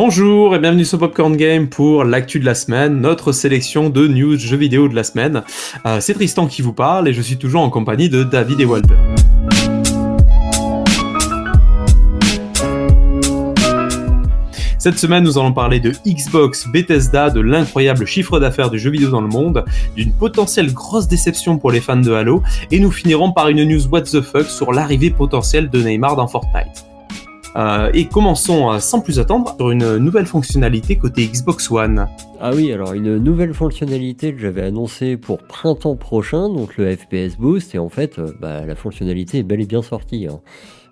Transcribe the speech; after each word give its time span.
Bonjour 0.00 0.54
et 0.54 0.60
bienvenue 0.60 0.84
sur 0.84 1.00
Popcorn 1.00 1.36
Game 1.36 1.68
pour 1.68 2.04
l'actu 2.04 2.38
de 2.38 2.44
la 2.44 2.54
semaine, 2.54 3.00
notre 3.00 3.32
sélection 3.32 3.90
de 3.90 4.06
news 4.06 4.38
jeux 4.38 4.56
vidéo 4.56 4.86
de 4.86 4.94
la 4.94 5.02
semaine. 5.02 5.42
Euh, 5.86 5.98
c'est 6.00 6.14
Tristan 6.14 6.46
qui 6.46 6.62
vous 6.62 6.72
parle 6.72 7.08
et 7.08 7.12
je 7.12 7.20
suis 7.20 7.36
toujours 7.36 7.62
en 7.62 7.68
compagnie 7.68 8.08
de 8.08 8.22
David 8.22 8.60
et 8.60 8.64
Walter. 8.64 8.94
Cette 14.78 14.98
semaine, 15.00 15.24
nous 15.24 15.36
allons 15.36 15.52
parler 15.52 15.80
de 15.80 15.92
Xbox, 16.06 16.68
Bethesda, 16.68 17.30
de 17.30 17.40
l'incroyable 17.40 18.06
chiffre 18.06 18.38
d'affaires 18.38 18.70
du 18.70 18.78
jeu 18.78 18.90
vidéo 18.90 19.10
dans 19.10 19.20
le 19.20 19.26
monde, 19.26 19.64
d'une 19.96 20.12
potentielle 20.12 20.72
grosse 20.72 21.08
déception 21.08 21.58
pour 21.58 21.72
les 21.72 21.80
fans 21.80 21.96
de 21.96 22.12
Halo, 22.12 22.44
et 22.70 22.78
nous 22.78 22.92
finirons 22.92 23.32
par 23.32 23.48
une 23.48 23.64
news 23.64 23.88
what 23.88 24.02
the 24.02 24.20
fuck 24.20 24.46
sur 24.46 24.72
l'arrivée 24.72 25.10
potentielle 25.10 25.68
de 25.68 25.82
Neymar 25.82 26.14
dans 26.14 26.28
Fortnite. 26.28 26.86
Euh, 27.56 27.90
et 27.94 28.06
commençons 28.06 28.70
euh, 28.70 28.78
sans 28.78 29.00
plus 29.00 29.18
attendre 29.18 29.54
sur 29.56 29.70
une 29.70 29.96
nouvelle 29.96 30.26
fonctionnalité 30.26 30.96
côté 30.96 31.26
Xbox 31.26 31.70
One. 31.70 32.06
Ah 32.40 32.50
oui, 32.54 32.72
alors 32.72 32.92
une 32.92 33.16
nouvelle 33.18 33.54
fonctionnalité 33.54 34.34
que 34.34 34.40
j'avais 34.40 34.62
annoncée 34.62 35.16
pour 35.16 35.38
printemps 35.38 35.96
prochain, 35.96 36.48
donc 36.48 36.76
le 36.76 36.94
FPS 36.94 37.36
Boost, 37.38 37.74
et 37.74 37.78
en 37.78 37.88
fait, 37.88 38.18
euh, 38.18 38.32
bah, 38.40 38.64
la 38.66 38.74
fonctionnalité 38.74 39.38
est 39.38 39.42
bel 39.42 39.60
et 39.60 39.66
bien 39.66 39.82
sortie. 39.82 40.26
Hein. 40.30 40.40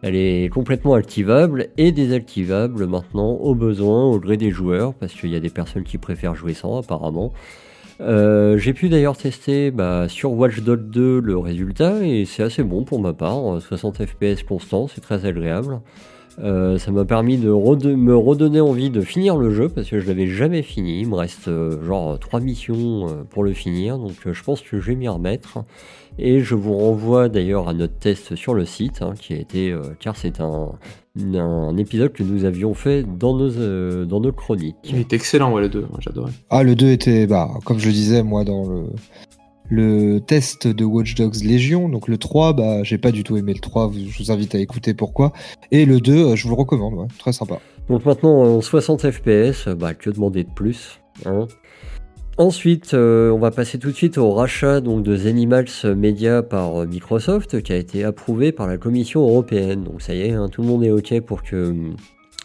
Elle 0.02 0.16
est 0.16 0.52
complètement 0.52 0.95
activable 0.95 1.69
et 1.77 1.92
désactivable 1.92 2.86
maintenant 2.86 3.33
au 3.33 3.55
besoin, 3.55 4.05
au 4.05 4.19
gré 4.19 4.36
des 4.36 4.50
joueurs, 4.50 4.95
parce 4.95 5.12
qu'il 5.14 5.30
y 5.30 5.36
a 5.36 5.41
des 5.41 5.50
personnes 5.50 5.84
qui 5.84 5.98
préfèrent 5.98 6.34
jouer 6.34 6.55
sans 6.55 6.78
apparemment. 6.78 7.33
J'ai 7.98 8.75
pu 8.75 8.91
d'ailleurs 8.91 9.16
tester 9.16 9.70
bah, 9.70 10.06
sur 10.09 10.33
Watch 10.33 10.61
Dogs 10.61 10.91
2 10.91 11.20
le 11.20 11.38
résultat 11.38 12.05
et 12.05 12.27
c'est 12.27 12.42
assez 12.42 12.62
bon 12.62 12.84
pour 12.84 13.00
ma 13.00 13.14
part, 13.14 13.61
60 13.61 14.05
fps 14.05 14.42
constant, 14.42 14.86
c'est 14.86 15.00
très 15.00 15.25
agréable. 15.25 15.80
Euh, 16.39 16.79
ça 16.79 16.91
m'a 16.91 17.05
permis 17.05 17.39
de 17.39 17.51
me 17.51 18.17
redonner 18.17 18.61
envie 18.61 18.91
de 18.91 19.01
finir 19.01 19.37
le 19.37 19.51
jeu 19.53 19.69
parce 19.69 19.89
que 19.89 20.01
je 20.01 20.06
l'avais 20.06 20.27
jamais 20.27 20.62
fini. 20.62 21.01
Il 21.01 21.09
me 21.09 21.15
reste 21.15 21.48
euh, 21.48 21.83
genre 21.84 22.19
3 22.19 22.41
missions 22.41 23.25
pour 23.31 23.42
le 23.45 23.53
finir, 23.53 23.98
donc 23.98 24.15
je 24.31 24.42
pense 24.42 24.61
que 24.61 24.79
je 24.79 24.91
vais 24.91 24.97
m'y 24.97 25.09
remettre. 25.09 25.64
Et 26.19 26.41
je 26.41 26.55
vous 26.55 26.75
renvoie 26.75 27.29
d'ailleurs 27.29 27.69
à 27.69 27.75
notre 27.75 27.98
test 27.98 28.37
sur 28.37 28.55
le 28.55 28.64
site, 28.64 29.03
hein, 29.03 29.12
qui 29.20 29.34
a 29.34 29.37
été, 29.37 29.70
euh, 29.70 29.83
car 30.01 30.17
c'est 30.17 30.41
un, 30.41 30.70
un, 31.34 31.77
épisode 31.77 32.12
que 32.12 32.23
nous 32.23 32.45
avions 32.45 32.73
fait 32.73 33.03
dans 33.03 33.37
nos, 33.37 33.59
euh, 33.59 34.07
dans 34.07 34.20
nos 34.20 34.33
chroniques. 34.33 34.77
Il 34.84 34.97
est 34.97 35.12
excellent, 35.12 35.53
ouais, 35.53 35.61
le 35.61 35.69
2, 35.69 35.81
moi 35.81 35.98
j'adorais. 36.01 36.33
Ah, 36.48 36.62
le 36.62 36.75
2 36.75 36.89
était, 36.89 37.27
bah, 37.27 37.51
comme 37.64 37.79
je 37.79 37.87
le 37.87 37.92
disais, 37.92 38.23
moi, 38.23 38.45
dans 38.45 38.67
le, 38.67 38.84
le 39.69 40.20
test 40.20 40.67
de 40.67 40.84
Watch 40.84 41.14
Dogs 41.14 41.42
Légion, 41.42 41.89
donc 41.89 42.09
le 42.09 42.19
3, 42.19 42.53
bah, 42.53 42.83
j'ai 42.83 42.98
pas 42.98 43.12
du 43.12 43.25
tout 43.25 43.36
aimé 43.36 43.53
le 43.53 43.61
3, 43.61 43.92
je 43.92 44.19
vous 44.19 44.31
invite 44.31 44.55
à 44.55 44.58
écouter 44.58 44.95
pourquoi. 44.95 45.33
Et 45.70 45.84
le 45.84 46.00
2, 46.00 46.12
euh, 46.12 46.36
je 46.36 46.45
vous 46.45 46.50
le 46.50 46.56
recommande, 46.56 46.95
ouais, 46.95 47.06
très 47.19 47.33
sympa. 47.33 47.58
Donc 47.89 48.05
maintenant, 48.05 48.42
en 48.42 48.61
60 48.61 49.11
FPS, 49.11 49.69
bah, 49.69 49.95
que 49.95 50.11
demander 50.11 50.45
de 50.45 50.50
plus 50.50 51.00
hein 51.25 51.47
Ensuite, 52.39 52.92
euh, 52.92 53.31
on 53.31 53.39
va 53.39 53.50
passer 53.50 53.78
tout 53.78 53.89
de 53.89 53.97
suite 53.97 54.19
au 54.19 54.31
rachat 54.31 54.83
donc, 54.83 55.03
de 55.03 55.17
Zenimals 55.17 55.97
Media 55.97 56.42
par 56.42 56.83
euh, 56.83 56.86
Microsoft 56.86 57.62
qui 57.62 57.73
a 57.73 57.77
été 57.77 58.05
approuvé 58.05 58.53
par 58.53 58.67
la 58.67 58.77
Commission 58.77 59.23
européenne. 59.23 59.84
Donc 59.84 60.03
ça 60.03 60.14
y 60.14 60.20
est, 60.20 60.33
hein, 60.33 60.51
tout 60.51 60.61
le 60.61 60.69
monde 60.69 60.84
est 60.84 60.91
OK 60.91 61.19
pour 61.20 61.42
que 61.42 61.75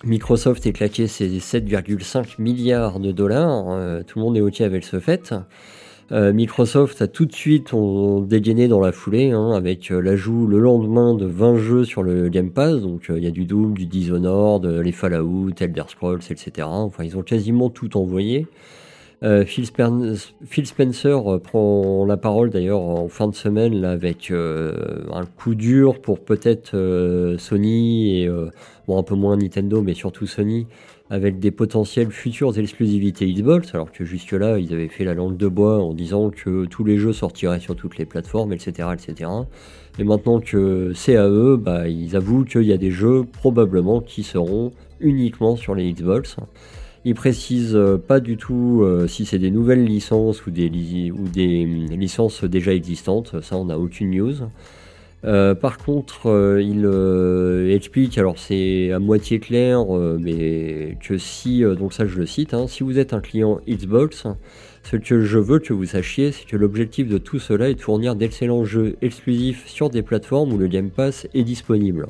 Microsoft 0.06 0.66
ait 0.66 0.72
claqué 0.72 1.08
ses 1.08 1.28
7,5 1.40 2.42
milliards 2.42 3.02
de 3.02 3.12
dollars. 3.12 3.66
Euh, 3.70 4.02
tout 4.02 4.20
le 4.20 4.24
monde 4.24 4.38
est 4.38 4.42
OK 4.42 4.62
avec 4.62 4.86
ce 4.86 5.02
fait. 5.02 5.34
Microsoft 6.12 7.02
a 7.02 7.08
tout 7.08 7.26
de 7.26 7.34
suite 7.34 7.72
dégainé 8.28 8.68
dans 8.68 8.82
la 8.82 8.92
foulée 8.92 9.32
hein, 9.32 9.52
avec 9.52 9.90
l'ajout 9.90 10.46
le 10.46 10.60
lendemain 10.60 11.16
de 11.16 11.26
20 11.26 11.58
jeux 11.58 11.84
sur 11.86 12.04
le 12.04 12.28
Game 12.28 12.52
Pass. 12.52 12.82
Donc 12.82 13.06
il 13.10 13.24
y 13.24 13.28
a 13.28 13.32
du 13.32 13.46
Doom, 13.46 13.74
du 13.74 13.86
Dishonored, 13.86 14.66
les 14.66 14.92
Fallout, 14.92 15.52
Elder 15.58 15.84
Scrolls, 15.88 16.22
etc. 16.30 16.68
Enfin, 16.70 17.06
ils 17.06 17.18
ont 17.18 17.22
quasiment 17.22 17.70
tout 17.70 17.96
envoyé. 17.96 18.48
Euh, 19.24 19.46
Phil, 19.46 19.68
Spencer 19.68 21.32
euh, 21.32 21.38
prend 21.38 22.06
la 22.06 22.18
parole 22.18 22.50
d'ailleurs 22.50 22.82
en 22.82 23.08
fin 23.08 23.28
de 23.28 23.36
semaine 23.36 23.86
avec 23.86 24.32
euh, 24.32 25.06
un 25.14 25.26
coup 25.26 25.54
dur 25.54 26.02
pour 26.02 26.22
peut-être 26.22 26.72
Sony 27.38 28.24
et 28.24 28.30
bon, 28.88 28.98
un 28.98 29.04
peu 29.04 29.16
moins 29.16 29.38
Nintendo, 29.38 29.82
mais 29.82 29.94
surtout 29.94 30.26
Sony, 30.26 30.66
avec 31.12 31.40
des 31.40 31.52
potentielles 31.52 32.10
futures 32.10 32.58
exclusivités 32.58 33.32
Xbox, 33.32 33.76
alors 33.76 33.92
que 33.92 34.06
jusque-là 34.06 34.58
ils 34.60 34.74
avaient 34.74 34.88
fait 34.88 35.04
la 35.04 35.14
langue 35.14 35.36
de 35.36 35.50
bois 35.50 35.84
en 35.84 35.94
disant 35.94 36.30
que 36.30 36.66
tous 36.66 36.86
les 36.86 36.98
jeux 36.98 37.12
sortiraient 37.12 37.60
sur 37.60 37.76
toutes 37.76 37.98
les 37.98 38.06
plateformes, 38.06 38.54
etc. 38.54 38.88
etc. 38.94 39.30
Et 40.00 40.06
maintenant 40.06 40.40
que 40.40 40.94
c'est 40.96 41.18
à 41.18 41.28
eux, 41.28 41.58
bah, 41.58 41.90
ils 41.90 42.16
avouent 42.16 42.46
qu'il 42.46 42.64
y 42.64 42.72
a 42.72 42.78
des 42.78 42.92
jeux 42.92 43.26
probablement 43.26 44.00
qui 44.00 44.24
seront 44.24 44.72
uniquement 45.02 45.58
sur 45.58 45.76
les 45.76 45.92
Xbox. 45.92 46.38
Il 47.04 47.16
précise 47.16 47.76
euh, 47.76 47.98
pas 47.98 48.22
du 48.22 48.38
tout 48.38 48.82
euh, 48.84 49.08
si 49.08 49.26
c'est 49.26 49.40
des 49.40 49.52
nouvelles 49.52 49.84
licences 49.84 50.46
ou 50.46 50.52
des, 50.52 51.12
ou 51.12 51.28
des 51.28 51.66
hum, 51.66 51.98
licences 52.00 52.46
déjà 52.46 52.74
existantes. 52.74 53.42
Ça, 53.42 53.58
on 53.58 53.66
n'a 53.66 53.78
aucune 53.78 54.12
news. 54.12 54.36
Euh, 55.24 55.54
par 55.54 55.78
contre, 55.78 56.58
il 56.60 56.86
explique, 57.72 58.18
alors 58.18 58.40
c'est 58.40 58.92
à 58.92 59.00
moitié 59.00 59.40
clair, 59.40 59.86
mais 60.20 60.98
que 61.02 61.18
si, 61.18 61.62
donc 61.62 61.94
ça 61.94 62.06
je 62.06 62.18
le 62.20 62.26
cite, 62.26 62.54
hein, 62.54 62.68
si 62.68 62.84
vous 62.84 62.98
êtes 62.98 63.14
un 63.14 63.22
client 63.22 63.60
Xbox, 63.68 64.26
ce 64.84 64.98
que 64.98 65.22
je 65.22 65.38
veux 65.38 65.60
que 65.60 65.74
vous 65.74 65.86
sachiez, 65.86 66.32
c'est 66.32 66.46
que 66.46 66.58
l'objectif 66.58 67.08
de 67.08 67.18
tout 67.18 67.40
cela 67.40 67.70
est 67.70 67.76
de 67.76 67.82
fournir 67.82 68.16
d'excellents 68.16 68.66
jeux 68.66 68.96
exclusifs 69.02 69.68
sur 69.68 69.90
des 69.90 70.02
plateformes 70.02 70.54
où 70.54 70.58
le 70.58 70.68
Game 70.68 70.90
Pass 70.90 71.28
est 71.34 71.44
disponible. 71.44 72.08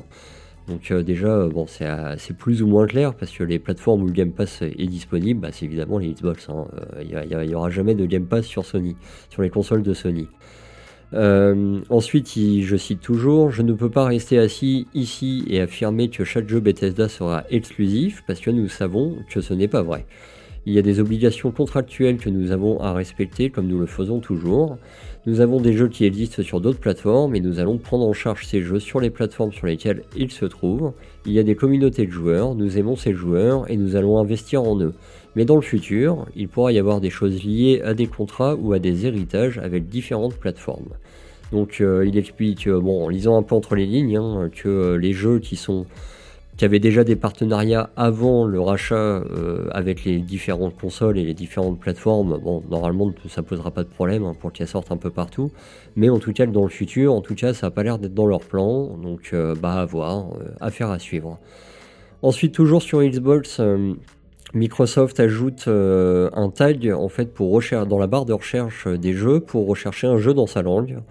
Donc 0.68 0.90
euh, 0.90 1.02
déjà, 1.02 1.28
euh, 1.28 1.48
bon, 1.48 1.66
c'est 1.66 2.36
plus 2.36 2.62
ou 2.62 2.66
moins 2.66 2.86
clair 2.86 3.14
parce 3.14 3.32
que 3.32 3.44
les 3.44 3.58
plateformes 3.58 4.02
où 4.02 4.06
le 4.06 4.12
Game 4.12 4.32
Pass 4.32 4.62
est 4.62 4.86
disponible, 4.86 5.40
bah, 5.40 5.48
c'est 5.52 5.64
évidemment 5.64 5.98
les 5.98 6.12
Xbox. 6.12 6.48
Il 6.48 7.16
hein. 7.16 7.24
n'y 7.26 7.34
euh, 7.34 7.56
aura 7.56 7.70
jamais 7.70 7.94
de 7.94 8.06
Game 8.06 8.26
Pass 8.26 8.46
sur 8.46 8.64
Sony, 8.64 8.96
sur 9.30 9.42
les 9.42 9.50
consoles 9.50 9.82
de 9.82 9.94
Sony. 9.94 10.28
Ensuite, 11.14 12.32
je 12.36 12.76
cite 12.76 13.00
toujours, 13.00 13.50
je 13.50 13.62
ne 13.62 13.72
peux 13.72 13.90
pas 13.90 14.04
rester 14.04 14.38
assis 14.38 14.86
ici 14.94 15.44
et 15.48 15.60
affirmer 15.60 16.08
que 16.08 16.24
chaque 16.24 16.48
jeu 16.48 16.60
Bethesda 16.60 17.08
sera 17.08 17.44
exclusif 17.50 18.22
parce 18.26 18.40
que 18.40 18.50
nous 18.50 18.68
savons 18.68 19.16
que 19.30 19.40
ce 19.40 19.54
n'est 19.54 19.68
pas 19.68 19.82
vrai. 19.82 20.06
Il 20.64 20.72
y 20.72 20.78
a 20.78 20.82
des 20.82 21.00
obligations 21.00 21.50
contractuelles 21.50 22.18
que 22.18 22.30
nous 22.30 22.52
avons 22.52 22.80
à 22.80 22.92
respecter 22.92 23.50
comme 23.50 23.66
nous 23.66 23.80
le 23.80 23.86
faisons 23.86 24.20
toujours. 24.20 24.78
Nous 25.26 25.40
avons 25.40 25.60
des 25.60 25.72
jeux 25.72 25.88
qui 25.88 26.04
existent 26.04 26.42
sur 26.42 26.60
d'autres 26.60 26.78
plateformes 26.78 27.34
et 27.34 27.40
nous 27.40 27.58
allons 27.58 27.78
prendre 27.78 28.06
en 28.06 28.12
charge 28.12 28.46
ces 28.46 28.60
jeux 28.62 28.78
sur 28.78 29.00
les 29.00 29.10
plateformes 29.10 29.52
sur 29.52 29.66
lesquelles 29.66 30.04
ils 30.16 30.30
se 30.30 30.44
trouvent. 30.44 30.92
Il 31.26 31.32
y 31.32 31.40
a 31.40 31.42
des 31.42 31.56
communautés 31.56 32.06
de 32.06 32.12
joueurs, 32.12 32.54
nous 32.54 32.78
aimons 32.78 32.94
ces 32.94 33.12
joueurs 33.12 33.68
et 33.70 33.76
nous 33.76 33.96
allons 33.96 34.18
investir 34.18 34.62
en 34.62 34.80
eux. 34.80 34.94
Mais 35.34 35.44
dans 35.44 35.56
le 35.56 35.62
futur, 35.62 36.26
il 36.36 36.48
pourra 36.48 36.72
y 36.72 36.78
avoir 36.78 37.00
des 37.00 37.10
choses 37.10 37.42
liées 37.42 37.80
à 37.84 37.94
des 37.94 38.06
contrats 38.06 38.54
ou 38.54 38.72
à 38.72 38.78
des 38.78 39.06
héritages 39.06 39.58
avec 39.58 39.88
différentes 39.88 40.34
plateformes. 40.34 40.90
Donc 41.52 41.80
euh, 41.80 42.06
il 42.06 42.16
explique, 42.16 42.66
euh, 42.66 42.80
bon, 42.80 43.04
en 43.04 43.08
lisant 43.08 43.36
un 43.36 43.42
peu 43.42 43.54
entre 43.54 43.74
les 43.74 43.86
lignes, 43.86 44.16
hein, 44.16 44.50
que 44.54 44.68
euh, 44.68 44.96
les 44.96 45.12
jeux 45.12 45.38
qui 45.38 45.56
sont 45.56 45.86
qui 46.58 46.66
avait 46.66 46.80
déjà 46.80 47.02
des 47.02 47.16
partenariats 47.16 47.88
avant 47.96 48.44
le 48.44 48.60
rachat 48.60 48.94
euh, 48.94 49.68
avec 49.70 50.04
les 50.04 50.18
différentes 50.18 50.76
consoles 50.76 51.16
et 51.16 51.24
les 51.24 51.32
différentes 51.32 51.80
plateformes. 51.80 52.38
Bon, 52.38 52.62
normalement, 52.70 53.10
ça 53.28 53.42
posera 53.42 53.70
pas 53.70 53.84
de 53.84 53.88
problème 53.88 54.24
hein, 54.24 54.34
pour 54.38 54.52
qu'elles 54.52 54.68
sortent 54.68 54.92
un 54.92 54.98
peu 54.98 55.08
partout. 55.08 55.50
Mais 55.96 56.10
en 56.10 56.18
tout 56.18 56.34
cas, 56.34 56.44
dans 56.44 56.62
le 56.62 56.68
futur, 56.68 57.14
en 57.14 57.22
tout 57.22 57.34
cas, 57.34 57.54
ça 57.54 57.68
n'a 57.68 57.70
pas 57.70 57.82
l'air 57.82 57.98
d'être 57.98 58.12
dans 58.12 58.26
leur 58.26 58.40
plan. 58.40 58.98
Donc, 58.98 59.34
bah, 59.62 59.80
à 59.80 59.86
voir, 59.86 60.26
affaire 60.60 60.90
à 60.90 60.98
suivre. 60.98 61.38
Ensuite, 62.20 62.52
toujours 62.52 62.82
sur 62.82 63.02
Xbox, 63.02 63.58
Microsoft 64.54 65.18
ajoute 65.20 65.66
un 65.66 66.50
tag 66.50 66.92
en 66.92 67.08
fait 67.08 67.32
pour 67.32 67.52
rechercher 67.52 67.88
dans 67.88 67.98
la 67.98 68.06
barre 68.06 68.26
de 68.26 68.32
recherche 68.32 68.86
des 68.86 69.14
jeux 69.14 69.40
pour 69.40 69.66
rechercher 69.66 70.06
un 70.06 70.18
jeu 70.18 70.34
dans 70.34 70.46
sa 70.46 70.62
langue. 70.62 71.02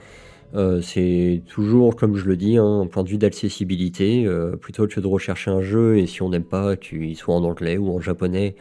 Euh, 0.53 0.81
c'est 0.81 1.41
toujours, 1.47 1.95
comme 1.95 2.15
je 2.17 2.25
le 2.25 2.35
dis, 2.35 2.57
hein, 2.57 2.81
un 2.81 2.87
point 2.87 3.03
de 3.03 3.09
vue 3.09 3.17
d'accessibilité. 3.17 4.25
Euh, 4.25 4.55
plutôt 4.55 4.87
que 4.87 4.99
de 4.99 5.07
rechercher 5.07 5.51
un 5.51 5.61
jeu 5.61 5.97
et 5.97 6.07
si 6.07 6.21
on 6.21 6.29
n'aime 6.29 6.43
pas 6.43 6.75
qu'il 6.75 7.15
soit 7.15 7.35
en 7.35 7.43
anglais 7.43 7.77
ou 7.77 7.89
en 7.89 8.01
japonais, 8.01 8.55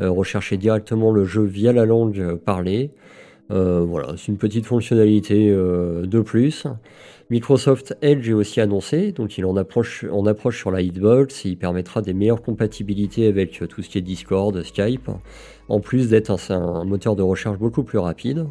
euh, 0.00 0.10
rechercher 0.10 0.56
directement 0.56 1.12
le 1.12 1.24
jeu 1.24 1.42
via 1.42 1.72
la 1.72 1.84
langue 1.84 2.36
parlée. 2.36 2.90
voilà, 3.50 4.14
c'est 4.16 4.28
une 4.28 4.38
petite 4.38 4.64
fonctionnalité 4.64 5.50
de 5.50 6.20
plus. 6.20 6.66
Microsoft 7.32 7.96
Edge 8.02 8.28
est 8.28 8.34
aussi 8.34 8.60
annoncé, 8.60 9.10
donc 9.10 9.38
il 9.38 9.46
en 9.46 9.56
approche, 9.56 10.04
sur 10.50 10.70
la 10.70 10.82
Hitbox, 10.82 11.46
et 11.46 11.48
il 11.48 11.56
permettra 11.56 12.02
des 12.02 12.12
meilleures 12.12 12.42
compatibilités 12.42 13.26
avec 13.26 13.52
tout 13.70 13.80
ce 13.80 13.88
qui 13.88 13.96
est 13.96 14.02
Discord, 14.02 14.62
Skype, 14.62 15.08
en 15.70 15.80
plus 15.80 16.10
d'être 16.10 16.30
un 16.50 16.84
moteur 16.84 17.16
de 17.16 17.22
recherche 17.22 17.56
beaucoup 17.56 17.84
plus 17.84 17.96
rapide. 17.96 18.44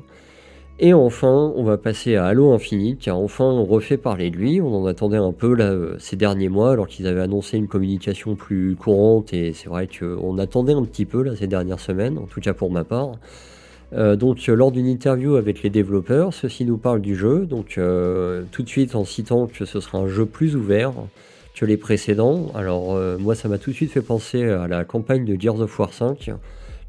Et 0.79 0.95
enfin, 0.95 1.53
on 1.55 1.63
va 1.63 1.77
passer 1.77 2.15
à 2.15 2.25
Halo 2.25 2.53
Infinite, 2.53 3.01
car 3.01 3.19
enfin 3.19 3.45
on 3.45 3.65
refait 3.65 3.97
parler 3.97 4.31
de 4.31 4.37
lui. 4.37 4.59
On 4.61 4.73
en 4.73 4.87
attendait 4.87 5.17
un 5.17 5.31
peu 5.31 5.55
euh, 5.59 5.95
ces 5.99 6.15
derniers 6.15 6.49
mois, 6.49 6.71
alors 6.71 6.87
qu'ils 6.87 7.05
avaient 7.05 7.21
annoncé 7.21 7.57
une 7.57 7.67
communication 7.67 8.33
plus 8.33 8.75
courante, 8.75 9.31
et 9.31 9.53
c'est 9.53 9.69
vrai 9.69 9.87
qu'on 9.87 10.39
attendait 10.39 10.73
un 10.73 10.85
petit 10.85 11.05
peu 11.05 11.21
là, 11.21 11.35
ces 11.35 11.45
dernières 11.45 11.79
semaines, 11.79 12.17
en 12.17 12.25
tout 12.25 12.39
cas 12.39 12.55
pour 12.55 12.71
ma 12.71 12.83
part. 12.83 13.11
Euh, 13.93 14.15
donc 14.15 14.47
euh, 14.47 14.55
lors 14.55 14.71
d'une 14.71 14.87
interview 14.87 15.35
avec 15.35 15.63
les 15.63 15.69
développeurs, 15.69 16.33
ceux-ci 16.33 16.63
nous 16.65 16.77
parlent 16.77 17.01
du 17.01 17.15
jeu, 17.15 17.45
donc 17.45 17.79
tout 18.51 18.63
de 18.63 18.69
suite 18.69 18.95
en 18.95 19.05
citant 19.05 19.47
que 19.47 19.65
ce 19.65 19.79
sera 19.79 19.97
un 19.97 20.07
jeu 20.07 20.25
plus 20.25 20.55
ouvert, 20.55 20.93
que 21.55 21.65
les 21.65 21.77
précédents. 21.77 22.51
Alors 22.55 22.97
moi 23.19 23.35
ça 23.35 23.49
m'a 23.49 23.57
tout 23.57 23.71
de 23.71 23.75
suite 23.75 23.91
fait 23.91 24.01
penser 24.01 24.43
à 24.43 24.67
la 24.67 24.85
campagne 24.85 25.25
de 25.25 25.39
Gears 25.39 25.59
of 25.59 25.77
War 25.79 25.93
5 25.93 26.31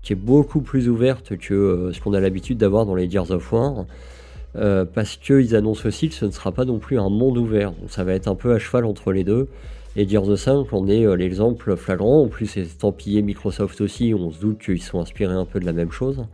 qui 0.03 0.13
est 0.13 0.17
beaucoup 0.17 0.61
plus 0.61 0.89
ouverte 0.89 1.37
que 1.37 1.91
ce 1.93 2.01
qu'on 2.01 2.13
a 2.13 2.21
l'habitude 2.21 2.59
d'avoir 2.59 2.87
dans 2.87 2.95
les 2.95 3.09
Gears 3.11 3.31
of 3.31 3.53
War. 3.53 3.85
parce 4.95 5.17
qu'ils 5.17 5.57
annoncent 5.57 5.87
aussi 5.87 6.09
que 6.09 6.15
ce 6.15 6.25
ne 6.25 6.31
sera 6.31 6.53
pas 6.53 6.65
non 6.65 6.79
plus 6.79 6.99
un 6.99 7.09
monde 7.09 7.37
ouvert. 7.39 7.73
Donc 7.73 7.91
ça 7.91 8.05
va 8.05 8.13
être 8.15 8.29
un 8.29 8.37
peu 8.37 8.53
à 8.53 8.59
cheval 8.59 8.85
entre 8.85 9.13
les 9.13 9.25
deux. 9.25 9.49
Et 9.97 10.09
Gears 10.09 10.39
5 10.39 10.73
on 10.73 10.87
est 10.87 11.17
l'exemple 11.17 11.77
flagrant. 11.77 12.23
En 12.23 12.29
plus, 12.29 12.57
estampillé 12.57 13.23
Microsoft 13.23 13.81
aussi. 13.81 14.15
On 14.15 14.31
se 14.31 14.41
doute 14.41 14.59
qu'ils 14.61 14.83
sont 14.83 15.01
inspirés 15.01 15.35
un 15.35 15.45
peu 15.45 15.59
de 15.59 15.67
la 15.67 15.73
même 15.73 15.91
chose. 15.91 16.25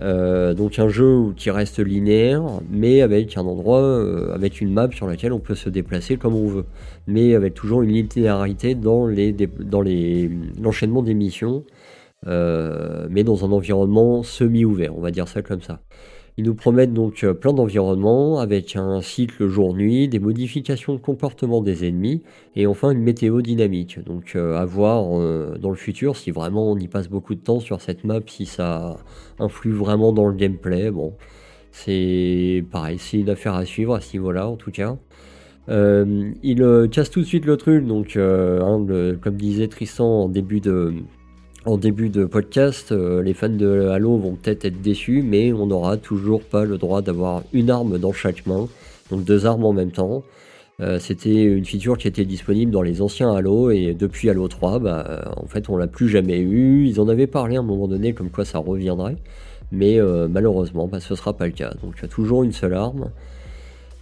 Euh, 0.00 0.54
donc 0.54 0.78
un 0.78 0.88
jeu 0.88 1.32
qui 1.36 1.50
reste 1.50 1.78
linéaire, 1.78 2.42
mais 2.70 3.00
avec 3.00 3.36
un 3.36 3.42
endroit, 3.42 3.80
euh, 3.80 4.34
avec 4.34 4.60
une 4.60 4.72
map 4.72 4.90
sur 4.90 5.06
laquelle 5.06 5.32
on 5.32 5.38
peut 5.38 5.54
se 5.54 5.68
déplacer 5.68 6.16
comme 6.16 6.34
on 6.34 6.48
veut, 6.48 6.64
mais 7.06 7.34
avec 7.34 7.54
toujours 7.54 7.82
une 7.82 7.90
linéarité 7.90 8.74
dans 8.74 9.06
les 9.06 10.30
l'enchaînement 10.60 11.02
des 11.02 11.14
missions, 11.14 11.64
euh, 12.26 13.06
mais 13.10 13.24
dans 13.24 13.44
un 13.44 13.52
environnement 13.52 14.22
semi-ouvert, 14.22 14.96
on 14.96 15.00
va 15.00 15.10
dire 15.10 15.28
ça 15.28 15.42
comme 15.42 15.62
ça. 15.62 15.80
Ils 16.36 16.44
nous 16.44 16.54
promettent 16.56 16.92
donc 16.92 17.22
euh, 17.22 17.32
plein 17.32 17.52
d'environnements 17.52 18.40
avec 18.40 18.74
un 18.74 19.00
cycle 19.00 19.46
jour-nuit, 19.46 20.08
des 20.08 20.18
modifications 20.18 20.94
de 20.94 20.98
comportement 20.98 21.60
des 21.60 21.86
ennemis 21.86 22.22
et 22.56 22.66
enfin 22.66 22.90
une 22.90 23.02
météo 23.02 23.40
dynamique. 23.40 24.04
Donc 24.04 24.32
euh, 24.34 24.56
à 24.56 24.64
voir 24.64 25.16
euh, 25.16 25.56
dans 25.60 25.70
le 25.70 25.76
futur 25.76 26.16
si 26.16 26.32
vraiment 26.32 26.72
on 26.72 26.76
y 26.76 26.88
passe 26.88 27.08
beaucoup 27.08 27.36
de 27.36 27.40
temps 27.40 27.60
sur 27.60 27.80
cette 27.80 28.02
map, 28.02 28.18
si 28.26 28.46
ça 28.46 28.96
influe 29.38 29.72
vraiment 29.72 30.12
dans 30.12 30.26
le 30.26 30.34
gameplay. 30.34 30.90
Bon, 30.90 31.14
c'est 31.70 32.64
pareil, 32.72 32.98
c'est 32.98 33.20
une 33.20 33.30
affaire 33.30 33.54
à 33.54 33.64
suivre 33.64 33.94
à 33.94 34.00
ce 34.00 34.16
niveau-là 34.16 34.48
en 34.48 34.56
tout 34.56 34.72
cas. 34.72 34.96
il 35.68 36.88
casse 36.90 37.10
tout 37.10 37.20
de 37.20 37.26
suite 37.26 37.46
le 37.46 37.56
truc, 37.56 37.86
donc 37.86 38.16
hein, 38.16 38.86
comme 39.22 39.36
disait 39.36 39.68
Tristan 39.68 40.24
en 40.24 40.28
début 40.28 40.60
de, 40.60 40.94
en 41.66 41.78
début 41.78 42.10
de 42.10 42.24
podcast, 42.26 42.92
euh, 42.92 43.22
les 43.22 43.32
fans 43.32 43.48
de 43.48 43.88
Halo 43.88 44.18
vont 44.18 44.34
peut-être 44.34 44.64
être 44.64 44.82
déçus, 44.82 45.22
mais 45.22 45.52
on 45.52 45.66
n'aura 45.66 45.96
toujours 45.96 46.42
pas 46.42 46.64
le 46.64 46.76
droit 46.76 47.00
d'avoir 47.00 47.42
une 47.52 47.70
arme 47.70 47.98
dans 47.98 48.12
chaque 48.12 48.46
main, 48.46 48.68
donc 49.10 49.24
deux 49.24 49.46
armes 49.46 49.64
en 49.64 49.72
même 49.72 49.90
temps. 49.90 50.22
Euh, 50.80 50.98
c'était 50.98 51.44
une 51.44 51.64
feature 51.64 51.96
qui 51.96 52.08
était 52.08 52.24
disponible 52.24 52.72
dans 52.72 52.82
les 52.82 53.00
anciens 53.00 53.32
Halo 53.32 53.70
et 53.70 53.94
depuis 53.94 54.28
Halo 54.28 54.48
3, 54.48 54.80
bah, 54.80 55.32
en 55.36 55.46
fait 55.46 55.68
on 55.68 55.76
l'a 55.76 55.86
plus 55.86 56.08
jamais 56.08 56.38
eu. 56.38 56.86
Ils 56.86 57.00
en 57.00 57.08
avaient 57.08 57.28
parlé 57.28 57.56
à 57.56 57.60
un 57.60 57.62
moment 57.62 57.88
donné 57.88 58.12
comme 58.12 58.30
quoi 58.30 58.44
ça 58.44 58.58
reviendrait, 58.58 59.16
mais 59.72 59.98
euh, 59.98 60.28
malheureusement 60.28 60.86
bah, 60.86 61.00
ce 61.00 61.14
sera 61.14 61.32
pas 61.32 61.46
le 61.46 61.52
cas. 61.52 61.72
Donc 61.82 61.94
il 61.98 62.02
y 62.02 62.04
a 62.04 62.08
toujours 62.08 62.42
une 62.42 62.52
seule 62.52 62.74
arme. 62.74 63.10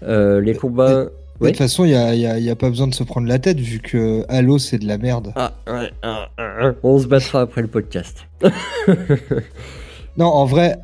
les 0.02 0.54
combats. 0.54 1.10
De 1.40 1.48
toute 1.48 1.56
façon, 1.56 1.84
il 1.84 1.90
n'y 1.90 2.50
a, 2.50 2.56
pas 2.56 2.68
besoin 2.68 2.86
de 2.86 2.94
se 2.94 3.02
prendre 3.02 3.26
la 3.26 3.38
tête 3.38 3.58
vu 3.58 3.80
que 3.80 4.24
Halo 4.28 4.58
c'est 4.58 4.78
de 4.78 4.86
la 4.86 4.98
merde. 4.98 5.32
Ah, 5.34 5.52
ouais, 5.66 5.90
ah, 6.02 6.28
ah, 6.38 6.56
ah. 6.60 6.72
on 6.82 6.98
se 6.98 7.06
battra 7.06 7.40
après 7.40 7.62
le 7.62 7.68
podcast. 7.68 8.26
non, 10.16 10.26
en 10.26 10.44
vrai, 10.44 10.76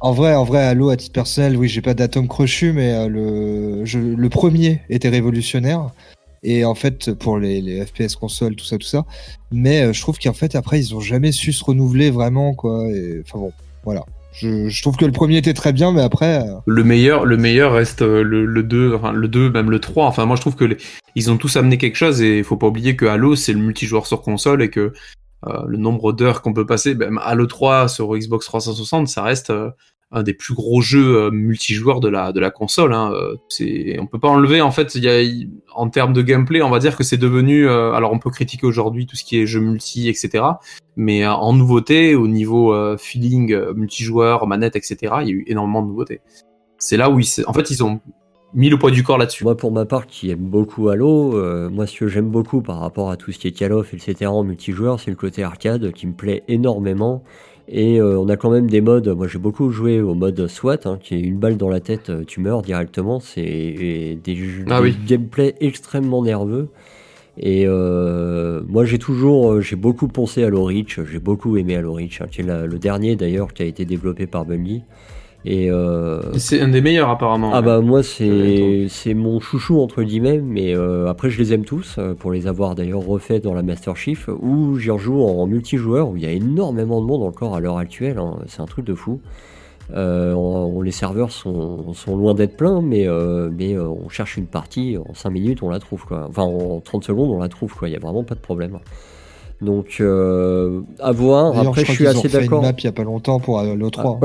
en 0.00 0.12
vrai, 0.12 0.34
en 0.34 0.44
vrai, 0.44 0.62
Halo 0.62 0.90
à 0.90 0.96
titre 0.96 1.12
personnel, 1.12 1.56
oui, 1.56 1.68
j'ai 1.68 1.80
pas 1.80 1.94
d'atome 1.94 2.28
crochu, 2.28 2.72
mais 2.72 2.92
euh, 2.92 3.08
le, 3.08 4.14
le 4.14 4.28
premier 4.28 4.82
était 4.88 5.08
révolutionnaire. 5.08 5.90
Et 6.44 6.64
en 6.64 6.74
fait, 6.74 7.14
pour 7.14 7.38
les, 7.38 7.84
FPS 7.84 8.16
consoles, 8.16 8.54
tout 8.54 8.66
ça, 8.66 8.76
tout 8.76 8.86
ça. 8.86 9.06
Mais 9.50 9.82
euh, 9.82 9.92
je 9.94 10.00
trouve 10.02 10.18
qu'en 10.18 10.34
fait, 10.34 10.54
après, 10.54 10.78
ils 10.78 10.94
ont 10.94 11.00
jamais 11.00 11.32
su 11.32 11.52
se 11.52 11.64
renouveler 11.64 12.10
vraiment, 12.10 12.54
quoi. 12.54 12.84
Enfin 13.22 13.38
bon, 13.38 13.52
voilà. 13.82 14.04
Je, 14.40 14.82
trouve 14.82 14.96
que 14.96 15.04
le 15.04 15.12
premier 15.12 15.38
était 15.38 15.54
très 15.54 15.72
bien, 15.72 15.92
mais 15.92 16.02
après. 16.02 16.46
Euh, 16.46 16.54
le 16.66 16.84
meilleur, 16.84 17.24
le 17.24 17.36
meilleur 17.36 17.72
reste 17.72 18.02
euh, 18.02 18.22
le, 18.22 18.44
le 18.44 18.62
2, 18.62 18.94
enfin 18.94 19.12
le 19.12 19.28
2, 19.28 19.50
même 19.50 19.70
le 19.70 19.78
3. 19.78 20.06
Enfin, 20.06 20.26
moi 20.26 20.36
je 20.36 20.40
trouve 20.40 20.56
que 20.56 20.76
ils 21.14 21.30
ont 21.30 21.36
tous 21.36 21.56
amené 21.56 21.78
quelque 21.78 21.96
chose 21.96 22.20
et 22.20 22.38
il 22.38 22.44
faut 22.44 22.56
pas 22.56 22.66
oublier 22.66 22.96
que 22.96 23.06
Halo 23.06 23.36
c'est 23.36 23.52
le 23.52 23.60
multijoueur 23.60 24.06
sur 24.06 24.22
console 24.22 24.62
et 24.62 24.70
que 24.70 24.92
euh, 25.46 25.62
le 25.66 25.78
nombre 25.78 26.12
d'heures 26.12 26.42
qu'on 26.42 26.52
peut 26.52 26.66
passer, 26.66 26.94
même 26.94 27.20
Halo 27.22 27.46
3 27.46 27.88
sur 27.88 28.16
Xbox 28.16 28.46
360, 28.46 29.08
ça 29.08 29.22
reste 29.22 29.52
un 30.14 30.22
des 30.22 30.32
plus 30.32 30.54
gros 30.54 30.80
jeux 30.80 31.16
euh, 31.16 31.30
multijoueurs 31.30 32.00
de 32.00 32.08
la 32.08 32.32
de 32.32 32.40
la 32.40 32.50
console. 32.50 32.92
Hein. 32.92 33.12
Euh, 33.12 33.36
c'est, 33.48 33.98
on 33.98 34.06
peut 34.06 34.20
pas 34.20 34.28
enlever 34.28 34.60
en 34.60 34.70
fait. 34.70 34.94
Il 34.94 35.04
y 35.04 35.08
a, 35.08 35.22
en 35.74 35.88
termes 35.88 36.12
de 36.12 36.22
gameplay, 36.22 36.62
on 36.62 36.70
va 36.70 36.78
dire 36.78 36.96
que 36.96 37.02
c'est 37.04 37.16
devenu. 37.16 37.68
Euh, 37.68 37.92
alors 37.92 38.12
on 38.12 38.18
peut 38.18 38.30
critiquer 38.30 38.66
aujourd'hui 38.66 39.06
tout 39.06 39.16
ce 39.16 39.24
qui 39.24 39.40
est 39.40 39.46
jeu 39.46 39.60
multi, 39.60 40.08
etc. 40.08 40.44
Mais 40.96 41.26
en 41.26 41.52
nouveauté, 41.52 42.14
au 42.14 42.28
niveau 42.28 42.72
feeling, 42.98 43.56
multijoueur, 43.74 44.46
manette, 44.46 44.76
etc. 44.76 44.96
Il 45.22 45.28
y 45.28 45.30
a 45.30 45.34
eu 45.34 45.44
énormément 45.48 45.82
de 45.82 45.88
nouveautés. 45.88 46.20
C'est 46.78 46.96
là 46.96 47.10
où 47.10 47.18
ils, 47.18 47.26
en 47.46 47.52
fait, 47.52 47.68
ils 47.72 47.82
ont 47.82 48.00
mis 48.52 48.70
le 48.70 48.78
poids 48.78 48.92
du 48.92 49.02
corps 49.02 49.18
là-dessus. 49.18 49.42
Moi, 49.42 49.56
pour 49.56 49.72
ma 49.72 49.86
part, 49.86 50.06
qui 50.06 50.30
aime 50.30 50.38
beaucoup 50.38 50.90
Halo, 50.90 51.32
moi, 51.70 51.88
ce 51.88 51.98
que 51.98 52.06
j'aime 52.06 52.28
beaucoup 52.28 52.62
par 52.62 52.78
rapport 52.78 53.10
à 53.10 53.16
tout 53.16 53.32
ce 53.32 53.40
qui 53.40 53.48
est 53.48 53.52
Call 53.52 53.72
of, 53.72 53.92
etc. 53.92 54.26
en 54.26 54.44
multijoueur, 54.44 55.00
c'est 55.00 55.10
le 55.10 55.16
côté 55.16 55.42
arcade 55.42 55.90
qui 55.90 56.06
me 56.06 56.12
plaît 56.12 56.44
énormément. 56.46 57.24
Et 57.68 57.98
euh, 57.98 58.18
on 58.18 58.28
a 58.28 58.36
quand 58.36 58.50
même 58.50 58.68
des 58.68 58.80
modes. 58.80 59.08
Moi, 59.08 59.26
j'ai 59.26 59.38
beaucoup 59.38 59.70
joué 59.70 60.00
au 60.00 60.14
mode 60.14 60.46
SWAT, 60.48 60.80
hein, 60.84 60.98
qui 61.00 61.14
est 61.14 61.20
une 61.20 61.38
balle 61.38 61.56
dans 61.56 61.70
la 61.70 61.80
tête, 61.80 62.10
euh, 62.10 62.24
tu 62.26 62.40
meurs 62.40 62.62
directement. 62.62 63.20
C'est 63.20 63.42
des, 64.22 64.38
ah 64.70 64.80
gameplay 65.06 65.54
extrêmement 65.60 66.22
nerveux. 66.22 66.68
Et 67.38 67.64
euh, 67.66 68.62
moi, 68.68 68.84
j'ai 68.84 68.98
toujours, 68.98 69.60
j'ai 69.60 69.76
beaucoup 69.76 70.08
pensé 70.08 70.44
à 70.44 70.50
Reach. 70.50 71.00
J'ai 71.10 71.18
beaucoup 71.18 71.56
aimé 71.56 71.76
Halo 71.76 71.94
Reach, 71.94 72.20
hein, 72.20 72.26
qui 72.30 72.42
est 72.42 72.44
le 72.44 72.78
dernier 72.78 73.16
d'ailleurs 73.16 73.52
qui 73.52 73.62
a 73.62 73.66
été 73.66 73.84
développé 73.84 74.26
par 74.26 74.44
Bungie. 74.44 74.82
Et 75.46 75.70
euh... 75.70 76.20
c'est 76.38 76.60
un 76.60 76.68
des 76.68 76.80
meilleurs 76.80 77.10
apparemment. 77.10 77.50
Ah 77.52 77.60
bah 77.60 77.80
moi 77.80 78.02
c'est 78.02 78.86
c'est 78.88 79.12
mon 79.12 79.40
chouchou 79.40 79.80
entre 79.80 80.02
guillemets, 80.02 80.40
mais 80.40 80.74
euh, 80.74 81.08
après 81.08 81.28
je 81.28 81.38
les 81.38 81.52
aime 81.52 81.64
tous 81.64 81.96
euh, 81.98 82.14
pour 82.14 82.32
les 82.32 82.46
avoir 82.46 82.74
d'ailleurs 82.74 83.04
refaits 83.04 83.42
dans 83.42 83.52
la 83.52 83.62
Master 83.62 83.94
Chief 83.94 84.28
où 84.40 84.78
j'y 84.78 84.90
rejoue 84.90 85.20
en 85.22 85.46
multijoueur 85.46 86.08
où 86.08 86.16
il 86.16 86.22
y 86.22 86.26
a 86.26 86.30
énormément 86.30 87.02
de 87.02 87.06
monde 87.06 87.22
encore 87.22 87.54
à 87.54 87.60
l'heure 87.60 87.76
actuelle. 87.76 88.18
Hein. 88.18 88.38
C'est 88.46 88.62
un 88.62 88.66
truc 88.66 88.86
de 88.86 88.94
fou. 88.94 89.20
Euh, 89.92 90.32
on, 90.32 90.80
les 90.80 90.92
serveurs 90.92 91.30
sont, 91.30 91.92
sont 91.92 92.16
loin 92.16 92.34
d'être 92.34 92.56
pleins, 92.56 92.80
mais, 92.80 93.06
euh, 93.06 93.50
mais 93.52 93.74
euh, 93.74 93.86
on 93.86 94.08
cherche 94.08 94.36
une 94.36 94.46
partie 94.46 94.96
en 94.96 95.14
5 95.14 95.30
minutes, 95.30 95.62
on 95.62 95.68
la 95.68 95.78
trouve 95.78 96.04
quoi. 96.06 96.26
Enfin 96.28 96.42
en 96.42 96.80
30 96.80 97.04
secondes, 97.04 97.30
on 97.30 97.38
la 97.38 97.48
trouve 97.48 97.74
quoi. 97.74 97.88
Il 97.88 97.92
y 97.92 97.96
a 97.96 98.00
vraiment 98.00 98.24
pas 98.24 98.34
de 98.34 98.40
problème. 98.40 98.78
Donc 99.60 100.00
à 100.00 101.12
voir. 101.12 101.58
Après, 101.58 101.84
je, 101.84 101.92
suis 101.92 102.06
assez 102.06 102.28
d'accord. 102.28 102.62
Fait 102.62 102.66
une 102.66 102.72
map 102.72 102.78
il 102.78 102.84
y 102.84 102.88
a 102.88 102.92
pas 102.92 103.04
longtemps 103.04 103.40
pour 103.40 103.62
le 103.62 103.90
3. 103.90 104.20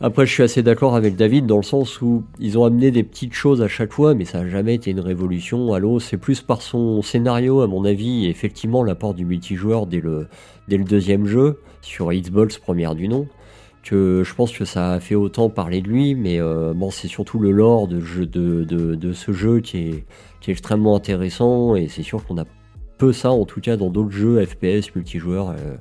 Après, 0.00 0.26
je 0.26 0.32
suis 0.32 0.42
assez 0.42 0.62
d'accord 0.62 0.94
avec 0.94 1.16
David 1.16 1.46
dans 1.46 1.56
le 1.56 1.62
sens 1.62 2.02
où 2.02 2.24
ils 2.38 2.58
ont 2.58 2.64
amené 2.64 2.90
des 2.90 3.02
petites 3.02 3.32
choses 3.32 3.62
à 3.62 3.68
chaque 3.68 3.92
fois, 3.92 4.14
mais 4.14 4.26
ça 4.26 4.42
n'a 4.42 4.48
jamais 4.48 4.74
été 4.74 4.90
une 4.90 5.00
révolution. 5.00 5.72
Halo, 5.72 6.00
c'est 6.00 6.18
plus 6.18 6.42
par 6.42 6.60
son 6.60 7.00
scénario, 7.00 7.62
à 7.62 7.66
mon 7.66 7.84
avis, 7.86 8.26
et 8.26 8.28
effectivement 8.28 8.84
l'apport 8.84 9.14
du 9.14 9.24
multijoueur 9.24 9.86
dès 9.86 10.00
le, 10.00 10.26
dès 10.68 10.76
le 10.76 10.84
deuxième 10.84 11.24
jeu, 11.24 11.60
sur 11.80 12.12
Xbox 12.12 12.58
première 12.58 12.94
du 12.94 13.08
nom, 13.08 13.26
que 13.82 14.22
je 14.22 14.34
pense 14.34 14.52
que 14.52 14.66
ça 14.66 14.92
a 14.92 15.00
fait 15.00 15.14
autant 15.14 15.48
parler 15.48 15.80
de 15.80 15.88
lui, 15.88 16.14
mais 16.14 16.40
euh, 16.40 16.74
bon, 16.74 16.90
c'est 16.90 17.08
surtout 17.08 17.38
le 17.38 17.50
lore 17.50 17.88
de, 17.88 18.00
jeu, 18.00 18.26
de, 18.26 18.64
de, 18.64 18.96
de, 18.96 19.12
ce 19.14 19.32
jeu 19.32 19.60
qui 19.60 19.78
est, 19.78 20.04
qui 20.42 20.50
est 20.50 20.52
extrêmement 20.52 20.94
intéressant, 20.94 21.74
et 21.74 21.88
c'est 21.88 22.02
sûr 22.02 22.22
qu'on 22.22 22.36
a 22.36 22.44
peu 22.98 23.14
ça, 23.14 23.30
en 23.30 23.46
tout 23.46 23.62
cas, 23.62 23.78
dans 23.78 23.88
d'autres 23.88 24.10
jeux 24.10 24.44
FPS 24.44 24.94
multijoueurs. 24.94 25.50
Euh, 25.50 25.76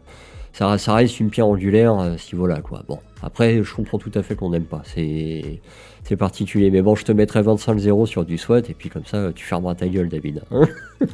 ça, 0.58 0.78
ça 0.78 0.94
reste 0.94 1.20
une 1.20 1.30
pierre 1.30 1.48
angulaire, 1.48 2.00
euh, 2.00 2.16
si 2.18 2.34
voilà 2.34 2.62
quoi. 2.62 2.84
Bon, 2.88 3.00
après, 3.22 3.62
je 3.62 3.76
comprends 3.76 3.98
tout 3.98 4.12
à 4.16 4.24
fait 4.24 4.36
qu'on 4.36 4.52
n'aime 4.52 4.64
pas. 4.64 4.84
C'est, 4.86 5.60
c'est 6.06 6.16
particulier. 6.16 6.72
Mais 6.72 6.82
bon, 6.82 6.96
je 6.96 7.04
te 7.04 7.12
mettrai 7.12 7.42
25-0 7.42 8.06
sur 8.06 8.24
du 8.24 8.38
SWAT 8.38 8.60
et 8.70 8.74
puis 8.74 8.88
comme 8.88 9.04
ça, 9.06 9.32
tu 9.36 9.44
fermeras 9.44 9.76
ta 9.76 9.90
gueule, 9.90 10.08
David. 10.08 10.44
Hein 10.52 10.62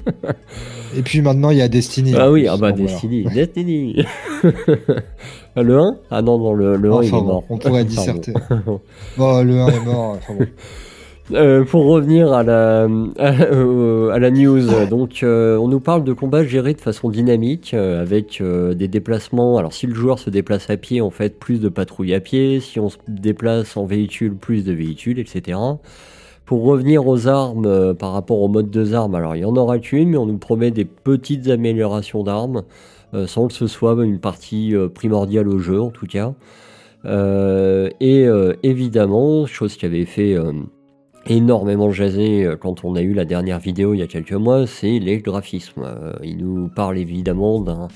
et 0.95 1.01
puis 1.01 1.21
maintenant, 1.21 1.49
il 1.49 1.57
y 1.57 1.61
a 1.63 1.67
Destiny. 1.67 2.13
Ah 2.15 2.29
oui, 2.29 2.47
ah 2.47 2.57
bah 2.57 2.71
Destiny, 2.71 3.23
Destiny. 3.33 4.05
le 5.55 5.79
1 5.79 5.97
Ah 6.11 6.21
non, 6.21 6.37
non, 6.37 6.53
le, 6.53 6.75
le 6.75 6.93
1 6.93 7.01
il 7.01 7.07
est 7.07 7.11
mort. 7.11 7.43
On 7.49 7.57
pourrait 7.57 7.83
disserter. 7.83 8.33
bon, 9.17 9.43
le 9.43 9.59
1 9.59 9.67
est 9.69 9.85
mort. 9.85 10.17
Enfin, 10.19 10.35
bon. 10.35 10.45
Euh, 11.33 11.63
pour 11.63 11.85
revenir 11.85 12.33
à 12.33 12.43
la, 12.43 12.89
à, 13.17 14.19
la 14.19 14.31
news, 14.31 14.87
donc 14.89 15.23
euh, 15.23 15.55
on 15.57 15.67
nous 15.67 15.79
parle 15.79 16.03
de 16.03 16.13
combats 16.13 16.43
gérés 16.43 16.73
de 16.73 16.81
façon 16.81 17.09
dynamique 17.09 17.73
euh, 17.73 18.01
avec 18.01 18.41
des 18.41 18.87
déplacements. 18.87 19.57
Alors 19.57 19.71
si 19.71 19.87
le 19.87 19.93
joueur 19.93 20.19
se 20.19 20.29
déplace 20.29 20.69
à 20.69 20.77
pied, 20.77 20.99
en 20.99 21.09
fait 21.09 21.39
plus 21.39 21.61
de 21.61 21.69
patrouilles 21.69 22.13
à 22.13 22.19
pied. 22.19 22.59
Si 22.59 22.79
on 22.79 22.89
se 22.89 22.97
déplace 23.07 23.77
en 23.77 23.85
véhicule, 23.85 24.35
plus 24.35 24.65
de 24.65 24.73
véhicules, 24.73 25.19
etc. 25.19 25.57
Pour 26.45 26.63
revenir 26.63 27.07
aux 27.07 27.27
armes 27.27 27.93
par 27.93 28.11
rapport 28.11 28.41
au 28.41 28.49
mode 28.49 28.69
de 28.69 28.93
armes, 28.93 29.15
alors 29.15 29.35
il 29.35 29.39
y 29.39 29.45
en 29.45 29.55
aura 29.55 29.79
qu'une, 29.79 30.09
mais 30.09 30.17
on 30.17 30.25
nous 30.25 30.37
promet 30.37 30.71
des 30.71 30.85
petites 30.85 31.47
améliorations 31.47 32.23
d'armes 32.23 32.63
sans 33.25 33.47
que 33.47 33.53
ce 33.53 33.67
soit 33.67 33.93
une 34.03 34.19
partie 34.19 34.73
primordiale 34.93 35.47
au 35.49 35.59
jeu 35.59 35.81
en 35.81 35.91
tout 35.91 36.07
cas. 36.07 36.33
et 37.05 38.27
évidemment, 38.63 39.45
chose 39.45 39.77
qui 39.77 39.85
avait 39.85 40.05
fait 40.05 40.35
énormément 41.27 41.91
jasé 41.91 42.45
euh, 42.45 42.55
quand 42.55 42.83
on 42.83 42.95
a 42.95 43.01
eu 43.01 43.13
la 43.13 43.25
dernière 43.25 43.59
vidéo 43.59 43.93
il 43.93 43.99
y 43.99 44.03
a 44.03 44.07
quelques 44.07 44.33
mois, 44.33 44.67
c'est 44.67 44.99
les 44.99 45.19
graphismes. 45.19 45.83
Euh, 45.83 46.13
il 46.23 46.37
nous 46.37 46.69
parle 46.69 46.97
évidemment 46.97 47.59
d'un 47.61 47.87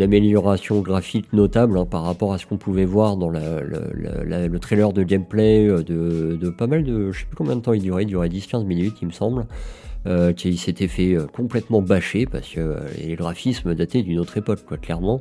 amélioration 0.00 0.80
graphique 0.80 1.32
notable 1.32 1.78
hein, 1.78 1.86
par 1.86 2.02
rapport 2.02 2.32
à 2.32 2.38
ce 2.38 2.46
qu'on 2.46 2.56
pouvait 2.56 2.84
voir 2.84 3.16
dans 3.16 3.30
le 3.30 4.58
trailer 4.58 4.92
de 4.92 5.02
gameplay 5.02 5.66
de, 5.66 6.50
pas 6.50 6.66
mal 6.66 6.82
de. 6.84 7.12
Je 7.12 7.20
sais 7.20 7.26
plus 7.26 7.36
combien 7.36 7.56
de 7.56 7.60
temps 7.60 7.72
il 7.72 7.82
durait, 7.82 8.02
il 8.02 8.06
durait 8.06 8.28
10-15 8.28 8.64
minutes, 8.64 8.96
il 9.00 9.08
me 9.08 9.12
semble. 9.12 9.46
qui 10.36 10.56
s'était 10.56 10.88
fait 10.88 11.16
complètement 11.32 11.82
bâcher 11.82 12.26
parce 12.26 12.48
que 12.48 12.76
les 12.98 13.14
graphismes 13.14 13.74
dataient 13.74 14.02
d'une 14.02 14.18
autre 14.18 14.36
époque, 14.36 14.60
clairement. 14.80 15.20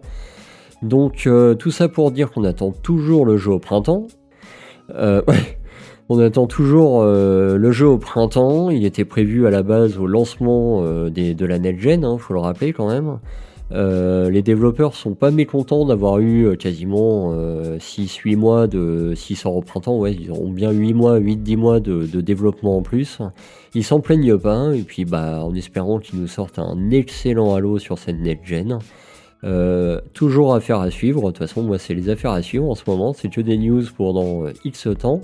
Donc, 0.81 1.29
tout 1.59 1.71
ça 1.71 1.87
pour 1.87 2.11
dire 2.11 2.31
qu'on 2.31 2.43
attend 2.43 2.71
toujours 2.71 3.25
le 3.25 3.37
jeu 3.37 3.51
au 3.51 3.59
printemps. 3.59 4.07
ouais. 4.89 5.57
On 6.07 6.19
attend 6.19 6.45
toujours 6.45 7.01
euh, 7.01 7.57
le 7.57 7.71
jeu 7.71 7.87
au 7.87 7.97
printemps. 7.97 8.69
Il 8.69 8.85
était 8.85 9.05
prévu 9.05 9.47
à 9.47 9.49
la 9.49 9.63
base 9.63 9.97
au 9.97 10.05
lancement 10.05 10.83
euh, 10.83 11.09
de 11.09 11.45
la 11.45 11.57
NetGen, 11.57 12.01
il 12.01 12.05
hein, 12.05 12.17
faut 12.19 12.35
le 12.35 12.39
rappeler 12.39 12.73
quand 12.73 12.87
même. 12.87 13.17
Euh, 13.71 14.29
les 14.29 14.43
développeurs 14.43 14.93
sont 14.93 15.15
pas 15.15 15.31
mécontents 15.31 15.85
d'avoir 15.85 16.19
eu 16.19 16.55
quasiment 16.57 17.33
6-8 17.79 18.35
mois 18.37 18.67
de. 18.67 19.13
6 19.15 19.47
au 19.47 19.61
printemps, 19.61 19.97
ouais, 19.97 20.13
ils 20.13 20.31
ont 20.31 20.51
bien 20.51 20.69
8 20.69 20.93
mois, 20.93 21.19
8-10 21.19 21.57
mois 21.57 21.79
de, 21.79 22.21
développement 22.21 22.77
en 22.77 22.81
plus. 22.83 23.17
Ils 23.73 23.83
s'en 23.83 23.99
plaignent 23.99 24.37
pas, 24.37 24.75
et 24.75 24.83
puis 24.83 25.05
bah, 25.05 25.43
en 25.43 25.55
espérant 25.55 25.97
qu'ils 25.97 26.19
nous 26.19 26.27
sortent 26.27 26.59
un 26.59 26.91
excellent 26.91 27.55
Halo 27.55 27.79
sur 27.79 27.97
cette 27.97 28.19
NetGen. 28.19 28.77
toujours 30.13 30.53
affaire 30.53 30.81
à 30.81 30.91
suivre, 30.91 31.21
de 31.21 31.27
toute 31.29 31.39
façon 31.39 31.63
moi 31.63 31.79
c'est 31.79 31.95
les 31.95 32.09
affaires 32.09 32.31
à 32.31 32.43
suivre 32.43 32.69
en 32.69 32.75
ce 32.75 32.83
moment, 32.85 33.13
c'est 33.13 33.29
que 33.29 33.41
des 33.41 33.57
news 33.57 33.81
pour 33.97 34.13
dans 34.13 34.43
X 34.63 34.87
temps. 34.99 35.21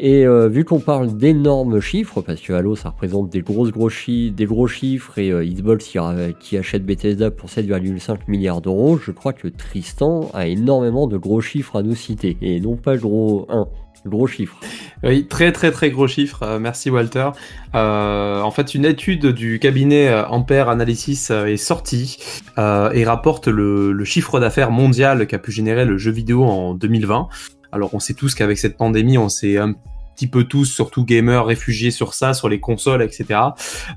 Et 0.00 0.24
euh, 0.24 0.48
vu 0.48 0.64
qu'on 0.64 0.78
parle 0.78 1.16
d'énormes 1.16 1.80
chiffres, 1.80 2.20
parce 2.20 2.40
que 2.40 2.52
Halo 2.52 2.76
ça 2.76 2.90
représente 2.90 3.30
des, 3.30 3.42
grosses, 3.42 3.72
gros 3.72 3.90
des 3.98 4.44
gros 4.46 4.68
chiffres 4.68 5.18
et 5.18 5.32
euh, 5.32 5.44
Xbox 5.44 5.92
qui, 6.38 6.56
achète 6.56 6.86
Bethesda 6.86 7.32
pour 7.32 7.48
7,5 7.48 8.18
milliards 8.28 8.60
d'euros, 8.60 8.96
je 9.04 9.10
crois 9.10 9.32
que 9.32 9.48
Tristan 9.48 10.30
a 10.34 10.46
énormément 10.46 11.08
de 11.08 11.16
gros 11.16 11.40
chiffres 11.40 11.74
à 11.74 11.82
nous 11.82 11.96
citer, 11.96 12.36
et 12.40 12.60
non 12.60 12.76
pas 12.76 12.96
gros 12.96 13.46
1. 13.48 13.66
Gros 14.06 14.28
chiffres. 14.28 14.56
Oui, 15.02 15.26
très 15.26 15.50
très 15.50 15.72
très 15.72 15.90
gros 15.90 16.06
chiffres. 16.06 16.44
Euh, 16.44 16.60
merci 16.60 16.88
Walter. 16.88 17.30
en 17.74 18.50
fait, 18.52 18.76
une 18.76 18.84
étude 18.84 19.26
du 19.26 19.58
cabinet 19.58 20.14
Ampere 20.28 20.68
Analysis 20.68 21.32
est 21.32 21.56
sortie 21.56 22.18
et 22.56 23.04
rapporte 23.04 23.48
le 23.48 24.04
chiffre 24.04 24.38
d'affaires 24.38 24.70
mondial 24.70 25.26
qu'a 25.26 25.40
pu 25.40 25.50
générer 25.50 25.84
le 25.84 25.98
jeu 25.98 26.12
vidéo 26.12 26.44
en 26.44 26.74
2020. 26.74 27.28
Alors 27.72 27.94
on 27.94 28.00
sait 28.00 28.14
tous 28.14 28.34
qu'avec 28.34 28.58
cette 28.58 28.76
pandémie, 28.76 29.18
on 29.18 29.28
s'est 29.28 29.58
un 29.58 29.74
petit 30.18 30.26
peu 30.26 30.44
tous, 30.44 30.64
surtout 30.64 31.04
gamers, 31.04 31.46
réfugiés 31.46 31.92
sur 31.92 32.12
ça, 32.12 32.34
sur 32.34 32.48
les 32.48 32.58
consoles, 32.58 33.02
etc. 33.02 33.40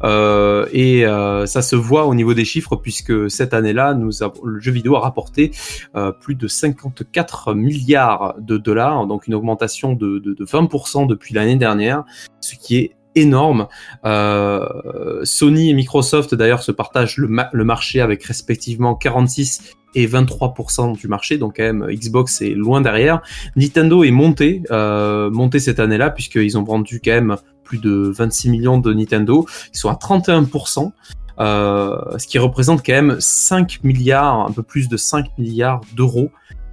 Euh, 0.04 0.68
et 0.72 1.04
euh, 1.04 1.48
ça 1.48 1.63
se 1.63 1.75
voit 1.75 2.06
au 2.06 2.13
niveau 2.13 2.36
des 2.36 2.46
chiffres 2.46 2.75
puisque 2.75 3.30
cette 3.32 3.56
année-là, 3.56 3.96
nous 3.96 4.12
le 4.44 4.60
jeu 4.60 4.72
vidéo 4.72 4.96
a 4.96 5.00
rapporté 5.00 5.50
euh, 5.96 6.12
plus 6.12 6.36
de 6.36 6.48
54 6.48 7.56
milliards 7.56 8.36
de 8.38 8.58
dollars, 8.58 9.08
donc 9.08 9.25
une 9.25 9.34
augmentation 9.34 9.94
de, 9.94 10.20
de, 10.20 10.36
de 10.36 10.46
20% 10.46 11.08
depuis 11.08 11.34
l'année 11.34 11.56
dernière, 11.56 12.04
ce 12.40 12.54
qui 12.54 12.78
est 12.78 12.92
énorme. 13.16 13.68
Euh, 14.06 15.22
Sony 15.24 15.70
et 15.70 15.74
Microsoft 15.74 16.36
d'ailleurs 16.36 16.63
se 16.63 16.72
partagent 16.72 17.18
le, 17.18 17.28
le, 17.51 17.63
marché 17.66 18.00
avec 18.00 18.24
respectivement 18.24 18.96
46 18.96 19.74
et 19.96 20.08
23% 20.08 20.98
du 20.98 21.08
marché, 21.08 21.38
donc 21.38 21.58
quand 21.58 21.64
même 21.64 21.88
Xbox 21.90 22.42
est 22.42 22.52
loin 22.52 22.82
derrière. 22.82 23.22
Nintendo 23.56 24.04
est 24.04 24.12
monté, 24.12 24.64
euh, 24.72 25.30
monté 25.30 25.60
cette 25.60 25.80
année-là, 25.80 26.10
puisqu'ils 26.10 26.58
ont 26.58 26.64
vendu 26.64 27.02
quand 27.04 27.12
même 27.12 27.38
plus 27.64 27.80
de 27.80 28.12
26 28.16 28.50
millions 28.50 28.78
de 28.78 28.94
Nintendo. 28.94 29.46
Ils 29.74 29.78
sont 29.78 29.90
à 29.90 29.96
31%. 29.96 30.92
Euh, 31.40 32.18
ce 32.18 32.28
qui 32.28 32.38
représente 32.38 32.86
quand 32.86 32.94
même 32.94 33.16
5 33.20 33.84
milliards, 33.84 34.48
un 34.48 34.52
peu 34.52 34.64
plus 34.64 34.90
de 34.90 34.98
5 34.98 35.38
milliards 35.38 35.82
d'euros. 35.96 36.30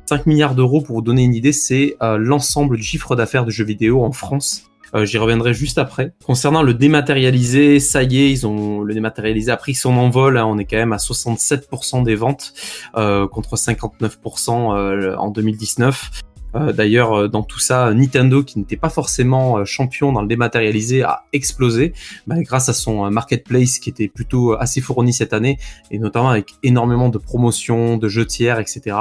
5 0.06 0.26
milliards 0.26 0.54
d'euros, 0.54 0.80
pour 0.80 0.96
vous 0.96 1.02
donner 1.02 1.24
une 1.24 1.34
idée, 1.34 1.52
c'est 1.52 1.96
euh, 2.02 2.18
l'ensemble 2.18 2.76
du 2.76 2.82
chiffre 2.82 3.14
d'affaires 3.14 3.44
de 3.44 3.50
jeux 3.50 3.64
vidéo 3.64 4.04
en 4.04 4.12
France 4.12 4.67
euh, 4.94 5.04
j'y 5.04 5.18
reviendrai 5.18 5.54
juste 5.54 5.78
après. 5.78 6.12
Concernant 6.24 6.62
le 6.62 6.74
dématérialisé, 6.74 7.80
ça 7.80 8.02
y 8.02 8.18
est, 8.18 8.30
ils 8.30 8.46
ont 8.46 8.80
le 8.80 8.94
dématérialisé 8.94 9.50
a 9.50 9.56
pris 9.56 9.74
son 9.74 9.96
envol. 9.96 10.38
Hein. 10.38 10.46
on 10.46 10.58
est 10.58 10.64
quand 10.64 10.76
même 10.76 10.92
à 10.92 10.96
67% 10.96 12.02
des 12.02 12.14
ventes 12.14 12.52
euh, 12.96 13.26
contre 13.28 13.56
59% 13.56 14.74
euh, 14.74 15.16
en 15.16 15.30
2019. 15.30 16.10
Euh, 16.54 16.72
d'ailleurs, 16.72 17.12
euh, 17.12 17.28
dans 17.28 17.42
tout 17.42 17.58
ça, 17.58 17.92
Nintendo, 17.92 18.42
qui 18.42 18.58
n'était 18.58 18.76
pas 18.76 18.88
forcément 18.88 19.58
euh, 19.58 19.64
champion 19.64 20.12
dans 20.12 20.22
le 20.22 20.28
dématérialisé, 20.28 21.02
a 21.02 21.24
explosé 21.32 21.92
bah, 22.26 22.36
grâce 22.40 22.68
à 22.68 22.72
son 22.72 23.10
marketplace 23.10 23.78
qui 23.78 23.90
était 23.90 24.08
plutôt 24.08 24.54
assez 24.54 24.80
fourni 24.80 25.12
cette 25.12 25.32
année, 25.32 25.58
et 25.90 25.98
notamment 25.98 26.30
avec 26.30 26.54
énormément 26.62 27.08
de 27.08 27.18
promotions, 27.18 27.96
de 27.96 28.08
jeux 28.08 28.26
tiers, 28.26 28.58
etc. 28.58 28.96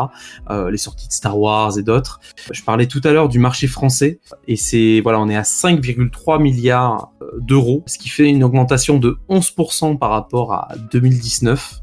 les 0.50 0.77
sorties 0.77 1.08
de 1.08 1.13
Star 1.13 1.38
Wars 1.39 1.77
et 1.77 1.84
d'autres. 1.84 2.20
Je 2.51 2.63
parlais 2.63 2.88
tout 2.88 3.01
à 3.04 3.12
l'heure 3.12 3.30
du 3.30 3.39
marché 3.39 3.68
français, 3.68 4.20
et 4.48 4.56
c'est 4.56 5.01
voilà, 5.01 5.20
on 5.20 5.30
est 5.30 5.36
à 5.36 5.44
5,3 5.44 6.42
milliards 6.42 7.12
d'euros, 7.39 7.84
ce 7.88 7.98
qui 7.98 8.10
fait 8.10 8.30
une 8.30 8.44
augmentation 8.44 8.98
de 8.98 9.18
11% 9.30 9.98
par 9.98 10.12
rapport 10.12 10.54
à 10.54 10.70
2019. 10.92 11.82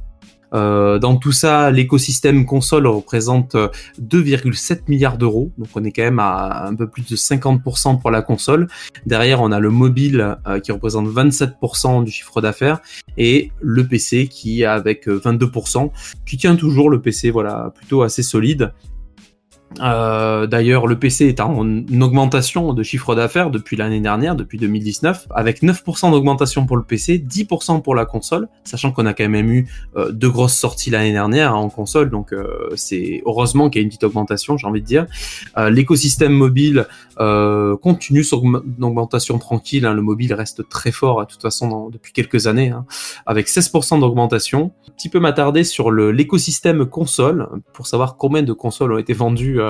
Euh, 0.55 0.99
dans 0.99 1.17
tout 1.17 1.33
ça, 1.33 1.71
l'écosystème 1.71 2.47
console 2.47 2.87
représente 2.87 3.55
2,7 3.55 4.73
euh, 4.73 4.77
milliards 4.89 5.19
d'euros, 5.19 5.53
donc 5.59 5.69
on 5.75 5.85
est 5.85 5.91
quand 5.91 6.03
même 6.03 6.21
à 6.21 6.67
un 6.67 6.75
peu 6.75 6.89
plus 6.89 7.03
de 7.09 7.17
50% 7.17 8.01
pour 8.01 8.11
la 8.11 8.23
console. 8.23 8.69
Derrière, 9.07 9.43
on 9.43 9.51
a 9.51 9.59
le 9.59 9.71
mobile 9.71 10.37
euh, 10.47 10.61
qui 10.61 10.71
représente 10.71 11.09
27% 11.09 12.05
du 12.05 12.11
chiffre 12.11 12.41
d'affaires 12.41 12.81
et 13.17 13.51
le 13.61 13.87
PC 13.87 14.29
qui 14.29 14.65
avec 14.65 15.09
22%, 15.09 15.91
qui 16.25 16.37
tient 16.37 16.57
toujours 16.57 16.89
le 16.89 17.01
PC, 17.01 17.31
voilà, 17.31 17.73
plutôt 17.75 18.03
assez 18.03 18.23
solide. 18.23 18.73
Euh, 19.81 20.47
D'ailleurs, 20.47 20.87
le 20.87 20.99
PC 20.99 21.27
est 21.27 21.41
en 21.41 21.59
augmentation 22.01 22.73
de 22.73 22.83
chiffre 22.83 23.15
d'affaires 23.15 23.51
depuis 23.51 23.77
l'année 23.77 24.01
dernière, 24.01 24.37
depuis 24.37 24.59
2019, 24.59 25.29
avec 25.31 25.63
9% 25.63 26.11
d'augmentation 26.11 26.67
pour 26.67 26.77
le 26.77 26.83
PC, 26.83 27.19
10% 27.19 27.83
pour 27.83 27.95
la 27.95 28.05
console, 28.05 28.49
sachant 28.65 28.93
qu'on 28.93 29.07
a 29.07 29.15
quand 29.15 29.29
même 29.29 29.51
eu 29.51 29.69
euh, 29.97 30.13
deux 30.13 30.31
grosses 30.31 30.57
sorties 30.57 30.91
l'année 30.91 31.13
dernière 31.13 31.57
en 31.57 31.69
console, 31.69 32.11
donc 32.11 32.33
euh, 32.33 32.69
c'est 32.77 33.23
heureusement 33.27 33.71
qu'il 33.71 33.81
y 33.81 33.83
a 33.83 33.85
une 33.85 33.89
petite 33.89 34.05
augmentation, 34.05 34.57
j'ai 34.57 34.67
envie 34.67 34.83
de 34.83 34.87
dire. 34.87 35.07
L'écosystème 35.57 36.33
mobile 36.33 36.87
continue 37.17 38.25
son 38.25 38.63
augmentation 38.81 39.39
tranquille, 39.39 39.87
hein, 39.87 39.95
le 39.95 40.03
mobile 40.03 40.35
reste 40.35 40.69
très 40.69 40.93
fort 40.93 41.21
de 41.21 41.31
toute 41.31 41.43
façon 41.43 41.89
depuis 41.91 42.13
quelques 42.13 42.47
années, 42.47 42.71
hein, 42.71 42.85
avec 43.27 43.49
16% 43.49 44.01
d'augmentation. 44.01 44.73
Un 44.89 44.93
petit 44.93 45.09
peu 45.09 45.21
m'attarder 45.21 45.65
sur 45.65 45.91
l'écosystème 45.91 46.87
console 46.87 47.49
pour 47.73 47.87
savoir 47.87 48.17
combien 48.17 48.43
de 48.43 48.53
consoles 48.53 48.93
ont 48.93 48.99
été 48.99 49.13
vendues 49.13 49.61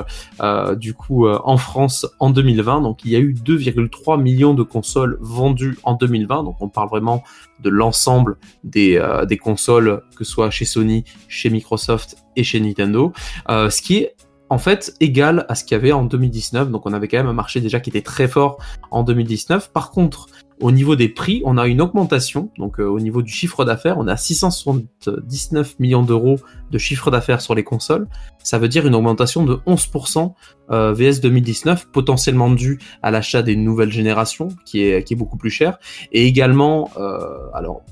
du 0.76 0.94
coup 0.94 1.26
euh, 1.26 1.38
en 1.44 1.56
France 1.56 2.06
en 2.20 2.30
2020. 2.30 2.80
Donc 2.80 3.04
il 3.04 3.10
y 3.12 3.16
a 3.16 3.20
eu 3.20 3.34
2,3 3.34 4.20
millions 4.20 4.54
de 4.54 4.62
consoles 4.62 5.18
vendues 5.20 5.78
en 5.84 5.94
2020. 5.94 6.44
Donc 6.44 6.56
on 6.60 6.68
parle 6.68 6.88
vraiment 6.88 7.22
de 7.60 7.70
l'ensemble 7.70 8.36
des, 8.62 9.02
des 9.28 9.38
consoles, 9.38 10.02
que 10.16 10.24
ce 10.24 10.32
soit 10.32 10.50
chez 10.50 10.64
Sony, 10.64 11.04
chez 11.28 11.50
Microsoft 11.50 12.16
et 12.36 12.44
chez 12.44 12.60
Nintendo. 12.60 13.12
ce 13.48 13.80
qui 13.80 13.96
est 13.96 14.14
en 14.50 14.58
fait 14.58 14.94
égal 15.00 15.46
à 15.48 15.54
ce 15.54 15.64
qu'il 15.64 15.74
y 15.76 15.80
avait 15.80 15.92
en 15.92 16.04
2019. 16.04 16.70
Donc 16.70 16.86
on 16.86 16.92
avait 16.92 17.08
quand 17.08 17.16
même 17.16 17.26
un 17.26 17.32
marché 17.32 17.60
déjà 17.60 17.80
qui 17.80 17.90
était 17.90 18.02
très 18.02 18.28
fort 18.28 18.58
en 18.90 19.02
2019. 19.02 19.72
Par 19.72 19.90
contre, 19.90 20.26
au 20.60 20.70
niveau 20.70 20.96
des 20.96 21.08
prix, 21.08 21.42
on 21.44 21.58
a 21.58 21.66
une 21.66 21.80
augmentation. 21.80 22.50
Donc 22.58 22.78
euh, 22.78 22.84
au 22.84 23.00
niveau 23.00 23.22
du 23.22 23.32
chiffre 23.32 23.64
d'affaires, 23.64 23.98
on 23.98 24.06
a 24.06 24.16
679 24.16 25.78
millions 25.80 26.02
d'euros 26.02 26.36
de 26.70 26.78
chiffre 26.78 27.10
d'affaires 27.10 27.40
sur 27.40 27.54
les 27.54 27.64
consoles. 27.64 28.08
Ça 28.42 28.58
veut 28.58 28.68
dire 28.68 28.86
une 28.86 28.94
augmentation 28.94 29.44
de 29.44 29.56
11% 29.66 30.32
euh, 30.70 30.92
VS 30.92 31.20
2019, 31.20 31.88
potentiellement 31.90 32.50
due 32.50 32.78
à 33.02 33.10
l'achat 33.10 33.42
des 33.42 33.56
nouvelles 33.56 33.92
générations, 33.92 34.48
qui 34.64 34.82
est, 34.82 35.04
qui 35.04 35.14
est 35.14 35.16
beaucoup 35.16 35.36
plus 35.36 35.50
cher. 35.50 35.78
Et 36.12 36.26
également, 36.26 36.90
euh, 36.96 37.18
alors 37.52 37.82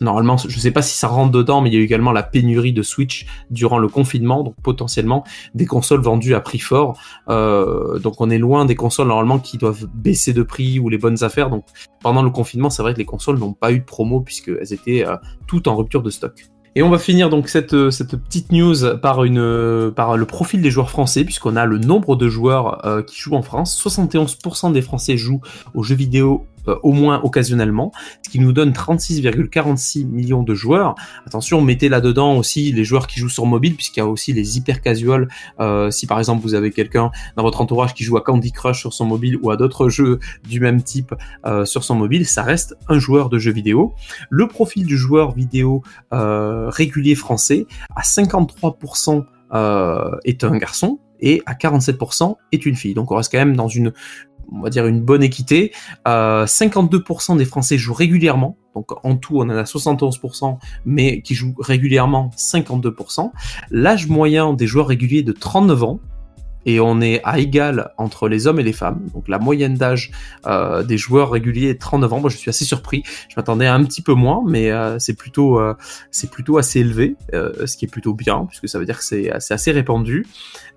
Normalement, 0.00 0.36
je 0.36 0.54
ne 0.54 0.60
sais 0.60 0.70
pas 0.70 0.82
si 0.82 0.96
ça 0.96 1.08
rentre 1.08 1.32
dedans, 1.32 1.60
mais 1.60 1.70
il 1.70 1.74
y 1.74 1.76
a 1.76 1.80
eu 1.80 1.84
également 1.84 2.12
la 2.12 2.22
pénurie 2.22 2.72
de 2.72 2.82
Switch 2.82 3.26
durant 3.50 3.78
le 3.78 3.88
confinement, 3.88 4.42
donc 4.42 4.54
potentiellement 4.62 5.24
des 5.54 5.66
consoles 5.66 6.00
vendues 6.00 6.34
à 6.34 6.40
prix 6.40 6.58
fort. 6.58 6.98
Euh, 7.28 7.98
donc 7.98 8.20
on 8.20 8.30
est 8.30 8.38
loin 8.38 8.64
des 8.64 8.74
consoles 8.74 9.08
normalement 9.08 9.38
qui 9.38 9.58
doivent 9.58 9.86
baisser 9.94 10.32
de 10.32 10.42
prix 10.42 10.78
ou 10.78 10.88
les 10.88 10.98
bonnes 10.98 11.24
affaires. 11.24 11.50
Donc 11.50 11.64
pendant 12.02 12.22
le 12.22 12.30
confinement, 12.30 12.70
c'est 12.70 12.82
vrai 12.82 12.92
que 12.92 12.98
les 12.98 13.04
consoles 13.04 13.38
n'ont 13.38 13.54
pas 13.54 13.72
eu 13.72 13.80
de 13.80 13.84
promo 13.84 14.20
puisqu'elles 14.20 14.72
étaient 14.72 15.06
euh, 15.06 15.16
toutes 15.46 15.68
en 15.68 15.76
rupture 15.76 16.02
de 16.02 16.10
stock. 16.10 16.46
Et 16.74 16.82
on 16.82 16.90
va 16.90 16.98
finir 16.98 17.30
donc 17.30 17.48
cette, 17.48 17.72
euh, 17.72 17.88
petite 17.90 18.52
news 18.52 18.98
par 19.00 19.22
le 19.22 20.24
profil 20.26 20.60
des 20.60 20.70
joueurs 20.70 20.90
français, 20.90 21.24
puisqu'on 21.24 21.56
a 21.56 21.64
le 21.64 21.78
nombre 21.78 22.16
de 22.16 22.28
joueurs 22.28 23.04
qui 23.06 23.18
jouent 23.18 23.34
en 23.34 23.40
France. 23.40 23.82
71% 23.82 24.72
des 24.72 24.82
Français 24.82 25.16
jouent 25.16 25.40
aux 25.72 25.82
jeux 25.82 25.94
vidéo 25.94 26.46
euh, 26.68 26.78
au 26.82 26.92
moins 26.92 27.20
occasionnellement, 27.22 27.92
ce 28.22 28.30
qui 28.30 28.38
nous 28.38 28.52
donne 28.52 28.70
36,46 28.70 30.06
millions 30.06 30.42
de 30.42 30.54
joueurs. 30.54 30.94
Attention, 31.26 31.60
mettez 31.60 31.88
là-dedans 31.88 32.36
aussi 32.36 32.72
les 32.72 32.84
joueurs 32.84 33.06
qui 33.06 33.18
jouent 33.18 33.28
sur 33.28 33.46
mobile, 33.46 33.74
puisqu'il 33.74 34.00
y 34.00 34.02
a 34.02 34.06
aussi 34.06 34.32
les 34.32 34.56
hyper 34.56 34.80
casual. 34.80 35.28
Euh, 35.60 35.90
si 35.90 36.06
par 36.06 36.18
exemple 36.18 36.42
vous 36.42 36.54
avez 36.54 36.70
quelqu'un 36.70 37.10
dans 37.36 37.42
votre 37.42 37.60
entourage 37.60 37.94
qui 37.94 38.04
joue 38.04 38.16
à 38.16 38.22
Candy 38.22 38.52
Crush 38.52 38.80
sur 38.80 38.92
son 38.92 39.06
mobile 39.06 39.38
ou 39.42 39.50
à 39.50 39.56
d'autres 39.56 39.88
jeux 39.88 40.18
du 40.48 40.60
même 40.60 40.82
type 40.82 41.14
euh, 41.44 41.64
sur 41.64 41.84
son 41.84 41.94
mobile, 41.94 42.26
ça 42.26 42.42
reste 42.42 42.76
un 42.88 42.98
joueur 42.98 43.28
de 43.28 43.38
jeux 43.38 43.52
vidéo. 43.52 43.94
Le 44.30 44.48
profil 44.48 44.86
du 44.86 44.96
joueur 44.96 45.32
vidéo 45.32 45.82
régulier 46.10 47.14
français 47.14 47.66
à 47.94 48.02
53% 48.02 49.24
est 50.24 50.44
un 50.44 50.56
garçon, 50.56 50.98
et 51.20 51.42
à 51.46 51.54
47% 51.54 52.36
est 52.52 52.66
une 52.66 52.76
fille. 52.76 52.94
Donc 52.94 53.10
on 53.10 53.16
reste 53.16 53.32
quand 53.32 53.38
même 53.38 53.56
dans 53.56 53.68
une, 53.68 53.92
on 54.52 54.60
va 54.60 54.70
dire 54.70 54.86
une 54.86 55.00
bonne 55.00 55.22
équité. 55.22 55.72
52% 56.06 57.34
euh, 57.34 57.36
des 57.36 57.44
Français 57.44 57.78
jouent 57.78 57.94
régulièrement, 57.94 58.56
donc 58.74 58.92
en 59.04 59.16
tout 59.16 59.38
on 59.38 59.42
en 59.42 59.50
a 59.50 59.62
71%, 59.62 60.58
mais 60.84 61.20
qui 61.22 61.34
jouent 61.34 61.54
régulièrement 61.58 62.30
52%. 62.36 63.30
L'âge 63.70 64.08
moyen 64.08 64.52
des 64.52 64.66
joueurs 64.66 64.88
réguliers 64.88 65.20
est 65.20 65.24
de 65.24 65.32
39 65.32 65.82
ans, 65.82 66.00
et 66.68 66.80
on 66.80 67.00
est 67.00 67.20
à 67.22 67.38
égal 67.38 67.92
entre 67.96 68.28
les 68.28 68.48
hommes 68.48 68.58
et 68.58 68.64
les 68.64 68.72
femmes. 68.72 69.06
Donc 69.14 69.28
la 69.28 69.38
moyenne 69.38 69.74
d'âge 69.74 70.10
euh, 70.46 70.82
des 70.82 70.98
joueurs 70.98 71.30
réguliers 71.30 71.68
est 71.68 71.80
39 71.80 72.12
ans. 72.12 72.20
Moi, 72.20 72.28
je 72.28 72.36
suis 72.36 72.48
assez 72.48 72.64
surpris. 72.64 73.04
Je 73.28 73.34
m'attendais 73.36 73.66
à 73.66 73.74
un 73.74 73.84
petit 73.84 74.02
peu 74.02 74.14
moins, 74.14 74.42
mais 74.44 74.72
euh, 74.72 74.98
c'est 74.98 75.14
plutôt 75.14 75.60
c'est 76.10 76.28
plutôt 76.28 76.58
assez 76.58 76.80
élevé, 76.80 77.14
ce 77.32 77.76
qui 77.76 77.84
est 77.84 77.88
plutôt 77.88 78.14
bien 78.14 78.46
puisque 78.46 78.68
ça 78.68 78.80
veut 78.80 78.84
dire 78.84 78.98
que 78.98 79.04
c'est 79.04 79.30
assez 79.30 79.70
répandu. 79.70 80.26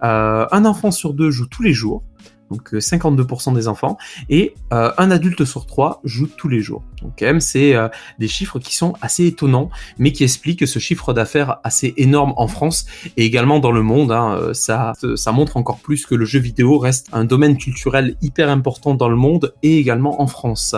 un 0.01 0.65
enfant 0.65 0.91
sur 0.91 1.15
deux 1.15 1.31
joue 1.31 1.47
tous 1.47 1.63
les 1.63 1.73
jours 1.73 2.03
donc 2.49 2.73
52% 2.73 3.51
euh, 3.51 3.55
des 3.55 3.67
enfants, 3.67 3.97
et 4.29 4.55
euh, 4.73 4.91
un 4.97 5.11
adulte 5.11 5.45
sur 5.45 5.65
trois 5.65 6.01
joue 6.03 6.27
tous 6.27 6.47
les 6.47 6.61
jours. 6.61 6.83
Donc 7.01 7.13
quand 7.17 7.25
même, 7.25 7.39
c'est 7.39 7.75
euh, 7.75 7.87
des 8.19 8.27
chiffres 8.27 8.59
qui 8.59 8.75
sont 8.75 8.93
assez 9.01 9.25
étonnants, 9.25 9.69
mais 9.97 10.11
qui 10.11 10.23
expliquent 10.23 10.67
ce 10.67 10.79
chiffre 10.79 11.13
d'affaires 11.13 11.57
assez 11.63 11.93
énorme 11.97 12.33
en 12.37 12.47
France 12.47 12.85
et 13.17 13.25
également 13.25 13.59
dans 13.59 13.71
le 13.71 13.81
monde. 13.81 14.11
Hein, 14.11 14.51
ça, 14.53 14.93
ça 15.15 15.31
montre 15.31 15.57
encore 15.57 15.79
plus 15.79 16.05
que 16.05 16.15
le 16.15 16.25
jeu 16.25 16.39
vidéo 16.39 16.77
reste 16.77 17.07
un 17.11 17.25
domaine 17.25 17.57
culturel 17.57 18.15
hyper 18.21 18.49
important 18.49 18.93
dans 18.95 19.09
le 19.09 19.15
monde 19.15 19.53
et 19.63 19.77
également 19.77 20.21
en 20.21 20.27
France. 20.27 20.75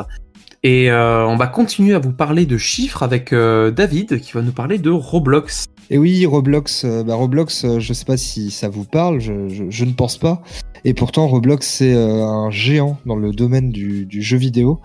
Et 0.63 0.91
on 0.91 1.35
va 1.37 1.47
continuer 1.47 1.95
à 1.95 1.99
vous 1.99 2.13
parler 2.13 2.45
de 2.45 2.57
chiffres 2.57 3.01
avec 3.03 3.33
David 3.33 4.19
qui 4.19 4.31
va 4.33 4.41
nous 4.41 4.51
parler 4.51 4.77
de 4.77 4.91
Roblox. 4.91 5.65
Et 5.89 5.97
oui, 5.97 6.25
Roblox, 6.25 6.85
bah 6.85 7.15
Roblox, 7.15 7.79
je 7.79 7.93
sais 7.93 8.05
pas 8.05 8.17
si 8.17 8.51
ça 8.51 8.69
vous 8.69 8.85
parle, 8.85 9.19
je, 9.19 9.83
ne 9.83 9.91
pense 9.93 10.17
pas. 10.17 10.43
Et 10.83 10.93
pourtant, 10.93 11.27
Roblox, 11.27 11.67
c'est 11.67 11.93
euh, 11.93 12.25
un 12.25 12.49
géant 12.49 12.97
dans 13.05 13.15
le 13.15 13.31
domaine 13.31 13.69
du, 13.69 14.07
jeu 14.21 14.37
vidéo. 14.37 14.81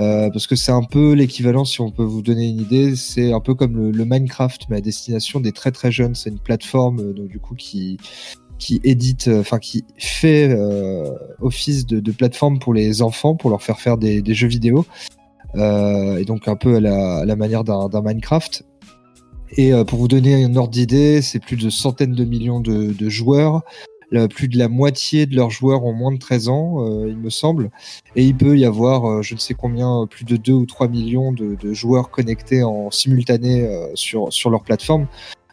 Euh, 0.00 0.28
parce 0.30 0.48
que 0.48 0.56
c'est 0.56 0.72
un 0.72 0.82
peu 0.82 1.12
l'équivalent, 1.12 1.64
si 1.64 1.80
on 1.80 1.92
peut 1.92 2.02
vous 2.02 2.22
donner 2.22 2.48
une 2.48 2.58
idée, 2.58 2.96
c'est 2.96 3.32
un 3.32 3.38
peu 3.38 3.54
comme 3.54 3.92
le, 3.92 4.04
Minecraft, 4.04 4.62
mais 4.68 4.78
à 4.78 4.80
destination 4.80 5.38
des 5.38 5.52
très 5.52 5.70
très 5.70 5.92
jeunes. 5.92 6.16
C'est 6.16 6.30
une 6.30 6.40
plateforme 6.40 6.98
euh, 6.98 7.12
donc 7.12 7.28
du 7.28 7.38
coup 7.38 7.54
qui 7.54 7.98
qui 8.58 8.80
édite, 8.84 9.28
enfin 9.28 9.58
qui 9.58 9.84
fait 9.98 10.56
office 11.40 11.86
de, 11.86 12.12
plateforme 12.12 12.58
pour 12.58 12.74
les 12.74 13.02
enfants, 13.02 13.34
pour 13.34 13.50
leur 13.50 13.62
faire 13.62 13.80
faire 13.80 13.98
des, 13.98 14.22
jeux 14.34 14.48
vidéo, 14.48 14.86
et 15.56 16.24
donc 16.26 16.48
un 16.48 16.56
peu 16.56 16.76
à 16.76 16.80
la, 16.80 17.36
manière 17.36 17.64
d'un 17.64 18.02
Minecraft. 18.02 18.64
Et 19.56 19.72
pour 19.86 19.98
vous 19.98 20.08
donner 20.08 20.42
une 20.42 20.56
ordre 20.56 20.70
d'idée, 20.70 21.20
c'est 21.22 21.40
plus 21.40 21.56
de 21.56 21.70
centaines 21.70 22.14
de 22.14 22.24
millions 22.24 22.60
de, 22.60 22.92
de 22.92 23.08
joueurs 23.08 23.62
plus 24.28 24.48
de 24.48 24.58
la 24.58 24.68
moitié 24.68 25.26
de 25.26 25.34
leurs 25.34 25.50
joueurs 25.50 25.84
ont 25.84 25.92
moins 25.92 26.12
de 26.12 26.18
13 26.18 26.48
ans, 26.48 26.84
euh, 26.84 27.08
il 27.08 27.16
me 27.16 27.30
semble. 27.30 27.70
Et 28.16 28.24
il 28.24 28.36
peut 28.36 28.56
y 28.56 28.64
avoir, 28.64 29.06
euh, 29.06 29.22
je 29.22 29.34
ne 29.34 29.38
sais 29.38 29.54
combien, 29.54 30.06
plus 30.08 30.24
de 30.24 30.36
2 30.36 30.52
ou 30.52 30.66
3 30.66 30.88
millions 30.88 31.32
de, 31.32 31.56
joueurs 31.72 32.10
connectés 32.10 32.62
en 32.62 32.90
simultané 32.90 33.66
euh, 33.66 33.88
sur, 33.94 34.32
sur 34.32 34.50
leur 34.50 34.62
plateforme. 34.62 35.06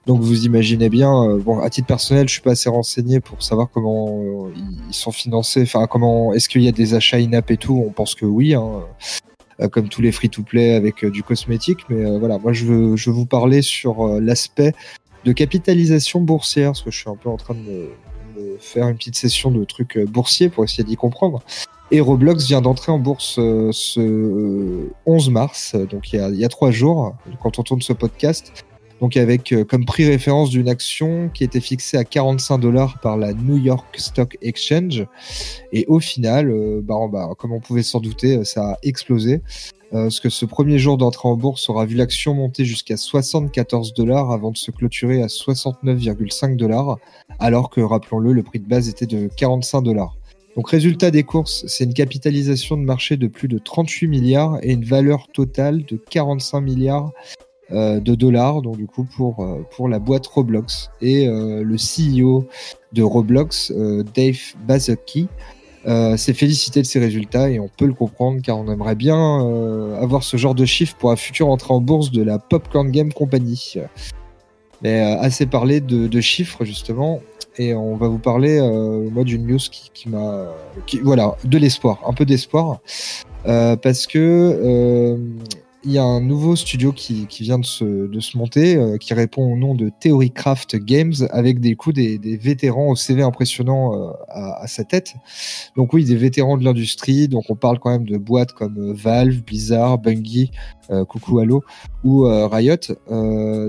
Donc 0.07 0.21
vous 0.21 0.45
imaginez 0.45 0.89
bien, 0.89 1.37
bon, 1.37 1.59
à 1.59 1.69
titre 1.69 1.87
personnel, 1.87 2.27
je 2.27 2.33
suis 2.33 2.41
pas 2.41 2.51
assez 2.51 2.69
renseigné 2.69 3.19
pour 3.19 3.43
savoir 3.43 3.69
comment 3.71 4.47
ils 4.89 4.93
sont 4.93 5.11
financés. 5.11 5.61
Enfin, 5.61 5.85
comment 5.85 6.33
est-ce 6.33 6.49
qu'il 6.49 6.63
y 6.63 6.67
a 6.67 6.71
des 6.71 6.95
achats 6.95 7.17
in-app 7.17 7.51
et 7.51 7.57
tout? 7.57 7.83
On 7.85 7.91
pense 7.91 8.15
que 8.15 8.25
oui, 8.25 8.55
hein, 8.55 8.81
comme 9.71 9.89
tous 9.89 10.01
les 10.01 10.11
free-to-play 10.11 10.73
avec 10.73 11.05
du 11.05 11.21
cosmétique. 11.21 11.81
Mais 11.89 12.17
voilà, 12.17 12.39
moi 12.39 12.51
je 12.51 12.65
veux, 12.65 12.95
je 12.95 13.11
veux 13.11 13.15
vous 13.15 13.27
parler 13.27 13.61
sur 13.61 14.07
l'aspect 14.19 14.73
de 15.25 15.31
capitalisation 15.31 16.21
boursière, 16.21 16.71
parce 16.71 16.81
que 16.81 16.91
je 16.91 16.97
suis 16.97 17.09
un 17.09 17.15
peu 17.15 17.29
en 17.29 17.37
train 17.37 17.53
de 17.53 17.59
me, 17.59 17.89
faire 18.59 18.87
une 18.87 18.95
petite 18.95 19.15
session 19.15 19.51
de 19.51 19.63
trucs 19.65 19.97
euh, 19.97 20.05
boursiers 20.05 20.49
pour 20.49 20.63
essayer 20.63 20.83
d'y 20.83 20.95
comprendre. 20.95 21.41
Et 21.91 21.99
Roblox 21.99 22.45
vient 22.47 22.61
d'entrer 22.61 22.91
en 22.91 22.99
bourse 22.99 23.37
euh, 23.37 23.69
ce 23.71 24.87
11 25.05 25.29
mars, 25.29 25.75
donc 25.75 26.13
il 26.13 26.19
y, 26.19 26.45
a, 26.45 26.49
trois 26.49 26.71
jours, 26.71 27.15
quand 27.41 27.59
on 27.59 27.63
tourne 27.63 27.81
ce 27.81 27.93
podcast. 27.93 28.51
Donc 29.01 29.17
avec 29.17 29.51
euh, 29.51 29.65
comme 29.65 29.83
prix 29.83 30.05
référence 30.05 30.51
d'une 30.51 30.69
action 30.69 31.29
qui 31.33 31.43
était 31.43 31.59
fixée 31.59 31.97
à 31.97 32.05
45 32.05 32.59
dollars 32.59 32.99
par 33.01 33.17
la 33.17 33.33
New 33.33 33.57
York 33.57 33.95
Stock 33.97 34.37
Exchange. 34.41 35.05
Et 35.73 35.85
au 35.87 35.99
final, 35.99 36.53
bah, 36.83 36.95
bah, 37.11 37.29
comme 37.37 37.51
on 37.51 37.59
pouvait 37.59 37.83
s'en 37.83 37.99
douter, 37.99 38.45
ça 38.45 38.71
a 38.71 38.77
explosé. 38.83 39.41
Euh, 39.93 40.03
parce 40.03 40.21
que 40.21 40.29
ce 40.29 40.45
premier 40.45 40.79
jour 40.79 40.97
d'entrée 40.97 41.27
en 41.27 41.35
bourse 41.35 41.69
aura 41.69 41.85
vu 41.85 41.95
l'action 41.95 42.33
monter 42.33 42.63
jusqu'à 42.63 42.95
74 42.95 43.93
dollars 43.93 44.31
avant 44.31 44.51
de 44.51 44.57
se 44.57 44.71
clôturer 44.71 45.21
à 45.21 45.27
69,5 45.27 46.55
dollars, 46.55 46.97
alors 47.39 47.69
que, 47.69 47.81
rappelons-le, 47.81 48.31
le 48.31 48.43
prix 48.43 48.59
de 48.59 48.67
base 48.67 48.87
était 48.87 49.05
de 49.05 49.27
45 49.35 49.81
dollars. 49.81 50.15
Donc 50.55 50.69
résultat 50.69 51.11
des 51.11 51.23
courses, 51.23 51.65
c'est 51.67 51.83
une 51.83 51.93
capitalisation 51.93 52.77
de 52.77 52.83
marché 52.83 53.17
de 53.17 53.27
plus 53.27 53.47
de 53.47 53.57
38 53.57 54.07
milliards 54.07 54.59
et 54.61 54.71
une 54.71 54.85
valeur 54.85 55.27
totale 55.33 55.83
de 55.85 55.97
45 55.97 56.61
milliards 56.61 57.11
euh, 57.37 57.50
de 57.71 58.15
dollars, 58.15 58.61
donc 58.61 58.77
du 58.77 58.87
coup 58.87 59.05
pour, 59.15 59.43
euh, 59.43 59.65
pour 59.75 59.87
la 59.87 59.99
boîte 59.99 60.27
Roblox. 60.27 60.89
Et 61.01 61.27
le 61.27 61.75
CEO 61.75 62.45
de 62.93 63.03
Roblox, 63.03 63.71
Dave 64.13 64.39
Bazocki, 64.67 65.27
euh, 65.87 66.15
c'est 66.15 66.33
félicité 66.33 66.81
de 66.81 66.85
ses 66.85 66.99
résultats 66.99 67.49
et 67.49 67.59
on 67.59 67.67
peut 67.67 67.87
le 67.87 67.93
comprendre 67.93 68.39
car 68.43 68.57
on 68.59 68.71
aimerait 68.71 68.95
bien 68.95 69.43
euh, 69.43 69.99
avoir 69.99 70.23
ce 70.23 70.37
genre 70.37 70.53
de 70.53 70.65
chiffres 70.65 70.95
pour 70.95 71.11
un 71.11 71.15
futur 71.15 71.49
entrée 71.49 71.73
en 71.73 71.81
bourse 71.81 72.11
de 72.11 72.21
la 72.21 72.37
Popcorn 72.37 72.91
Game 72.91 73.11
Company. 73.11 73.75
Mais 74.83 75.01
euh, 75.01 75.19
assez 75.19 75.47
parlé 75.47 75.81
de, 75.81 76.21
chiffres 76.21 76.65
justement 76.65 77.19
et 77.57 77.73
on 77.73 77.95
va 77.95 78.07
vous 78.07 78.19
parler 78.19 78.61
moi 79.11 79.23
d'une 79.23 79.45
news 79.45 79.57
qui, 79.57 79.89
qui 79.93 80.07
m'a 80.07 80.45
voilà 81.03 81.35
de 81.43 81.57
l'espoir 81.57 81.99
un 82.07 82.13
peu 82.13 82.25
d'espoir 82.25 82.79
parce 83.43 84.07
que 84.07 85.17
il 85.83 85.91
y 85.91 85.97
a 85.97 86.03
un 86.03 86.21
nouveau 86.21 86.55
studio 86.55 86.91
qui, 86.91 87.27
vient 87.39 87.57
de 87.57 87.65
se, 87.65 88.37
monter, 88.37 88.75
euh, 88.75 88.97
qui 88.97 89.13
répond 89.13 89.51
au 89.51 89.57
nom 89.57 89.73
de 89.73 89.91
Theorycraft 89.99 90.75
Games, 90.75 91.13
avec 91.31 91.59
des 91.59 91.75
coups 91.75 91.95
des, 91.95 92.37
vétérans 92.37 92.89
au 92.89 92.95
CV 92.95 93.23
impressionnant 93.23 93.93
euh, 93.95 94.11
à, 94.29 94.67
sa 94.67 94.83
tête. 94.83 95.15
Donc 95.75 95.93
oui, 95.93 96.05
des 96.05 96.15
vétérans 96.15 96.57
de 96.57 96.63
l'industrie. 96.63 97.27
Donc 97.27 97.45
on 97.49 97.55
parle 97.55 97.79
quand 97.79 97.89
même 97.89 98.05
de 98.05 98.17
boîtes 98.17 98.53
comme 98.53 98.77
euh, 98.77 98.93
Valve, 98.93 99.41
Blizzard, 99.43 99.97
Bungie, 99.97 100.51
coucou 101.07 101.39
Halo, 101.39 101.63
ou 102.03 102.23
Riot. 102.23 102.75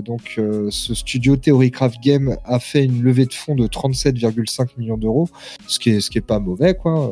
donc 0.01 0.37
ce 0.69 0.93
studio 0.93 1.37
Theorycraft 1.37 2.01
Games 2.03 2.35
a 2.43 2.59
fait 2.59 2.83
une 2.83 3.01
levée 3.01 3.25
de 3.25 3.33
fonds 3.33 3.55
de 3.55 3.65
37,5 3.65 4.77
millions 4.77 4.97
d'euros, 4.97 5.29
ce 5.65 6.01
ce 6.01 6.09
qui 6.09 6.17
est 6.17 6.21
pas 6.21 6.39
mauvais 6.39 6.73
quoi. 6.73 7.09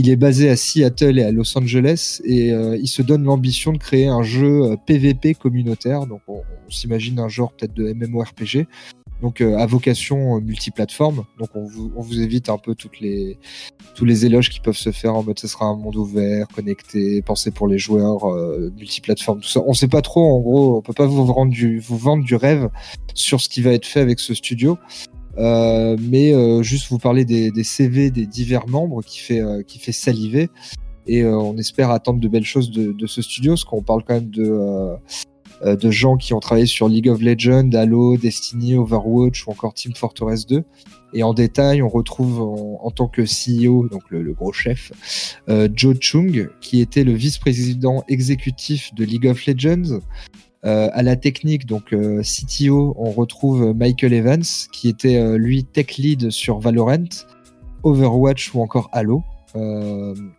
Il 0.00 0.08
est 0.08 0.16
basé 0.16 0.48
à 0.48 0.54
Seattle 0.54 1.18
et 1.18 1.24
à 1.24 1.32
Los 1.32 1.58
Angeles 1.58 2.20
et 2.22 2.52
euh, 2.52 2.78
il 2.80 2.86
se 2.86 3.02
donne 3.02 3.24
l'ambition 3.24 3.72
de 3.72 3.78
créer 3.78 4.06
un 4.06 4.22
jeu 4.22 4.76
PVP 4.86 5.30
euh, 5.30 5.34
communautaire. 5.34 6.06
Donc 6.06 6.20
on, 6.28 6.44
s'imagine 6.68 7.18
un 7.18 7.26
genre 7.26 7.52
peut-être 7.52 7.74
de 7.74 7.92
MMORPG. 7.92 8.68
Donc 9.22 9.40
euh, 9.40 9.58
à 9.58 9.66
vocation 9.66 10.40
multiplateforme. 10.40 11.24
Donc 11.40 11.48
on 11.56 11.64
vous, 11.64 12.20
évite 12.20 12.48
un 12.48 12.58
peu 12.58 12.76
toutes 12.76 13.00
les, 13.00 13.40
tous 13.96 14.04
les 14.04 14.24
éloges 14.24 14.50
qui 14.50 14.60
peuvent 14.60 14.76
se 14.76 14.92
faire 14.92 15.16
en 15.16 15.24
mode 15.24 15.40
ce 15.40 15.48
sera 15.48 15.66
un 15.66 15.74
monde 15.74 15.96
ouvert, 15.96 16.46
connecté, 16.46 17.20
pensé 17.20 17.50
pour 17.50 17.66
les 17.66 17.78
joueurs, 17.78 18.24
multiplateforme, 18.76 19.40
tout 19.40 19.48
ça. 19.48 19.62
On 19.66 19.74
sait 19.74 19.88
pas 19.88 20.02
trop 20.02 20.32
en 20.32 20.38
gros, 20.38 20.78
on 20.78 20.80
peut 20.80 20.92
pas 20.92 21.06
vous 21.06 21.26
vendre 21.26 22.24
du 22.24 22.36
rêve 22.36 22.68
sur 23.14 23.40
ce 23.40 23.48
qui 23.48 23.62
va 23.62 23.72
être 23.72 23.86
fait 23.86 24.00
avec 24.00 24.20
ce 24.20 24.32
studio. 24.32 24.78
Euh, 25.38 25.96
mais 26.00 26.34
euh, 26.34 26.62
juste 26.62 26.88
vous 26.90 26.98
parler 26.98 27.24
des, 27.24 27.52
CV 27.62 28.10
des 28.10 28.26
divers 28.26 28.66
membres 28.66 29.02
qui 29.02 29.20
fait, 29.20 29.40
euh, 29.40 29.62
qui 29.62 29.78
fait 29.78 29.92
saliver. 29.92 30.50
Et 31.06 31.24
on 31.24 31.56
espère 31.56 31.90
attendre 31.90 32.20
de 32.20 32.28
belles 32.28 32.44
choses 32.44 32.70
de, 32.70 33.06
ce 33.06 33.22
studio, 33.22 33.52
parce 33.52 33.64
qu'on 33.64 33.82
parle 33.82 34.04
quand 34.04 34.12
même 34.12 34.28
de, 34.28 34.94
de 35.64 35.90
gens 35.90 36.18
qui 36.18 36.34
ont 36.34 36.40
travaillé 36.40 36.66
sur 36.66 36.86
League 36.86 37.08
of 37.08 37.22
Legends, 37.22 37.70
Halo, 37.72 38.18
Destiny, 38.18 38.76
Overwatch 38.76 39.46
ou 39.46 39.50
encore 39.52 39.72
Team 39.72 39.94
Fortress 39.94 40.46
2. 40.46 40.64
Et 41.14 41.22
en 41.22 41.32
détail, 41.32 41.80
on 41.80 41.88
retrouve 41.88 42.42
en, 42.42 42.90
tant 42.90 43.08
que 43.08 43.22
CEO, 43.22 43.88
donc 43.88 44.02
le, 44.10 44.34
gros 44.34 44.52
chef, 44.52 44.92
Joe 45.74 45.96
Chung, 45.98 46.50
qui 46.60 46.82
était 46.82 47.04
le 47.04 47.14
vice-président 47.14 48.04
exécutif 48.08 48.94
de 48.94 49.06
League 49.06 49.26
of 49.26 49.46
Legends, 49.46 50.00
euh, 50.64 50.88
à 50.92 51.04
la 51.04 51.14
technique, 51.14 51.66
donc 51.66 51.92
euh, 51.92 52.20
CTO, 52.22 52.94
on 52.98 53.12
retrouve 53.12 53.74
Michael 53.74 54.12
Evans, 54.12 54.42
qui 54.72 54.88
était 54.88 55.16
euh, 55.16 55.38
lui 55.38 55.62
tech 55.62 55.98
lead 55.98 56.30
sur 56.30 56.58
Valorant, 56.58 57.08
Overwatch 57.84 58.52
ou 58.54 58.60
encore 58.60 58.88
Halo. 58.92 59.22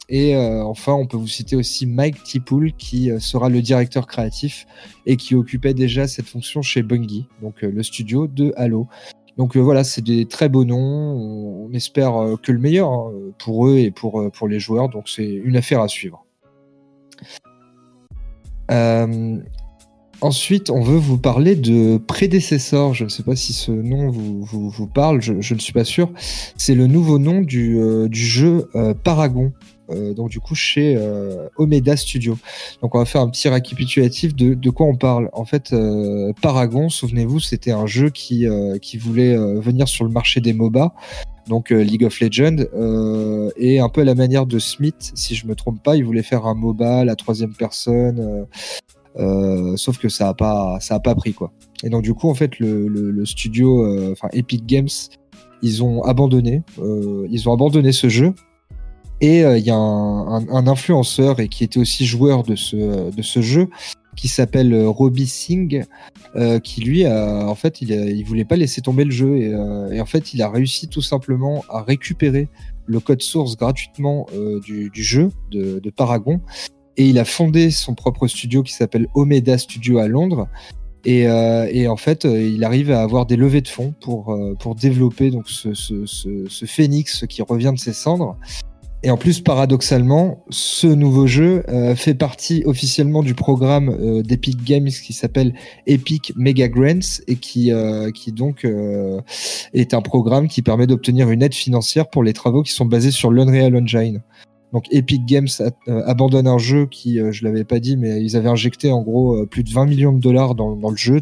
Et 0.07 0.37
enfin, 0.37 0.93
on 0.93 1.05
peut 1.05 1.17
vous 1.17 1.27
citer 1.27 1.57
aussi 1.57 1.85
Mike 1.85 2.23
Tipoul, 2.23 2.71
qui 2.71 3.11
sera 3.19 3.49
le 3.49 3.61
directeur 3.61 4.07
créatif 4.07 4.65
et 5.05 5.17
qui 5.17 5.35
occupait 5.35 5.73
déjà 5.73 6.07
cette 6.07 6.27
fonction 6.27 6.61
chez 6.61 6.83
Bungie, 6.83 7.25
donc 7.41 7.61
le 7.61 7.83
studio 7.83 8.27
de 8.27 8.53
Halo. 8.55 8.87
Donc 9.35 9.57
voilà, 9.57 9.83
c'est 9.83 10.01
des 10.03 10.25
très 10.25 10.47
beaux 10.47 10.63
noms. 10.63 11.67
On, 11.67 11.73
espère 11.73 12.13
que 12.41 12.53
le 12.53 12.59
meilleur 12.59 12.89
hein, 12.89 13.11
pour 13.39 13.67
eux 13.67 13.79
et 13.79 13.91
pour, 13.91 14.31
pour 14.31 14.47
les 14.47 14.59
joueurs. 14.61 14.87
Donc 14.87 15.09
c'est 15.09 15.27
une 15.27 15.57
affaire 15.57 15.81
à 15.81 15.89
suivre. 15.89 16.25
Ensuite, 20.21 20.69
on 20.69 20.81
veut 20.81 20.97
vous 20.97 21.17
parler 21.17 21.55
de 21.55 21.97
prédécesseur. 21.97 22.93
Je 22.93 23.05
ne 23.05 23.09
sais 23.09 23.23
pas 23.23 23.37
si 23.37 23.53
ce 23.53 23.71
nom 23.71 24.09
vous, 24.09 24.43
vous, 24.43 24.87
parle, 24.87 25.21
je, 25.21 25.33
ne 25.53 25.59
suis 25.59 25.71
pas 25.71 25.85
sûr. 25.85 26.11
C'est 26.57 26.75
le 26.75 26.87
nouveau 26.87 27.19
nom 27.19 27.39
du, 27.39 27.79
euh, 27.79 28.09
jeu 28.11 28.69
euh, 28.75 28.93
Paragon. 28.93 29.53
Euh, 29.91 30.13
donc 30.13 30.29
du 30.29 30.39
coup 30.39 30.53
chez 30.53 30.99
Omeda 31.57 31.95
Studio. 31.95 32.37
Donc 32.81 32.95
on 32.95 32.99
va 32.99 33.05
faire 33.05 33.21
un 33.21 33.29
petit 33.29 33.47
récapitulatif 33.47 34.35
de, 34.35 34.53
de 34.53 34.69
quoi 34.69 34.85
on 34.87 34.95
parle. 34.95 35.29
En 35.31 35.45
fait, 35.45 35.73
Paragon, 36.41 36.89
souvenez-vous, 36.89 37.39
c'était 37.39 37.71
un 37.71 37.87
jeu 37.87 38.09
qui, 38.09 38.45
qui 38.81 38.97
voulait 38.97 39.35
venir 39.35 39.87
sur 39.87 40.03
le 40.03 40.11
marché 40.11 40.41
des 40.41 40.53
MOBA 40.53 40.93
donc 41.47 41.71
League 41.71 42.03
of 42.03 42.19
Legends, 42.19 42.63
et 43.57 43.79
un 43.79 43.89
peu 43.89 44.01
à 44.01 44.03
la 44.03 44.13
manière 44.13 44.45
de 44.45 44.59
Smith, 44.59 45.11
si 45.15 45.33
je 45.33 45.47
me 45.47 45.55
trompe 45.55 45.81
pas, 45.81 45.95
il 45.95 46.05
voulait 46.05 46.21
faire 46.21 46.45
un 46.45 46.53
MOBA, 46.53 47.05
la 47.05 47.15
troisième 47.15 47.55
personne, 47.55 48.45
sauf 49.15 49.97
que 49.97 50.09
ça 50.09 50.29
a 50.29 50.33
pas, 50.33 50.79
ça 50.79 50.95
a 50.95 50.99
pas 50.99 51.15
pris 51.15 51.33
quoi. 51.33 51.51
Et 51.83 51.89
donc 51.89 52.03
du 52.03 52.13
coup 52.13 52.29
en 52.29 52.35
fait 52.35 52.59
le, 52.59 53.25
studio, 53.25 53.85
euh, 53.85 54.11
enfin 54.11 54.29
Epic 54.33 54.65
Games, 54.65 54.89
ils 55.61 55.83
ont 55.83 56.03
abandonné, 56.03 56.63
euh, 56.79 57.27
ils 57.29 57.49
ont 57.49 57.53
abandonné 57.53 57.91
ce 57.91 58.09
jeu. 58.09 58.33
Et 59.21 59.41
il 59.41 59.65
y 59.65 59.69
a 59.69 59.75
un, 59.75 60.67
influenceur 60.67 61.41
et 61.41 61.49
qui 61.49 61.65
était 61.65 61.79
aussi 61.79 62.05
joueur 62.05 62.43
de 62.43 62.55
ce, 62.55 63.13
de 63.13 63.21
ce 63.21 63.41
jeu 63.41 63.67
qui 64.19 64.27
s'appelle 64.27 64.75
Robbie 64.85 65.27
Singh, 65.27 65.85
euh, 66.35 66.59
qui 66.59 66.81
lui, 66.81 67.05
a, 67.05 67.47
en 67.47 67.55
fait, 67.55 67.81
il, 67.81 67.91
il 67.91 68.23
voulait 68.25 68.45
pas 68.45 68.57
laisser 68.57 68.81
tomber 68.81 69.05
le 69.05 69.11
jeu 69.11 69.37
et, 69.37 69.53
euh, 69.53 70.01
en 70.01 70.05
fait, 70.05 70.33
il 70.33 70.41
a 70.41 70.49
réussi 70.49 70.89
tout 70.89 71.01
simplement 71.01 71.63
à 71.69 71.81
récupérer 71.81 72.49
le 72.85 72.99
code 72.99 73.21
source 73.21 73.55
gratuitement 73.55 74.27
euh, 74.33 74.59
du, 74.59 74.91
jeu 74.93 75.31
de, 75.51 75.89
Paragon 75.89 76.41
et 76.99 77.05
il 77.05 77.17
a 77.17 77.25
fondé 77.25 77.71
son 77.71 77.95
propre 77.95 78.27
studio 78.27 78.61
qui 78.61 78.73
s'appelle 78.73 79.07
Omeda 79.15 79.57
Studio 79.57 79.99
à 79.99 80.09
Londres. 80.09 80.49
Et, 81.05 81.27
euh, 81.29 81.89
en 81.89 81.95
fait, 81.95 82.25
euh, 82.25 82.43
il 82.43 82.65
arrive 82.65 82.91
à 82.91 83.01
avoir 83.01 83.25
des 83.25 83.37
levées 83.37 83.61
de 83.61 83.69
fonds 83.69 83.93
pour, 84.01 84.33
euh, 84.33 84.53
pour 84.59 84.75
développer 84.75 85.31
donc 85.31 85.47
ce, 85.47 86.65
phénix 86.65 87.25
qui 87.27 87.41
revient 87.41 87.71
de 87.73 87.79
ses 87.79 87.93
cendres. 87.93 88.37
Et 89.01 89.09
en 89.09 89.15
plus, 89.15 89.39
paradoxalement, 89.39 90.43
ce 90.49 90.87
nouveau 90.87 91.25
jeu 91.25 91.63
fait 91.95 92.15
partie 92.15 92.63
officiellement 92.65 93.23
du 93.23 93.33
programme 93.33 94.21
d'Epic 94.23 94.61
Games 94.61 94.89
qui 94.89 95.13
s'appelle 95.13 95.53
Epic 95.87 96.33
Mega 96.35 96.67
Grants 96.67 97.21
et 97.29 97.37
qui, 97.37 97.71
qui 98.13 98.31
donc 98.33 98.67
est 99.73 99.93
un 99.93 100.01
programme 100.01 100.49
qui 100.49 100.61
permet 100.61 100.85
d'obtenir 100.85 101.29
une 101.29 101.43
aide 101.43 101.53
financière 101.53 102.09
pour 102.09 102.23
les 102.23 102.33
travaux 102.33 102.61
qui 102.61 102.73
sont 102.73 102.85
basés 102.85 103.11
sur 103.11 103.31
l'Unreal 103.31 103.73
Engine. 103.77 104.21
Donc 104.73 104.85
Epic 104.91 105.25
Games 105.25 105.47
euh, 105.87 106.03
abandonne 106.05 106.47
un 106.47 106.59
jeu 106.59 106.85
qui, 106.85 107.19
euh, 107.19 107.31
je 107.31 107.43
l'avais 107.43 107.63
pas 107.63 107.79
dit, 107.79 107.97
mais 107.97 108.21
ils 108.21 108.37
avaient 108.37 108.49
injecté 108.49 108.91
en 108.91 109.01
gros 109.01 109.35
euh, 109.35 109.45
plus 109.47 109.63
de 109.63 109.71
20 109.71 109.85
millions 109.85 110.11
de 110.11 110.19
dollars 110.19 110.53
dans, 110.53 110.75
le 110.75 110.95
jeu 110.95 111.19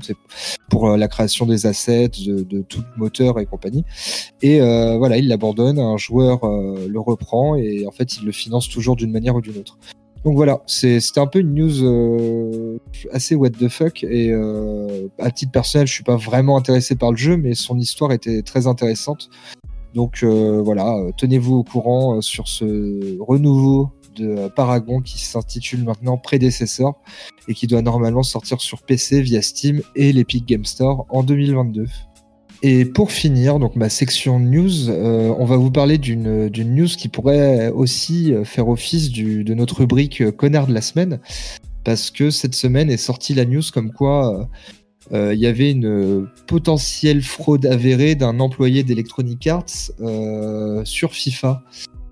pour 0.70 0.90
la 0.90 1.08
création 1.08 1.46
des 1.46 1.66
assets, 1.66 2.10
de, 2.10 2.62
tout 2.62 2.84
moteur 2.98 3.40
et 3.40 3.46
compagnie. 3.46 3.84
Et 4.42 4.60
voilà, 4.60 5.18
il 5.18 5.28
l'abandonne, 5.28 5.80
un 5.80 5.98
joueur 5.98 6.42
le 6.46 7.00
reprend 7.00 7.56
et 7.56 7.86
en 7.86 7.92
fait 7.92 8.18
il 8.18 8.26
le 8.26 8.32
finance 8.32 8.70
toujours 8.70 8.96
d'une 8.96 9.12
manière 9.12 9.36
ou 9.36 9.42
d'une 9.42 9.58
autre. 9.58 9.78
Donc 10.24 10.36
voilà, 10.36 10.62
c'était 10.68 11.20
un 11.20 11.28
peu 11.28 11.40
une 11.40 11.54
news 11.54 12.80
assez 13.12 13.36
what 13.36 13.52
the 13.52 13.68
fuck 13.68 14.04
et 14.04 14.34
à 15.20 15.32
titre 15.32 15.52
personnel, 15.52 15.88
je 15.88 15.94
suis 15.94 16.04
pas 16.04 16.16
vraiment 16.16 16.58
intéressé 16.58 16.96
par 16.96 17.12
le 17.12 17.18
jeu, 17.18 17.38
mais 17.38 17.54
son 17.54 17.78
histoire 17.78 18.12
était 18.12 18.42
très 18.42 18.68
intéressante 18.68 19.30
donc 19.94 20.20
euh, 20.24 20.62
voilà, 20.64 20.96
euh, 20.96 21.12
tenez-vous 21.18 21.56
au 21.56 21.64
courant 21.64 22.18
euh, 22.18 22.22
sur 22.22 22.48
ce 22.48 23.18
renouveau 23.22 23.92
de 24.16 24.48
Paragon 24.50 25.02
qui 25.02 25.24
s'intitule 25.24 25.84
maintenant 25.84 26.18
Prédécesseur 26.18 26.94
et 27.48 27.54
qui 27.54 27.68
doit 27.68 27.82
normalement 27.82 28.24
sortir 28.24 28.62
sur 28.62 28.82
PC 28.82 29.22
via 29.22 29.42
Steam 29.42 29.82
et 29.96 30.12
l'Epic 30.12 30.46
Game 30.48 30.66
Store 30.66 31.06
en 31.10 31.24
2022. 31.24 31.86
Et 32.64 32.86
pour 32.86 33.12
finir, 33.12 33.60
donc 33.60 33.76
ma 33.76 33.90
section 33.90 34.40
news, 34.40 34.90
on 34.90 35.46
va 35.46 35.58
vous 35.58 35.70
parler 35.70 36.00
d'une 36.00 36.50
news 36.50 36.88
qui 36.88 37.08
pourrait 37.08 37.70
aussi 37.70 38.34
faire 38.44 38.68
office 38.68 39.12
de 39.12 39.54
notre 39.54 39.78
rubrique 39.78 40.32
connard 40.32 40.66
de 40.66 40.74
la 40.74 40.82
semaine, 40.82 41.20
parce 41.84 42.10
que 42.10 42.32
cette 42.32 42.56
semaine 42.56 42.90
est 42.90 42.98
sortie 42.98 43.36
la 43.36 43.46
news 43.46 43.62
comme 43.72 43.92
quoi 43.92 44.50
il 45.12 45.40
y 45.40 45.48
avait 45.48 45.72
une 45.72 45.86
euh, 45.86 46.28
potentielle 46.48 47.22
fraude 47.22 47.66
avérée 47.66 48.16
d'un 48.16 48.40
employé 48.40 48.84
d'Electronic 48.84 49.48
Arts 49.48 49.92
euh, 50.02 50.84
sur 50.86 51.14
FIFA. 51.14 51.64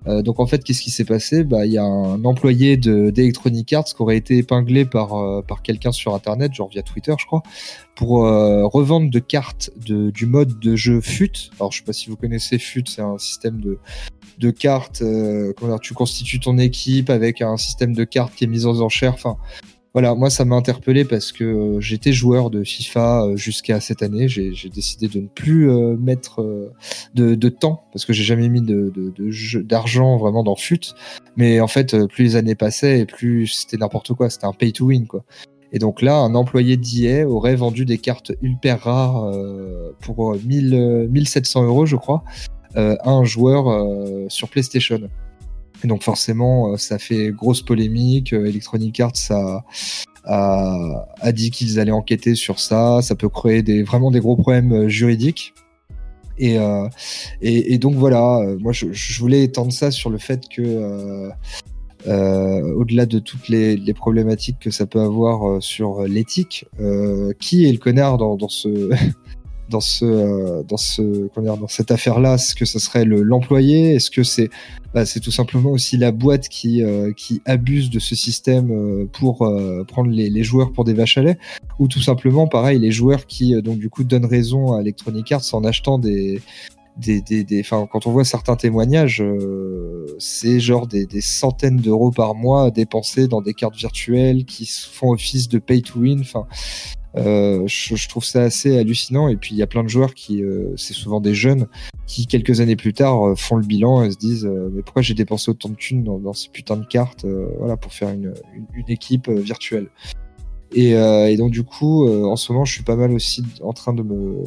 donc 0.06 0.38
en 0.38 0.46
fait, 0.46 0.62
qu'est-ce 0.62 0.82
qui 0.82 0.90
s'est 0.90 1.04
passé? 1.04 1.42
Bah, 1.42 1.66
il 1.66 1.72
y 1.72 1.78
a 1.78 1.84
un 1.84 2.24
employé 2.24 2.76
d'Electronic 2.76 3.72
Arts 3.72 3.84
qui 3.84 4.00
aurait 4.00 4.16
été 4.16 4.38
épinglé 4.38 4.84
par 4.84 5.44
par 5.44 5.62
quelqu'un 5.62 5.90
sur 5.90 6.14
Internet, 6.14 6.54
genre 6.54 6.68
via 6.68 6.82
Twitter, 6.82 7.12
je 7.18 7.26
crois, 7.26 7.42
pour 7.96 8.20
revendre 8.20 9.10
de 9.10 9.18
cartes 9.18 9.70
de, 9.84 10.10
du 10.10 10.26
mode 10.26 10.60
de 10.60 10.76
jeu 10.76 11.00
FUT. 11.00 11.50
Alors 11.58 11.72
je 11.72 11.78
sais 11.78 11.84
pas 11.84 11.92
si 11.92 12.08
vous 12.08 12.16
connaissez 12.16 12.58
FUT, 12.58 12.84
c'est 12.86 13.02
un 13.02 13.18
système 13.18 13.60
de 13.60 13.78
de 14.38 14.50
cartes. 14.52 15.02
tu 15.82 15.94
constitues 15.94 16.38
ton 16.38 16.56
équipe 16.58 17.10
avec 17.10 17.42
un 17.42 17.56
système 17.56 17.92
de 17.92 18.04
cartes 18.04 18.32
qui 18.36 18.44
est 18.44 18.48
mis 18.48 18.64
aux 18.64 18.82
enchères. 18.82 19.16
Voilà, 19.96 20.14
moi 20.14 20.28
ça 20.28 20.44
m'a 20.44 20.56
interpellé 20.56 21.06
parce 21.06 21.32
que 21.32 21.42
euh, 21.42 21.80
j'étais 21.80 22.12
joueur 22.12 22.50
de 22.50 22.62
FIFA 22.62 23.22
euh, 23.22 23.36
jusqu'à 23.36 23.80
cette 23.80 24.02
année. 24.02 24.28
J'ai 24.28 24.68
décidé 24.68 25.08
de 25.08 25.22
ne 25.22 25.26
plus 25.26 25.70
euh, 25.70 25.96
mettre 25.96 26.44
de, 27.14 27.48
temps 27.48 27.84
parce 27.94 28.04
que 28.04 28.12
j'ai 28.12 28.22
jamais 28.22 28.50
mis 28.50 28.60
d'argent 29.64 30.18
vraiment 30.18 30.44
dans 30.44 30.54
FUT. 30.54 30.92
Mais 31.38 31.60
en 31.60 31.66
fait, 31.66 31.96
plus 32.08 32.24
les 32.24 32.36
années 32.36 32.54
passaient 32.54 33.00
et 33.00 33.06
plus 33.06 33.46
c'était 33.46 33.78
n'importe 33.78 34.12
quoi. 34.12 34.28
C'était 34.28 34.44
un 34.44 34.52
pay 34.52 34.70
to 34.70 34.84
win 34.84 35.06
quoi. 35.06 35.24
Et 35.72 35.78
donc 35.78 36.02
là, 36.02 36.16
un 36.16 36.34
employé 36.34 36.76
d'IA 36.76 37.26
aurait 37.26 37.56
vendu 37.56 37.86
des 37.86 37.96
cartes 37.96 38.32
hyper 38.42 38.82
rares 38.82 39.32
pour 40.02 40.34
1000, 40.34 41.08
1700 41.10 41.64
euros, 41.64 41.86
je 41.86 41.96
crois, 41.96 42.22
à 42.74 43.10
un 43.10 43.24
joueur 43.24 44.28
sur 44.28 44.50
PlayStation. 44.50 45.08
Donc 45.84 46.02
forcément, 46.02 46.72
euh, 46.72 46.76
ça 46.76 46.98
fait 46.98 47.30
grosse 47.30 47.62
polémique. 47.62 48.32
Euh, 48.32 48.46
Electronic 48.46 48.98
Arts 49.00 49.12
a, 49.30 49.64
a, 50.24 51.32
dit 51.32 51.50
qu'ils 51.50 51.78
allaient 51.78 51.92
enquêter 51.92 52.34
sur 52.34 52.58
ça. 52.58 53.00
Ça 53.02 53.14
peut 53.14 53.28
créer 53.28 53.62
des, 53.62 53.82
vraiment 53.82 54.10
des 54.10 54.20
gros 54.20 54.36
problèmes 54.36 54.72
euh, 54.72 54.88
juridiques. 54.88 55.54
Et, 56.38 56.58
et, 57.40 57.78
donc 57.78 57.94
voilà, 57.94 58.42
moi 58.60 58.70
je, 58.70 59.18
voulais 59.18 59.44
étendre 59.44 59.72
ça 59.72 59.90
sur 59.90 60.10
le 60.10 60.18
fait 60.18 60.42
que, 60.54 61.30
au-delà 62.06 63.06
de 63.06 63.20
toutes 63.20 63.48
les, 63.48 63.74
les, 63.78 63.94
problématiques 63.94 64.58
que 64.60 64.70
ça 64.70 64.84
peut 64.84 65.00
avoir 65.00 65.62
sur 65.62 66.02
l'éthique, 66.02 66.66
qui 67.40 67.66
est 67.66 67.72
le 67.72 67.78
connard 67.78 68.18
dans, 68.18 68.36
dans 68.36 68.50
ce 68.50 68.90
dans 69.68 69.80
ce 69.80 70.62
dans 70.62 70.76
ce 70.76 71.02
dire, 71.40 71.56
dans 71.56 71.68
cette 71.68 71.90
affaire-là 71.90 72.34
Est-ce 72.34 72.54
que 72.54 72.64
ce 72.64 72.78
serait 72.78 73.04
l'employé? 73.04 73.94
Est-ce 73.94 74.10
que 74.10 74.22
c'est 74.22 74.50
bah, 74.96 75.04
c'est 75.04 75.20
tout 75.20 75.30
simplement 75.30 75.72
aussi 75.72 75.98
la 75.98 76.10
boîte 76.10 76.48
qui, 76.48 76.82
euh, 76.82 77.12
qui 77.12 77.42
abuse 77.44 77.90
de 77.90 77.98
ce 77.98 78.14
système 78.14 78.70
euh, 78.70 79.06
pour 79.12 79.42
euh, 79.42 79.84
prendre 79.84 80.10
les, 80.10 80.30
les, 80.30 80.42
joueurs 80.42 80.72
pour 80.72 80.84
des 80.84 80.94
vaches 80.94 81.18
à 81.18 81.22
lait, 81.22 81.38
ou 81.78 81.86
tout 81.86 82.00
simplement, 82.00 82.46
pareil, 82.46 82.78
les 82.78 82.92
joueurs 82.92 83.26
qui 83.26 83.60
donc 83.60 83.78
du 83.78 83.90
coup 83.90 84.04
donnent 84.04 84.24
raison 84.24 84.72
à 84.72 84.80
Electronic 84.80 85.32
Arts 85.32 85.44
en 85.52 85.64
achetant 85.64 85.98
des 85.98 86.40
des, 86.96 87.20
des, 87.20 87.44
des 87.44 87.62
quand 87.62 88.06
on 88.06 88.10
voit 88.10 88.24
certains 88.24 88.56
témoignages, 88.56 89.22
c'est 90.18 90.60
genre 90.60 90.86
des, 90.86 91.04
des 91.04 91.20
centaines 91.20 91.76
d'euros 91.76 92.10
par 92.10 92.34
mois 92.34 92.70
dépensés 92.70 93.28
dans 93.28 93.42
des 93.42 93.52
cartes 93.52 93.76
virtuelles 93.76 94.46
qui 94.46 94.64
font 94.66 95.10
office 95.10 95.46
de 95.50 95.58
pay 95.58 95.82
to 95.82 96.00
win. 96.00 96.20
Enfin, 96.22 96.46
euh, 97.16 97.66
je, 97.66 98.08
trouve 98.08 98.24
ça 98.24 98.42
assez 98.42 98.78
hallucinant. 98.78 99.28
Et 99.28 99.36
puis 99.36 99.54
il 99.54 99.58
y 99.58 99.62
a 99.62 99.66
plein 99.66 99.82
de 99.82 99.88
joueurs 99.88 100.14
qui, 100.14 100.42
euh, 100.42 100.72
c'est 100.76 100.94
souvent 100.94 101.20
des 101.20 101.34
jeunes, 101.34 101.66
qui 102.06 102.26
quelques 102.26 102.60
années 102.60 102.76
plus 102.76 102.92
tard 102.92 103.26
euh, 103.26 103.34
font 103.34 103.56
le 103.56 103.64
bilan 103.64 104.04
et 104.04 104.10
se 104.10 104.16
disent 104.16 104.44
mais 104.44 104.82
pourquoi 104.82 105.02
j'ai 105.02 105.14
dépensé 105.14 105.50
autant 105.50 105.68
de 105.68 105.74
thunes 105.74 106.04
dans, 106.04 106.32
ces 106.32 106.48
putains 106.48 106.76
de 106.76 106.86
cartes, 106.86 107.24
voilà, 107.58 107.76
pour 107.76 107.92
faire 107.92 108.10
une, 108.10 108.34
une, 108.74 108.90
équipe 108.90 109.28
virtuelle. 109.28 109.88
Et, 110.74 110.94
donc 111.36 111.50
du 111.50 111.62
coup, 111.62 112.08
en 112.08 112.36
ce 112.36 112.52
moment, 112.52 112.64
je 112.64 112.72
suis 112.72 112.82
pas 112.82 112.96
mal 112.96 113.12
aussi 113.12 113.42
en 113.62 113.72
train 113.72 113.92
de 113.92 114.02
me 114.02 114.42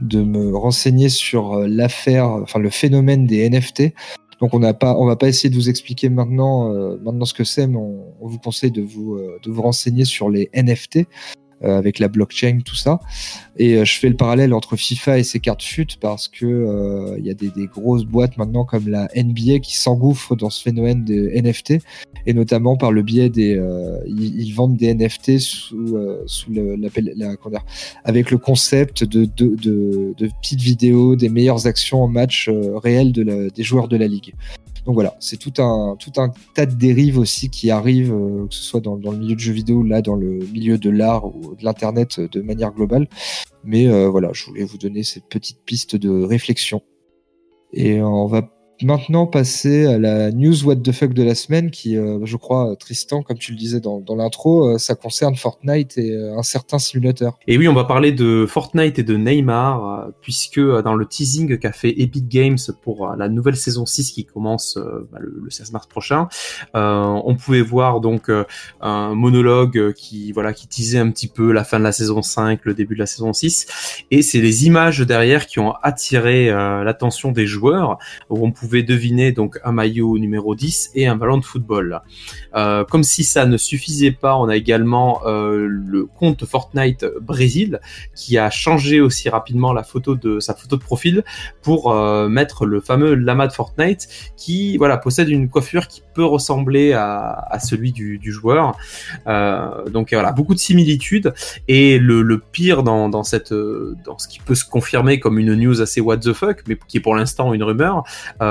de 0.00 0.22
me 0.22 0.56
renseigner 0.56 1.08
sur 1.08 1.58
l'affaire, 1.66 2.28
enfin 2.28 2.60
le 2.60 2.70
phénomène 2.70 3.26
des 3.26 3.48
NFT. 3.48 3.94
Donc 4.40 4.54
on 4.54 4.60
n'a 4.60 4.72
pas, 4.72 4.96
on 4.96 5.06
va 5.06 5.16
pas 5.16 5.26
essayer 5.26 5.50
de 5.50 5.56
vous 5.56 5.68
expliquer 5.68 6.08
maintenant, 6.08 6.72
maintenant 6.98 7.24
ce 7.24 7.34
que 7.34 7.44
c'est, 7.44 7.66
mais 7.66 7.76
on, 7.76 8.14
on, 8.20 8.28
vous 8.28 8.38
conseille 8.38 8.70
de 8.70 8.82
vous, 8.82 9.18
de 9.42 9.50
vous 9.50 9.62
renseigner 9.62 10.04
sur 10.04 10.30
les 10.30 10.50
NFT. 10.54 11.06
Avec 11.62 11.98
la 11.98 12.08
blockchain, 12.08 12.60
tout 12.64 12.76
ça. 12.76 13.00
Et 13.56 13.84
je 13.84 13.98
fais 13.98 14.08
le 14.08 14.16
parallèle 14.16 14.54
entre 14.54 14.76
FIFA 14.76 15.18
et 15.18 15.24
ses 15.24 15.40
cartes 15.40 15.62
FUT 15.62 15.86
parce 16.00 16.28
que 16.28 17.16
il 17.18 17.26
y 17.26 17.30
a 17.30 17.34
des, 17.34 17.50
grosses 17.66 18.04
boîtes 18.04 18.36
maintenant 18.36 18.64
comme 18.64 18.88
la 18.88 19.08
NBA 19.16 19.58
qui 19.58 19.76
s'engouffrent 19.76 20.36
dans 20.36 20.50
ce 20.50 20.62
phénomène 20.62 21.04
des 21.04 21.40
NFT 21.42 21.78
et 22.26 22.32
notamment 22.32 22.76
par 22.76 22.92
le 22.92 23.02
biais 23.02 23.28
des 23.28 23.60
ils, 24.06 24.52
vendent 24.52 24.76
des 24.76 24.94
NFT 24.94 25.32
avec 28.04 28.30
le 28.30 28.38
concept 28.38 29.04
de, 29.04 29.24
de, 29.36 30.28
petites 30.40 30.60
vidéos 30.60 31.16
des 31.16 31.28
meilleures 31.28 31.66
actions 31.66 32.02
en 32.02 32.08
match 32.08 32.48
réel 32.48 33.12
des 33.12 33.62
joueurs 33.62 33.88
de 33.88 33.96
la 33.96 34.06
ligue. 34.06 34.34
Donc 34.84 34.94
voilà, 34.94 35.16
c'est 35.20 35.36
tout 35.36 35.52
un, 35.62 35.96
tout 35.98 36.12
un 36.20 36.32
tas 36.54 36.66
de 36.66 36.74
dérives 36.74 37.18
aussi 37.18 37.50
qui 37.50 37.70
arrivent, 37.70 38.12
euh, 38.12 38.46
que 38.46 38.54
ce 38.54 38.62
soit 38.62 38.80
dans, 38.80 38.96
le 38.96 39.16
milieu 39.16 39.34
de 39.34 39.40
jeux 39.40 39.52
vidéo, 39.52 39.82
là 39.82 40.02
dans 40.02 40.14
le 40.14 40.38
milieu 40.52 40.78
de 40.78 40.90
l'art 40.90 41.24
ou 41.24 41.54
de 41.54 41.64
l'internet 41.64 42.18
euh, 42.18 42.28
de 42.28 42.40
manière 42.40 42.72
globale. 42.72 43.08
Mais 43.64 43.86
euh, 43.88 44.08
voilà, 44.08 44.30
je 44.32 44.44
voulais 44.46 44.64
vous 44.64 44.78
donner 44.78 45.02
cette 45.02 45.26
petite 45.26 45.58
piste 45.64 45.96
de 45.96 46.22
réflexion. 46.22 46.82
Et 47.72 48.00
on 48.00 48.26
va 48.26 48.50
maintenant 48.82 49.26
passer 49.26 49.86
à 49.86 49.98
la 49.98 50.30
news 50.30 50.64
what 50.64 50.76
the 50.76 50.92
fuck 50.92 51.12
de 51.12 51.22
la 51.22 51.34
semaine 51.34 51.70
qui, 51.70 51.96
euh, 51.96 52.20
je 52.24 52.36
crois, 52.36 52.76
Tristan, 52.76 53.22
comme 53.22 53.38
tu 53.38 53.52
le 53.52 53.58
disais 53.58 53.80
dans, 53.80 54.02
l'intro, 54.16 54.68
euh, 54.68 54.78
ça 54.78 54.94
concerne 54.94 55.34
Fortnite 55.36 55.98
et 55.98 56.12
euh, 56.12 56.38
un 56.38 56.42
certain 56.42 56.78
simulateur. 56.78 57.38
Et 57.46 57.58
oui, 57.58 57.68
on 57.68 57.74
va 57.74 57.84
parler 57.84 58.12
de 58.12 58.46
Fortnite 58.46 58.98
et 58.98 59.02
de 59.02 59.16
Neymar, 59.16 60.08
puisque 60.20 60.60
dans 60.60 60.94
le 60.94 61.06
teasing 61.06 61.58
qu'a 61.58 61.72
fait 61.72 62.00
Epic 62.00 62.28
Games 62.28 62.58
pour 62.82 63.14
la 63.16 63.28
nouvelle 63.28 63.56
saison 63.56 63.86
6 63.86 64.12
qui 64.12 64.24
commence 64.24 64.78
bah, 65.12 65.18
le, 65.20 65.50
16 65.50 65.72
mars 65.72 65.86
prochain, 65.86 66.28
on 66.74 67.36
pouvait 67.36 67.62
voir 67.62 68.00
donc 68.00 68.30
un 68.80 69.14
monologue 69.14 69.92
qui 69.94 70.32
voilà 70.32 70.52
qui 70.52 70.68
teasait 70.68 70.98
un 70.98 71.10
petit 71.10 71.28
peu 71.28 71.52
la 71.52 71.64
fin 71.64 71.78
de 71.78 71.84
la 71.84 71.92
saison 71.92 72.22
5, 72.22 72.60
le 72.64 72.74
début 72.74 72.94
de 72.94 73.00
la 73.00 73.06
saison 73.06 73.32
6, 73.32 74.04
et 74.10 74.22
c'est 74.22 74.40
les 74.40 74.66
images 74.66 75.00
derrière 75.00 75.46
qui 75.46 75.58
ont 75.58 75.74
attiré 75.82 76.48
l'attention 76.48 77.32
des 77.32 77.46
joueurs, 77.46 77.98
où 78.30 78.44
on 78.44 78.52
pouvait 78.52 78.67
pouvez 78.68 78.82
deviner 78.82 79.32
donc 79.32 79.58
un 79.64 79.72
maillot 79.72 80.18
numéro 80.18 80.54
10 80.54 80.90
et 80.94 81.06
un 81.06 81.16
ballon 81.16 81.38
de 81.38 81.44
football. 81.44 82.02
Euh, 82.54 82.84
comme 82.84 83.02
si 83.02 83.24
ça 83.24 83.46
ne 83.46 83.56
suffisait 83.56 84.10
pas, 84.10 84.36
on 84.36 84.48
a 84.48 84.56
également 84.56 85.22
euh, 85.24 85.66
le 85.66 86.04
compte 86.04 86.44
Fortnite 86.44 87.06
Brésil 87.22 87.80
qui 88.14 88.36
a 88.36 88.50
changé 88.50 89.00
aussi 89.00 89.30
rapidement 89.30 89.72
la 89.72 89.82
photo 89.82 90.16
de 90.16 90.38
sa 90.38 90.54
photo 90.54 90.76
de 90.76 90.82
profil 90.82 91.24
pour 91.62 91.92
euh, 91.92 92.28
mettre 92.28 92.66
le 92.66 92.80
fameux 92.80 93.14
lama 93.14 93.46
de 93.46 93.52
Fortnite 93.52 94.08
qui 94.36 94.76
voilà 94.76 94.98
possède 94.98 95.30
une 95.30 95.48
coiffure 95.48 95.88
qui 95.88 96.02
peut 96.14 96.24
ressembler 96.24 96.92
à, 96.92 97.58
celui 97.64 97.92
du, 97.92 98.20
joueur. 98.32 98.76
Donc 99.26 100.12
voilà 100.12 100.32
beaucoup 100.32 100.54
de 100.54 100.58
similitudes 100.58 101.32
et 101.68 101.98
le, 101.98 102.38
pire 102.52 102.82
dans, 102.82 103.22
cette 103.22 103.52
dans 103.52 104.18
ce 104.18 104.28
qui 104.28 104.40
peut 104.40 104.54
se 104.54 104.64
confirmer 104.64 105.20
comme 105.20 105.38
une 105.38 105.54
news 105.54 105.80
assez 105.80 106.00
what 106.00 106.18
the 106.18 106.32
fuck 106.32 106.62
mais 106.66 106.76
qui 106.86 106.98
est 106.98 107.00
pour 107.00 107.14
l'instant 107.14 107.54
une 107.54 107.62
rumeur. 107.62 108.04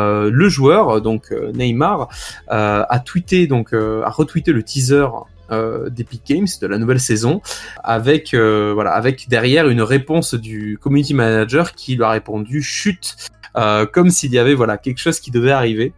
Euh, 0.07 0.29
le 0.31 0.49
joueur, 0.49 1.01
donc 1.01 1.31
euh, 1.31 1.51
Neymar, 1.53 2.09
euh, 2.51 2.83
a 2.87 2.99
tweeté, 2.99 3.47
donc 3.47 3.73
a 3.73 4.09
retweeté 4.09 4.51
le 4.51 4.63
teaser 4.63 5.07
d'Epic 5.89 6.23
Games 6.27 6.47
de 6.61 6.67
la 6.67 6.77
nouvelle 6.77 6.99
saison 6.99 7.41
avec 7.81 8.33
voilà 8.33 8.91
avec 8.91 9.29
derrière 9.29 9.69
une 9.69 9.81
réponse 9.81 10.33
du 10.33 10.77
community 10.81 11.13
manager 11.13 11.71
qui 11.71 11.95
lui 11.95 12.03
a 12.03 12.09
répondu 12.09 12.61
chute 12.61 13.15
comme 13.93 14.09
s'il 14.09 14.33
y 14.33 14.39
avait 14.39 14.55
voilà 14.55 14.77
quelque 14.77 14.97
chose 14.97 15.21
qui 15.21 15.31
devait 15.31 15.51
arriver 15.51 15.93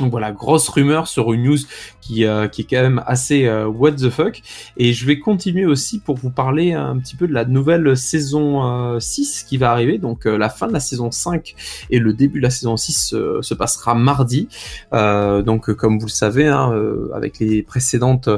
donc 0.00 0.10
voilà, 0.10 0.32
grosse 0.32 0.68
rumeur 0.68 1.08
sur 1.08 1.32
une 1.32 1.38
news 1.38 1.58
qui, 2.00 2.24
euh, 2.24 2.48
qui 2.48 2.62
est 2.62 2.64
quand 2.64 2.82
même 2.82 3.02
assez 3.06 3.46
euh, 3.46 3.66
what 3.66 3.92
the 3.92 4.10
fuck. 4.10 4.40
Et 4.76 4.92
je 4.92 5.06
vais 5.06 5.18
continuer 5.18 5.66
aussi 5.66 5.98
pour 5.98 6.16
vous 6.16 6.30
parler 6.30 6.72
un 6.72 6.98
petit 6.98 7.16
peu 7.16 7.26
de 7.26 7.32
la 7.32 7.44
nouvelle 7.44 7.96
saison 7.96 8.98
6 8.98 9.42
euh, 9.44 9.48
qui 9.48 9.56
va 9.56 9.70
arriver. 9.70 9.98
Donc 9.98 10.24
la 10.24 10.48
fin 10.48 10.66
de 10.66 10.72
la 10.72 10.80
saison 10.80 11.10
5 11.10 11.54
et 11.90 11.98
le 11.98 12.12
début 12.12 12.38
de 12.38 12.44
la 12.44 12.50
saison 12.50 12.76
6 12.76 13.14
se 13.40 13.54
passera 13.54 13.94
mardi. 13.94 14.48
donc 14.92 15.72
comme 15.72 15.98
vous 15.98 16.06
le 16.06 16.10
savez, 16.10 16.46
hein, 16.46 16.72
avec 17.14 17.38
les 17.38 17.62
précédentes 17.62 18.28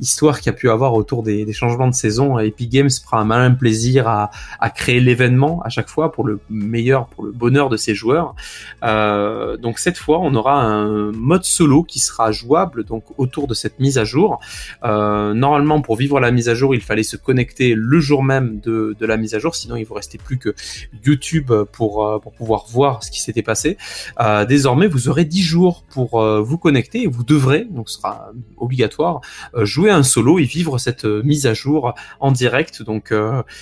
histoires 0.00 0.40
qu'il 0.40 0.46
y 0.46 0.54
a 0.54 0.58
pu 0.58 0.70
avoir 0.70 0.94
autour 0.94 1.22
des, 1.22 1.44
des, 1.44 1.52
changements 1.52 1.88
de 1.88 1.94
saison, 1.94 2.38
Epic 2.38 2.70
Games 2.70 2.90
prend 3.04 3.18
un 3.18 3.24
malin 3.24 3.52
plaisir 3.52 4.08
à, 4.08 4.30
à 4.60 4.70
créer 4.70 5.00
l'événement 5.00 5.60
à 5.64 5.68
chaque 5.68 5.88
fois 5.88 6.12
pour 6.12 6.26
le 6.26 6.40
meilleur, 6.50 7.06
pour 7.08 7.24
le 7.24 7.32
bonheur 7.32 7.68
de 7.68 7.76
ses 7.76 7.94
joueurs. 7.94 8.34
donc 8.82 9.78
cette 9.78 9.98
fois, 9.98 10.18
on 10.20 10.34
aura 10.34 10.62
un 10.62 11.07
mode 11.12 11.44
solo 11.44 11.82
qui 11.82 11.98
sera 11.98 12.32
jouable 12.32 12.84
donc 12.84 13.04
autour 13.18 13.46
de 13.46 13.54
cette 13.54 13.78
mise 13.80 13.98
à 13.98 14.04
jour. 14.04 14.40
Euh, 14.84 15.34
normalement, 15.34 15.80
pour 15.80 15.96
vivre 15.96 16.20
la 16.20 16.30
mise 16.30 16.48
à 16.48 16.54
jour, 16.54 16.74
il 16.74 16.80
fallait 16.80 17.02
se 17.02 17.16
connecter 17.16 17.74
le 17.76 18.00
jour 18.00 18.22
même 18.22 18.60
de, 18.60 18.96
la 19.00 19.16
mise 19.16 19.34
à 19.34 19.38
jour, 19.38 19.54
sinon 19.54 19.76
il 19.76 19.84
vous 19.84 19.94
restait 19.94 20.18
plus 20.18 20.38
que 20.38 20.54
YouTube 21.04 21.52
pour, 21.72 22.06
euh, 22.06 22.18
pour 22.18 22.32
pouvoir 22.32 22.66
voir 22.68 23.02
ce 23.02 23.10
qui 23.10 23.20
s'était 23.20 23.42
passé. 23.42 23.76
Euh, 24.20 24.44
désormais, 24.44 24.86
vous 24.86 25.08
aurez 25.08 25.24
10 25.24 25.42
jours 25.42 25.84
pour 25.90 26.20
vous 26.20 26.58
connecter 26.58 27.02
et 27.02 27.06
vous 27.06 27.24
devrez, 27.24 27.64
donc 27.64 27.88
ce 27.88 27.98
sera 27.98 28.30
obligatoire, 28.56 29.20
jouer 29.62 29.90
un 29.90 30.02
solo 30.02 30.38
et 30.38 30.44
vivre 30.44 30.78
cette 30.78 31.04
mise 31.04 31.46
à 31.46 31.54
jour 31.54 31.94
en 32.20 32.32
direct. 32.32 32.82
Donc, 32.82 33.12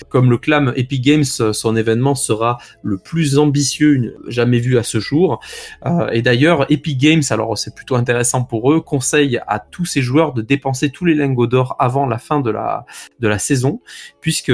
comme 0.09 0.29
le 0.29 0.37
clame 0.37 0.73
Epic 0.75 1.01
Games, 1.03 1.23
son 1.23 1.75
événement 1.75 2.15
sera 2.15 2.57
le 2.83 2.97
plus 2.97 3.37
ambitieux 3.37 4.15
jamais 4.27 4.59
vu 4.59 4.77
à 4.77 4.83
ce 4.83 4.99
jour. 4.99 5.39
et 6.11 6.21
d'ailleurs, 6.21 6.65
Epic 6.69 6.97
Games 6.97 7.23
alors 7.37 7.57
c'est 7.57 7.75
plutôt 7.75 7.95
intéressant 7.95 8.43
pour 8.43 8.71
eux, 8.71 8.81
conseille 8.81 9.39
à 9.47 9.59
tous 9.59 9.85
ces 9.85 10.01
joueurs 10.01 10.33
de 10.33 10.41
dépenser 10.41 10.89
tous 10.89 11.05
les 11.05 11.13
lingots 11.13 11.47
d'or 11.47 11.75
avant 11.79 12.05
la 12.05 12.17
fin 12.17 12.39
de 12.39 12.49
la, 12.49 12.85
de 13.19 13.27
la 13.27 13.39
saison, 13.39 13.81
puisque 14.21 14.51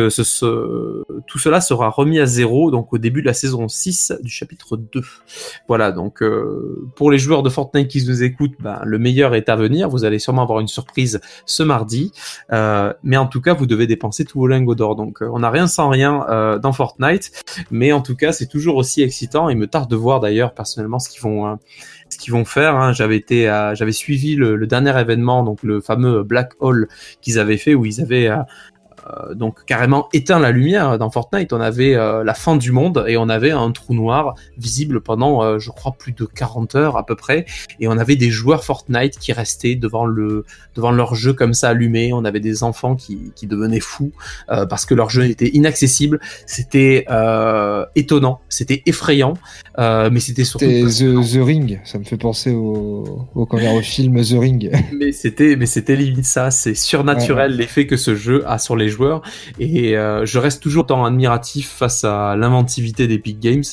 tout 1.28 1.40
cela 1.40 1.62
sera 1.62 1.90
remis 1.90 2.20
à 2.20 2.26
zéro 2.26 2.72
donc 2.72 2.94
au 2.94 2.98
début 2.98 3.22
de 3.22 3.28
la 3.28 3.34
saison 3.34 3.68
6 3.68 4.14
du 4.22 4.30
chapitre 4.30 4.78
2. 4.78 5.02
Voilà, 5.68 5.92
donc 5.92 6.22
euh, 6.22 6.90
pour 6.96 7.12
les 7.12 7.18
joueurs 7.18 7.44
de 7.44 7.50
Fortnite 7.50 7.88
qui 7.88 8.06
nous 8.06 8.24
écoutent, 8.24 8.56
ben, 8.60 8.82
le 8.84 9.00
meilleur 9.00 9.36
est 9.36 9.50
à 9.50 9.56
venir, 9.56 9.90
vous 9.90 10.06
allez 10.06 10.20
sûrement 10.20 10.44
avoir 10.44 10.60
une 10.60 10.68
surprise 10.68 11.22
ce 11.46 11.64
mardi, 11.64 12.12
euh, 12.52 12.94
mais 13.04 13.18
en 13.18 13.28
tout 13.28 13.42
cas 13.42 13.54
vous 13.54 13.66
devez 13.66 13.88
dépenser 13.88 14.26
tous 14.26 14.40
vos 14.40 14.48
lingots 14.48 14.76
d'or, 14.76 14.96
donc 14.96 15.22
euh, 15.22 15.30
on 15.32 15.40
n'a 15.40 15.50
rien 15.50 15.68
sans 15.68 15.90
rien 15.90 16.04
dans 16.62 16.74
Fortnite, 16.74 17.32
mais 17.72 17.92
en 17.92 18.02
tout 18.02 18.16
cas 18.16 18.32
c'est 18.32 18.48
toujours 18.48 18.76
aussi 18.76 19.02
excitant, 19.02 19.50
il 19.50 19.58
me 19.58 19.68
tarde 19.68 19.90
de 19.90 19.96
voir 19.96 20.20
d'ailleurs 20.20 20.54
personnellement 20.54 21.00
ce 21.00 21.10
qu'ils 21.10 21.22
vont 21.22 21.58
ce 22.14 22.18
qu'ils 22.18 22.34
vont 22.34 22.46
faire. 22.46 22.76
Hein. 22.76 22.94
J'avais 22.94 23.18
été, 23.18 23.46
j'avais 23.74 23.92
suivi 23.92 24.36
le, 24.36 24.66
dernier 24.68 24.98
événement, 25.00 25.44
donc 25.44 25.64
le 25.64 25.82
fameux 25.82 26.24
Black 26.24 26.54
Hole 26.60 26.88
qu'ils 27.22 27.40
avaient 27.40 27.58
fait, 27.58 27.76
où 27.76 27.86
ils 27.86 28.02
avaient 28.02 28.28
euh, 28.28 28.38
donc 29.36 29.66
carrément 29.66 30.08
éteint 30.14 30.40
la 30.40 30.52
lumière 30.52 30.98
dans 30.98 31.10
Fortnite. 31.10 31.54
On 31.54 31.62
avait 31.62 31.96
euh, 31.96 32.24
la 32.24 32.34
fin 32.34 32.56
du 32.56 32.72
monde 32.72 33.04
et 33.08 33.18
on 33.18 33.30
avait 33.30 33.52
un 33.52 33.72
trou 33.72 33.94
noir 33.94 34.36
visible 34.58 35.02
pendant, 35.02 35.44
euh, 35.44 35.60
je 35.60 35.70
crois, 35.70 35.94
plus 35.98 36.14
de 36.14 36.26
40 36.26 36.76
heures 36.76 36.98
à 36.98 37.06
peu 37.06 37.16
près. 37.16 37.46
Et 37.80 37.88
on 37.88 37.98
avait 37.98 38.16
des 38.16 38.30
joueurs 38.30 38.64
Fortnite 38.64 39.20
qui 39.20 39.34
restaient 39.34 39.76
devant 39.76 40.06
le 40.06 40.46
devant 40.76 40.92
leur 40.92 41.16
jeu 41.16 41.34
comme 41.34 41.54
ça 41.54 41.70
allumé. 41.70 42.14
On 42.14 42.26
avait 42.26 42.40
des 42.40 42.64
enfants 42.64 42.96
qui, 42.96 43.32
qui 43.36 43.48
devenaient 43.48 43.80
fous 43.80 44.12
parce 44.48 44.86
que 44.86 44.94
leur 44.94 45.10
jeu 45.10 45.26
était 45.26 45.50
inaccessible. 45.50 46.20
C'était 46.46 47.06
étonnant, 47.96 48.42
c'était 48.50 48.84
effrayant, 48.86 49.36
mais 49.78 50.20
c'était 50.20 50.44
surtout 50.44 50.66
The, 50.66 51.34
The, 51.34 51.44
Ring. 51.44 51.82
Ça 51.84 52.00
me 52.00 52.04
fait 52.04 52.18
penser 52.18 52.52
au 52.52 53.28
au, 53.36 53.48
au 53.52 53.82
film 53.82 54.24
The 54.24 54.36
Ring. 54.40 54.72
mais 54.94 55.12
c'était 55.12 55.56
mais 55.56 55.66
c'était 55.66 55.96
limite 55.96 56.26
ça. 56.26 56.52
C'est 56.52 56.76
surnaturel 56.76 57.56
l'effet 57.56 57.88
que 57.88 57.98
ce 57.98 58.16
jeu 58.16 58.44
a 58.48 58.58
sur 58.58 58.76
les 58.76 58.93
joueurs. 58.94 59.22
Et 59.60 59.98
euh, 59.98 60.26
je 60.26 60.40
reste 60.40 60.62
toujours 60.62 60.86
tant 60.86 61.06
admiratif 61.06 61.70
face 61.70 62.04
à 62.04 62.36
l'inventivité 62.36 63.08
d'Epic 63.08 63.40
Games. 63.40 63.64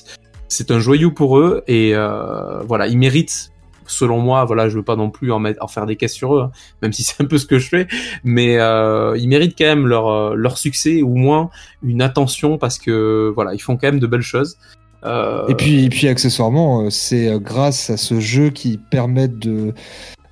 C'est 0.49 0.71
un 0.71 0.81
joyau 0.81 1.11
pour 1.13 1.39
eux 1.39 1.63
et 1.69 1.93
euh, 1.95 2.61
voilà, 2.67 2.87
ils 2.89 2.99
méritent 2.99 3.53
selon 3.87 4.21
moi, 4.21 4.45
voilà, 4.45 4.69
je 4.69 4.77
veux 4.77 4.85
pas 4.85 4.95
non 4.95 5.11
plus 5.11 5.33
en, 5.33 5.43
faire 5.67 5.85
des 5.85 5.97
caisses 5.97 6.13
sur 6.13 6.37
eux, 6.37 6.43
hein, 6.43 6.51
même 6.81 6.93
si 6.93 7.03
c'est 7.05 7.21
un 7.23 7.27
peu 7.27 7.39
ce 7.39 7.47
que 7.47 7.59
je 7.59 7.69
fais, 7.69 7.89
mais 8.23 8.57
euh, 8.59 9.17
ils 9.19 9.29
méritent 9.29 9.59
quand 9.59 9.65
même 9.65 9.87
leur, 9.87 10.37
leur 10.37 10.59
succès 10.59 11.03
ou 11.03 11.17
moins 11.17 11.51
une 11.83 12.01
attention 12.01 12.57
parce 12.57 12.79
que 12.79 13.33
voilà, 13.35 13.53
ils 13.55 13.61
font 13.61 13.77
quand 13.77 13.89
même 13.89 14.01
de 14.01 14.07
belles 14.07 14.23
choses. 14.23 14.59
Et 15.49 15.55
puis, 15.57 15.87
et 15.87 15.89
puis 15.89 16.09
accessoirement, 16.09 16.91
c'est 16.91 17.41
grâce 17.41 17.89
à 17.89 17.97
ce 17.97 18.21
jeu 18.21 18.51
qui 18.51 18.77
permet 18.77 19.29
de 19.29 19.73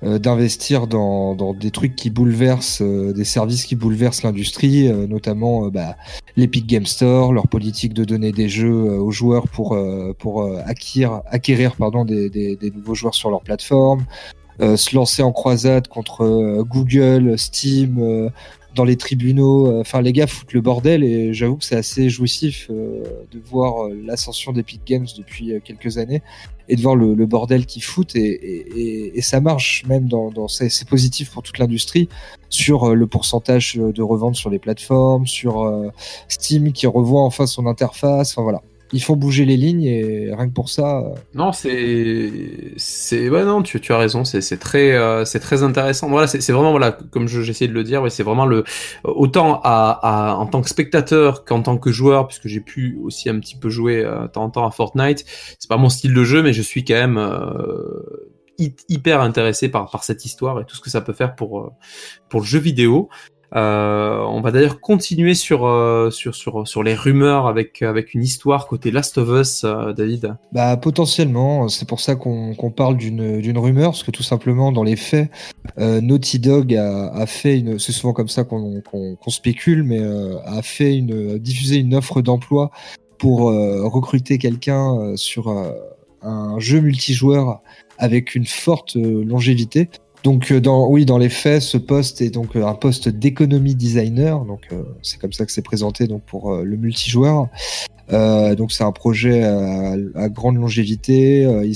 d'investir 0.01 0.87
dans, 0.87 1.35
dans, 1.35 1.53
des 1.53 1.71
trucs 1.71 1.95
qui 1.95 2.09
bouleversent, 2.09 2.81
euh, 2.81 3.11
des 3.11 3.25
services 3.25 3.65
qui 3.65 3.75
bouleversent 3.75 4.23
l'industrie, 4.23 4.87
euh, 4.87 5.07
notamment 5.07 5.67
bah, 5.67 5.97
l'Epic 6.37 6.65
Game 6.67 6.85
Store, 6.85 7.33
leur 7.33 7.47
politique 7.47 7.93
de 7.93 8.05
donner 8.05 8.31
des 8.31 8.47
jeux 8.47 8.71
aux 8.71 9.11
joueurs 9.11 9.47
pour, 9.47 9.77
pour 10.19 10.45
acquérir, 10.65 11.21
acquérir 11.27 11.75
pardon, 11.75 12.05
des, 12.05 12.29
des, 12.29 12.71
nouveaux 12.73 12.95
joueurs 12.95 13.15
sur 13.15 13.29
leur 13.29 13.41
plateforme, 13.41 14.05
se 14.59 14.95
lancer 14.95 15.21
en 15.21 15.33
croisade 15.33 15.87
contre 15.87 16.63
Google, 16.63 17.37
Steam, 17.37 18.31
dans 18.75 18.83
les 18.83 18.95
tribunaux. 18.95 19.79
Enfin, 19.79 20.01
les 20.01 20.13
gars 20.13 20.27
foutent 20.27 20.53
le 20.53 20.61
bordel 20.61 21.03
et 21.03 21.33
j'avoue 21.33 21.57
que 21.57 21.65
c'est 21.65 21.75
assez 21.75 22.09
jouissif 22.09 22.69
de 22.69 23.39
voir 23.49 23.89
l'ascension 23.89 24.51
d'Epic 24.51 24.81
Games 24.85 25.07
depuis 25.17 25.53
quelques 25.63 25.97
années 25.97 26.21
et 26.67 26.75
de 26.75 26.81
voir 26.81 26.95
le, 26.95 27.25
bordel 27.25 27.65
qu'ils 27.65 27.83
foutent 27.83 28.15
et, 28.15 29.17
et, 29.17 29.21
ça 29.21 29.41
marche 29.41 29.85
même 29.87 30.07
dans, 30.07 30.29
dans 30.29 30.47
c'est 30.47 30.87
positif 30.87 31.31
pour 31.31 31.41
toute 31.41 31.57
l'industrie 31.57 32.09
sur 32.49 32.95
le 32.95 33.07
pourcentage 33.07 33.75
de 33.75 34.01
revente 34.03 34.35
sur 34.35 34.49
les 34.49 34.59
plateformes, 34.59 35.25
sur 35.25 35.91
Steam 36.27 36.71
qui 36.71 36.85
revoit 36.85 37.23
enfin 37.23 37.47
son 37.47 37.65
interface. 37.65 38.31
Enfin 38.31 38.43
voilà 38.43 38.61
il 38.91 39.01
faut 39.01 39.15
bouger 39.15 39.45
les 39.45 39.57
lignes 39.57 39.83
et 39.83 40.33
rien 40.33 40.47
que 40.47 40.53
pour 40.53 40.69
ça. 40.69 40.99
Euh, 40.99 41.15
non, 41.33 41.51
c'est, 41.51 42.31
c'est, 42.77 43.29
ouais, 43.29 43.45
non, 43.45 43.61
tu, 43.61 43.79
tu 43.79 43.93
as 43.93 43.97
raison, 43.97 44.23
c'est, 44.23 44.41
c'est 44.41 44.57
très, 44.57 44.93
euh, 44.93 45.25
c'est 45.25 45.39
très 45.39 45.63
intéressant. 45.63 46.09
Voilà, 46.09 46.27
c'est, 46.27 46.51
vraiment, 46.51 46.71
voilà, 46.71 46.91
comme 46.91 47.27
j'essayais 47.27 47.67
de 47.67 47.73
le 47.73 47.83
dire, 47.83 48.01
ouais, 48.01 48.09
c'est 48.09 48.23
vraiment 48.23 48.45
le, 48.45 48.63
autant 49.03 49.61
à, 49.63 49.99
à, 50.01 50.35
en 50.35 50.45
tant 50.45 50.61
que 50.61 50.69
spectateur 50.69 51.45
qu'en 51.45 51.61
tant 51.61 51.77
que 51.77 51.91
joueur, 51.91 52.27
puisque 52.27 52.47
j'ai 52.47 52.61
pu 52.61 52.97
aussi 53.03 53.29
un 53.29 53.39
petit 53.39 53.55
peu 53.55 53.69
jouer 53.69 54.03
euh, 54.03 54.27
temps 54.27 54.43
en 54.43 54.49
temps 54.49 54.65
à 54.65 54.71
Fortnite. 54.71 55.25
C'est 55.59 55.69
pas 55.69 55.77
mon 55.77 55.89
style 55.89 56.13
de 56.13 56.23
jeu, 56.23 56.41
mais 56.41 56.53
je 56.53 56.61
suis 56.61 56.83
quand 56.83 56.95
même 56.95 57.17
euh, 57.17 58.27
hyper 58.57 59.21
intéressé 59.21 59.69
par, 59.69 59.89
par 59.89 60.03
cette 60.03 60.25
histoire 60.25 60.59
et 60.59 60.65
tout 60.65 60.75
ce 60.75 60.81
que 60.81 60.89
ça 60.89 61.01
peut 61.01 61.13
faire 61.13 61.35
pour, 61.35 61.73
pour 62.29 62.41
le 62.41 62.45
jeu 62.45 62.59
vidéo. 62.59 63.09
Euh, 63.55 64.19
on 64.27 64.41
va 64.41 64.51
d'ailleurs 64.51 64.79
continuer 64.79 65.33
sur, 65.33 65.65
euh, 65.65 66.11
les 66.83 66.93
rumeurs 66.93 67.47
avec, 67.47 67.81
une 68.13 68.23
histoire 68.23 68.67
côté 68.67 68.91
Last 68.91 69.17
of 69.17 69.29
Us, 69.29 69.63
euh, 69.63 69.93
David. 69.93 70.35
Bah 70.51 70.77
potentiellement, 70.77 71.67
c'est 71.67 71.87
pour 71.87 71.99
ça 71.99 72.15
qu'on 72.15 72.73
parle 72.75 72.97
d'une 72.97 73.57
rumeur, 73.57 73.91
parce 73.91 74.03
que 74.03 74.11
tout 74.11 74.23
simplement 74.23 74.71
dans 74.71 74.83
les 74.83 74.95
faits, 74.95 75.31
Naughty 75.77 76.39
Dog 76.39 76.75
a, 76.75 77.07
a 77.09 77.25
fait 77.25 77.59
une, 77.59 77.79
c'est 77.79 77.91
souvent 77.91 78.13
comme 78.13 78.27
ça 78.27 78.43
qu'on 78.43 78.81
spécule, 79.27 79.83
mais 79.83 79.99
a 80.45 80.61
fait 80.61 80.95
une 80.95 81.37
diffusé 81.37 81.77
une 81.77 81.95
offre 81.95 82.21
d'emploi 82.21 82.71
pour 83.17 83.51
recruter 83.51 84.37
quelqu'un 84.37 85.15
sur 85.15 85.53
un 86.21 86.59
jeu 86.59 86.79
multijoueur 86.79 87.61
avec 87.97 88.35
une 88.35 88.45
forte 88.45 88.95
longévité. 88.95 89.89
Donc 90.23 90.51
euh, 90.51 90.61
oui 90.89 91.05
dans 91.05 91.17
les 91.17 91.29
faits 91.29 91.61
ce 91.61 91.77
poste 91.77 92.21
est 92.21 92.29
donc 92.29 92.55
euh, 92.55 92.65
un 92.65 92.73
poste 92.73 93.07
d'économie 93.07 93.75
designer. 93.75 94.43
Donc 94.43 94.67
euh, 94.71 94.83
c'est 95.01 95.19
comme 95.19 95.31
ça 95.31 95.45
que 95.45 95.51
c'est 95.51 95.61
présenté 95.61 96.07
donc 96.07 96.23
pour 96.23 96.55
le 96.55 96.77
multijoueur. 96.77 97.47
Donc 98.11 98.71
c'est 98.71 98.83
un 98.83 98.91
projet 98.91 99.43
à, 99.43 100.29
grande 100.29 100.55
longévité. 100.55 101.43
Il 101.63 101.75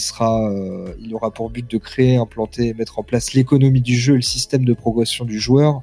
il 1.00 1.16
aura 1.16 1.32
pour 1.32 1.50
but 1.52 1.70
de 1.70 1.78
créer 1.78 2.18
implanter 2.18 2.70
et 2.70 2.74
mettre 2.74 2.98
en 3.00 3.04
place 3.04 3.34
l'économie 3.34 3.82
du 3.82 3.96
jeu 3.96 4.16
le 4.16 4.22
système 4.22 4.66
de 4.66 4.74
progression 4.74 5.26
du 5.26 5.40
joueur 5.40 5.82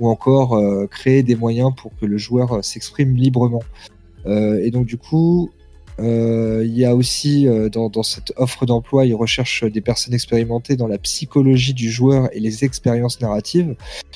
ou 0.00 0.08
encore 0.08 0.60
créer 0.90 1.22
des 1.22 1.36
moyens 1.36 1.70
pour 1.76 1.92
que 2.00 2.04
le 2.04 2.18
joueur 2.18 2.64
s'exprime 2.64 3.14
librement. 3.14 3.62
Et 4.26 4.72
donc 4.72 4.86
du 4.86 4.96
coup 4.96 5.50
il 5.98 6.72
y 6.76 6.84
a 6.84 6.94
aussi 6.94 7.46
euh, 7.46 7.68
dans, 7.68 8.02
cette 8.02 8.32
offre 8.36 8.66
d'emploi, 8.66 9.06
ils 9.06 9.14
recherchent 9.14 9.64
des 9.64 9.80
personnes 9.80 10.14
expérimentées 10.14 10.76
dans 10.76 10.86
la 10.86 10.98
psychologie 10.98 11.74
du 11.74 11.90
joueur 11.90 12.28
et 12.32 12.40
les 12.40 12.64
expériences 12.64 13.20
narratives. 13.20 13.74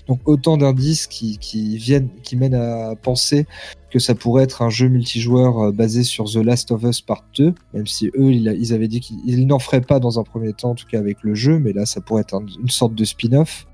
Donc 0.08 0.20
autant 0.24 0.56
d'indices 0.56 1.06
qui, 1.06 1.38
viennent, 1.76 2.08
qui 2.22 2.36
mènent 2.36 2.54
à 2.54 2.94
penser 3.00 3.46
que 3.90 3.98
ça 3.98 4.14
pourrait 4.14 4.44
être 4.44 4.62
un 4.62 4.70
jeu 4.70 4.88
multijoueur 4.88 5.58
euh, 5.58 5.72
basé 5.72 6.02
sur 6.02 6.24
The 6.30 6.36
Last 6.36 6.70
of 6.70 6.82
Us 6.82 7.00
Part 7.00 7.24
2, 7.36 7.54
même 7.74 7.86
si 7.86 8.08
eux 8.16 8.32
ils, 8.32 8.72
avaient 8.72 8.88
dit 8.88 9.00
qu'ils 9.00 9.46
n'en 9.46 9.58
feraient 9.58 9.80
pas 9.80 10.00
dans 10.00 10.18
un 10.18 10.24
premier 10.24 10.52
temps, 10.52 10.70
en 10.70 10.74
tout 10.74 10.86
cas 10.86 10.98
avec 10.98 11.18
le 11.22 11.34
jeu, 11.34 11.58
mais 11.58 11.72
là 11.72 11.86
ça 11.86 12.00
pourrait 12.00 12.22
être 12.22 12.40
une 12.60 12.70
sorte 12.70 12.94
de 12.94 13.04
spin-off. 13.04 13.66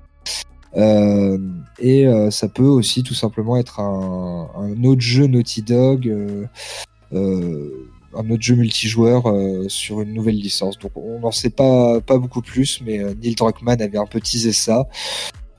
Euh, 0.75 1.37
et 1.79 2.07
euh, 2.07 2.31
ça 2.31 2.47
peut 2.47 2.63
aussi 2.63 3.03
tout 3.03 3.13
simplement 3.13 3.57
être 3.57 3.79
un, 3.79 4.83
autre 4.83 5.01
jeu 5.01 5.27
Naughty 5.27 5.61
Dog. 5.61 6.07
Euh, 7.13 7.69
un 8.15 8.29
autre 8.29 8.41
jeu 8.41 8.55
multijoueur 8.55 9.27
euh, 9.27 9.67
sur 9.67 10.01
une 10.01 10.13
nouvelle 10.13 10.35
licence. 10.35 10.77
Donc 10.79 10.91
on 10.95 11.19
n'en 11.19 11.31
sait 11.31 11.49
pas, 11.49 12.01
pas 12.01 12.17
beaucoup 12.17 12.41
plus, 12.41 12.81
mais 12.85 12.99
euh, 12.99 13.13
Neil 13.21 13.35
Druckmann 13.35 13.81
avait 13.81 13.97
un 13.97 14.05
peu 14.05 14.19
teasé 14.19 14.51
ça. 14.51 14.87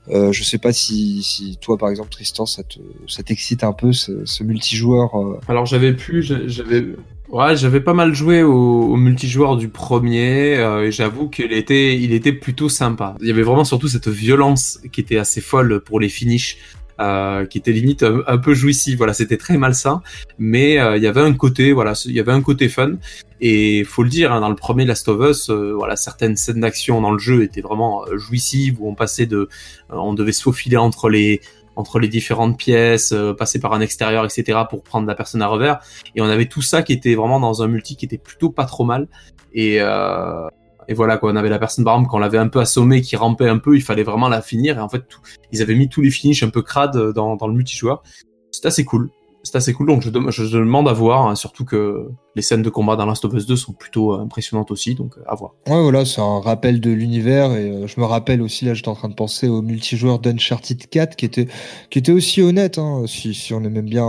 Euh, 0.09 0.31
je 0.31 0.43
sais 0.43 0.59
pas 0.59 0.71
si, 0.71 1.23
si, 1.23 1.57
toi 1.59 1.77
par 1.77 1.89
exemple 1.89 2.09
Tristan 2.09 2.45
ça 2.45 2.61
te 2.61 2.77
ça 3.07 3.23
t'excite 3.23 3.63
un 3.63 3.73
peu 3.73 3.91
ce, 3.91 4.43
multijoueur. 4.43 5.15
Euh. 5.15 5.39
Alors 5.47 5.65
j'avais 5.65 5.93
pu 5.93 6.21
j'avais 6.21 6.85
ouais 7.29 7.55
j'avais 7.55 7.81
pas 7.81 7.93
mal 7.93 8.13
joué 8.13 8.43
au, 8.43 8.95
multijoueur 8.97 9.57
du 9.57 9.67
premier 9.67 10.59
et 10.85 10.91
j'avoue 10.91 11.27
qu'il 11.27 11.53
était 11.53 11.97
il 11.97 12.13
était 12.13 12.33
plutôt 12.33 12.69
sympa. 12.69 13.15
Il 13.19 13.27
y 13.27 13.31
avait 13.31 13.41
vraiment 13.41 13.63
surtout 13.63 13.87
cette 13.87 14.07
violence 14.07 14.79
qui 14.91 15.01
était 15.01 15.17
assez 15.17 15.41
folle 15.41 15.81
pour 15.81 15.99
les 15.99 16.09
finishes. 16.09 16.57
Euh, 17.01 17.45
qui 17.45 17.57
était 17.57 17.73
limite 17.73 18.03
un, 18.03 18.37
peu 18.37 18.53
jouissif. 18.53 18.97
Voilà, 18.97 19.13
c'était 19.13 19.35
très 19.35 19.57
malsain, 19.57 20.01
mais 20.37 20.79
euh, 20.79 20.95
il 20.95 21.03
y 21.03 21.07
avait 21.07 21.19
un 21.19 21.33
côté, 21.33 21.73
voilà, 21.73 21.91
il 22.05 22.13
y 22.13 22.21
avait 22.21 22.31
un 22.31 22.41
côté 22.41 22.69
fun. 22.69 22.93
Et 23.41 23.83
faut 23.83 24.03
le 24.03 24.07
dire, 24.09 24.31
hein, 24.31 24.39
dans 24.39 24.47
le 24.47 24.55
premier 24.55 24.85
Last 24.85 25.09
of 25.09 25.29
Us, 25.29 25.49
euh, 25.49 25.73
voilà, 25.75 25.97
certaines 25.97 26.37
scènes 26.37 26.61
d'action 26.61 27.01
dans 27.01 27.11
le 27.11 27.19
jeu 27.19 27.43
étaient 27.43 27.59
vraiment 27.59 28.05
jouissives 28.15 28.77
où 28.79 28.87
on 28.87 28.95
passait 28.95 29.25
de, 29.25 29.49
on 29.89 30.13
devait 30.13 30.31
se 30.31 30.43
faufiler 30.43 30.77
entre 30.77 31.09
les 31.09 31.41
entre 31.77 31.99
les 31.99 32.07
différentes 32.07 32.57
pièces, 32.57 33.13
passer 33.37 33.59
par 33.59 33.73
un 33.73 33.81
extérieur, 33.81 34.23
etc. 34.23 34.59
pour 34.69 34.81
prendre 34.81 35.05
la 35.05 35.15
personne 35.15 35.41
à 35.41 35.47
revers. 35.47 35.79
Et 36.15 36.21
on 36.21 36.25
avait 36.25 36.45
tout 36.45 36.61
ça 36.61 36.83
qui 36.83 36.93
était 36.93 37.15
vraiment 37.15 37.41
dans 37.41 37.63
un 37.63 37.67
multi 37.67 37.97
qui 37.97 38.05
était 38.05 38.17
plutôt 38.17 38.49
pas 38.49 38.63
trop 38.63 38.85
mal. 38.85 39.09
Et, 39.53 39.81
euh, 39.81 40.47
et 40.87 40.93
voilà, 40.93 41.17
quoi, 41.17 41.31
on 41.31 41.35
avait 41.35 41.49
la 41.49 41.59
personne, 41.59 41.83
par 41.83 41.95
exemple, 41.95 42.09
quand 42.09 42.17
on 42.17 42.21
l'avait 42.21 42.37
un 42.37 42.47
peu 42.47 42.59
assommée, 42.59 43.01
qui 43.01 43.15
rampait 43.15 43.49
un 43.49 43.57
peu, 43.57 43.75
il 43.75 43.81
fallait 43.81 44.03
vraiment 44.03 44.29
la 44.29 44.41
finir. 44.41 44.77
Et 44.77 44.81
en 44.81 44.89
fait, 44.89 45.03
ils 45.51 45.61
avaient 45.61 45.75
mis 45.75 45.89
tous 45.89 46.01
les 46.01 46.11
finishes 46.11 46.43
un 46.43 46.49
peu 46.49 46.61
crades 46.61 47.11
dans, 47.13 47.35
dans 47.35 47.47
le 47.47 47.53
multijoueur. 47.53 48.03
C'était 48.51 48.67
assez 48.67 48.85
cool 48.85 49.09
c'est 49.45 49.55
assez 49.55 49.73
cool. 49.73 49.87
Donc 49.87 50.01
je, 50.01 50.09
je, 50.09 50.57
demande 50.57 50.89
à 50.89 50.93
voir, 50.93 51.27
hein, 51.27 51.35
surtout 51.35 51.65
que 51.65 52.07
les 52.35 52.41
scènes 52.41 52.61
de 52.61 52.69
combat 52.69 52.95
dans 52.95 53.05
Last 53.05 53.23
of 53.25 53.33
Us 53.33 53.45
2 53.45 53.55
sont 53.55 53.73
plutôt 53.73 54.13
euh, 54.13 54.21
impressionnantes 54.21 54.69
aussi, 54.71 54.93
donc 54.93 55.17
euh, 55.17 55.23
à 55.25 55.35
voir. 55.35 55.53
Ouais, 55.67 55.81
voilà, 55.81 56.05
c'est 56.05 56.21
un 56.21 56.39
rappel 56.41 56.81
de 56.81 56.91
l'univers 56.91 57.51
et 57.53 57.69
euh, 57.69 57.87
je 57.87 57.99
me 57.99 58.05
rappelle 58.05 58.41
aussi 58.41 58.65
là, 58.65 58.73
j'étais 58.73 58.89
en 58.89 58.95
train 58.95 59.09
de 59.09 59.13
penser 59.13 59.47
au 59.47 59.61
multijoueur 59.61 60.19
d'Uncharted 60.19 60.87
4 60.89 61.15
qui 61.15 61.25
était 61.25 61.47
qui 61.89 61.99
était 61.99 62.11
aussi 62.11 62.41
honnête, 62.41 62.77
hein, 62.77 63.05
si, 63.07 63.33
si 63.33 63.53
on 63.53 63.63
aime 63.63 63.81
bien 63.81 64.05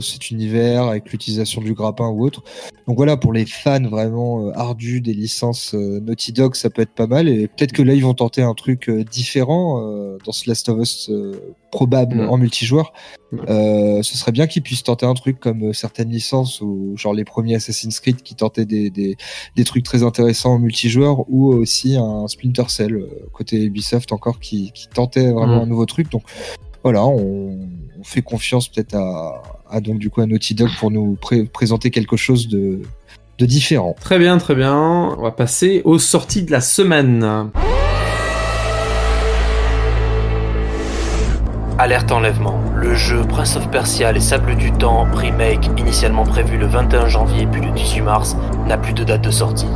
cet 0.00 0.30
univers 0.30 0.84
avec 0.84 1.10
l'utilisation 1.10 1.60
du 1.60 1.74
grappin 1.74 2.08
ou 2.08 2.24
autre. 2.24 2.42
Donc 2.86 2.96
voilà, 2.96 3.16
pour 3.16 3.32
les 3.32 3.46
fans 3.46 3.88
vraiment 3.88 4.50
ardus 4.50 5.00
des 5.00 5.14
licences 5.14 5.74
Naughty 5.74 6.32
Dog, 6.32 6.54
ça 6.54 6.70
peut 6.70 6.82
être 6.82 6.94
pas 6.94 7.06
mal 7.06 7.28
et 7.28 7.48
peut-être 7.48 7.72
que 7.72 7.82
là 7.82 7.94
ils 7.94 8.02
vont 8.02 8.14
tenter 8.14 8.42
un 8.42 8.54
truc 8.54 8.90
différent 8.90 9.80
dans 10.24 10.32
ce 10.32 10.48
Last 10.48 10.68
of 10.68 10.78
Us 10.78 11.10
probable 11.74 12.16
mm. 12.16 12.30
en 12.30 12.36
multijoueur. 12.38 12.92
Euh, 13.48 14.02
ce 14.02 14.16
serait 14.16 14.32
bien 14.32 14.46
qu'ils 14.46 14.62
puissent 14.62 14.84
tenter 14.84 15.06
un 15.06 15.14
truc 15.14 15.40
comme 15.40 15.70
euh, 15.70 15.72
certaines 15.72 16.10
licences 16.10 16.60
ou 16.60 16.94
genre 16.96 17.12
les 17.12 17.24
premiers 17.24 17.56
Assassin's 17.64 18.00
Creed 18.00 18.22
qui 18.22 18.34
tentaient 18.34 18.66
des, 18.66 18.90
des, 18.90 19.16
des 19.56 19.64
trucs 19.64 19.84
très 19.84 20.02
intéressants 20.02 20.54
en 20.54 20.58
multijoueur 20.58 21.24
ou 21.28 21.52
aussi 21.52 21.96
un 21.96 22.28
Splinter 22.28 22.64
Cell 22.68 22.94
euh, 22.94 23.08
côté 23.32 23.62
Ubisoft 23.62 24.12
encore 24.12 24.38
qui, 24.40 24.72
qui 24.72 24.88
tentait 24.88 25.30
vraiment 25.32 25.58
mm. 25.60 25.62
un 25.62 25.66
nouveau 25.66 25.86
truc. 25.86 26.10
Donc 26.10 26.22
voilà, 26.82 27.04
on, 27.04 27.58
on 27.98 28.04
fait 28.04 28.22
confiance 28.22 28.68
peut-être 28.68 28.94
à, 28.94 29.42
à, 29.70 29.80
donc 29.80 29.98
du 29.98 30.10
coup 30.10 30.20
à 30.20 30.26
Naughty 30.26 30.54
Dog 30.54 30.70
pour 30.78 30.90
nous 30.90 31.18
présenter 31.52 31.90
quelque 31.90 32.16
chose 32.16 32.48
de, 32.48 32.82
de 33.38 33.46
différent. 33.46 33.96
Très 34.00 34.18
bien, 34.18 34.36
très 34.38 34.54
bien. 34.54 35.16
On 35.18 35.22
va 35.22 35.30
passer 35.30 35.80
aux 35.84 35.98
sorties 35.98 36.42
de 36.42 36.50
la 36.50 36.60
semaine. 36.60 37.50
Alerte 41.76 42.12
enlèvement. 42.12 42.60
Le 42.76 42.94
jeu 42.94 43.24
Prince 43.24 43.56
of 43.56 43.68
Persia 43.68 44.12
Les 44.12 44.20
Sables 44.20 44.54
du 44.54 44.70
Temps, 44.70 45.08
remake, 45.12 45.68
initialement 45.76 46.22
prévu 46.22 46.56
le 46.56 46.66
21 46.66 47.08
janvier 47.08 47.48
puis 47.50 47.60
le 47.60 47.72
18 47.72 48.00
mars, 48.02 48.36
n'a 48.68 48.78
plus 48.78 48.92
de 48.92 49.02
date 49.02 49.22
de 49.22 49.32
sortie. 49.32 49.66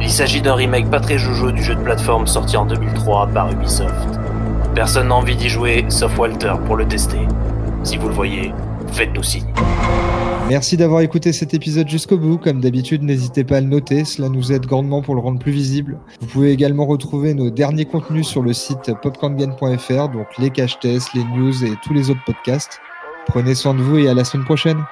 Il 0.00 0.08
s'agit 0.08 0.40
d'un 0.40 0.54
remake 0.54 0.88
pas 0.88 1.00
très 1.00 1.18
joujou 1.18 1.50
du 1.50 1.60
jeu 1.60 1.74
de 1.74 1.80
plateforme 1.80 2.28
sorti 2.28 2.56
en 2.56 2.64
2003 2.64 3.26
par 3.34 3.50
Ubisoft. 3.50 4.20
Personne 4.72 5.08
n'a 5.08 5.16
envie 5.16 5.34
d'y 5.34 5.48
jouer, 5.48 5.84
sauf 5.88 6.16
Walter 6.16 6.54
pour 6.64 6.76
le 6.76 6.86
tester. 6.86 7.26
Si 7.82 7.96
vous 7.96 8.06
le 8.06 8.14
voyez, 8.14 8.54
faites-nous 8.92 9.24
signe. 9.24 9.52
Merci 10.48 10.76
d'avoir 10.76 11.00
écouté 11.00 11.32
cet 11.32 11.54
épisode 11.54 11.88
jusqu'au 11.88 12.18
bout. 12.18 12.36
Comme 12.36 12.60
d'habitude, 12.60 13.02
n'hésitez 13.02 13.44
pas 13.44 13.58
à 13.58 13.60
le 13.60 13.68
noter, 13.68 14.04
cela 14.04 14.28
nous 14.28 14.52
aide 14.52 14.66
grandement 14.66 15.00
pour 15.00 15.14
le 15.14 15.20
rendre 15.20 15.38
plus 15.38 15.52
visible. 15.52 15.98
Vous 16.20 16.26
pouvez 16.26 16.52
également 16.52 16.84
retrouver 16.84 17.32
nos 17.34 17.50
derniers 17.50 17.86
contenus 17.86 18.26
sur 18.26 18.42
le 18.42 18.52
site 18.52 18.92
popcorngan.fr, 19.02 20.08
donc 20.08 20.26
les 20.38 20.50
cache 20.50 20.78
tests, 20.80 21.14
les 21.14 21.24
news 21.24 21.64
et 21.64 21.72
tous 21.82 21.94
les 21.94 22.10
autres 22.10 22.24
podcasts. 22.26 22.80
Prenez 23.26 23.54
soin 23.54 23.74
de 23.74 23.80
vous 23.80 23.98
et 23.98 24.08
à 24.08 24.14
la 24.14 24.24
semaine 24.24 24.44
prochaine. 24.44 24.84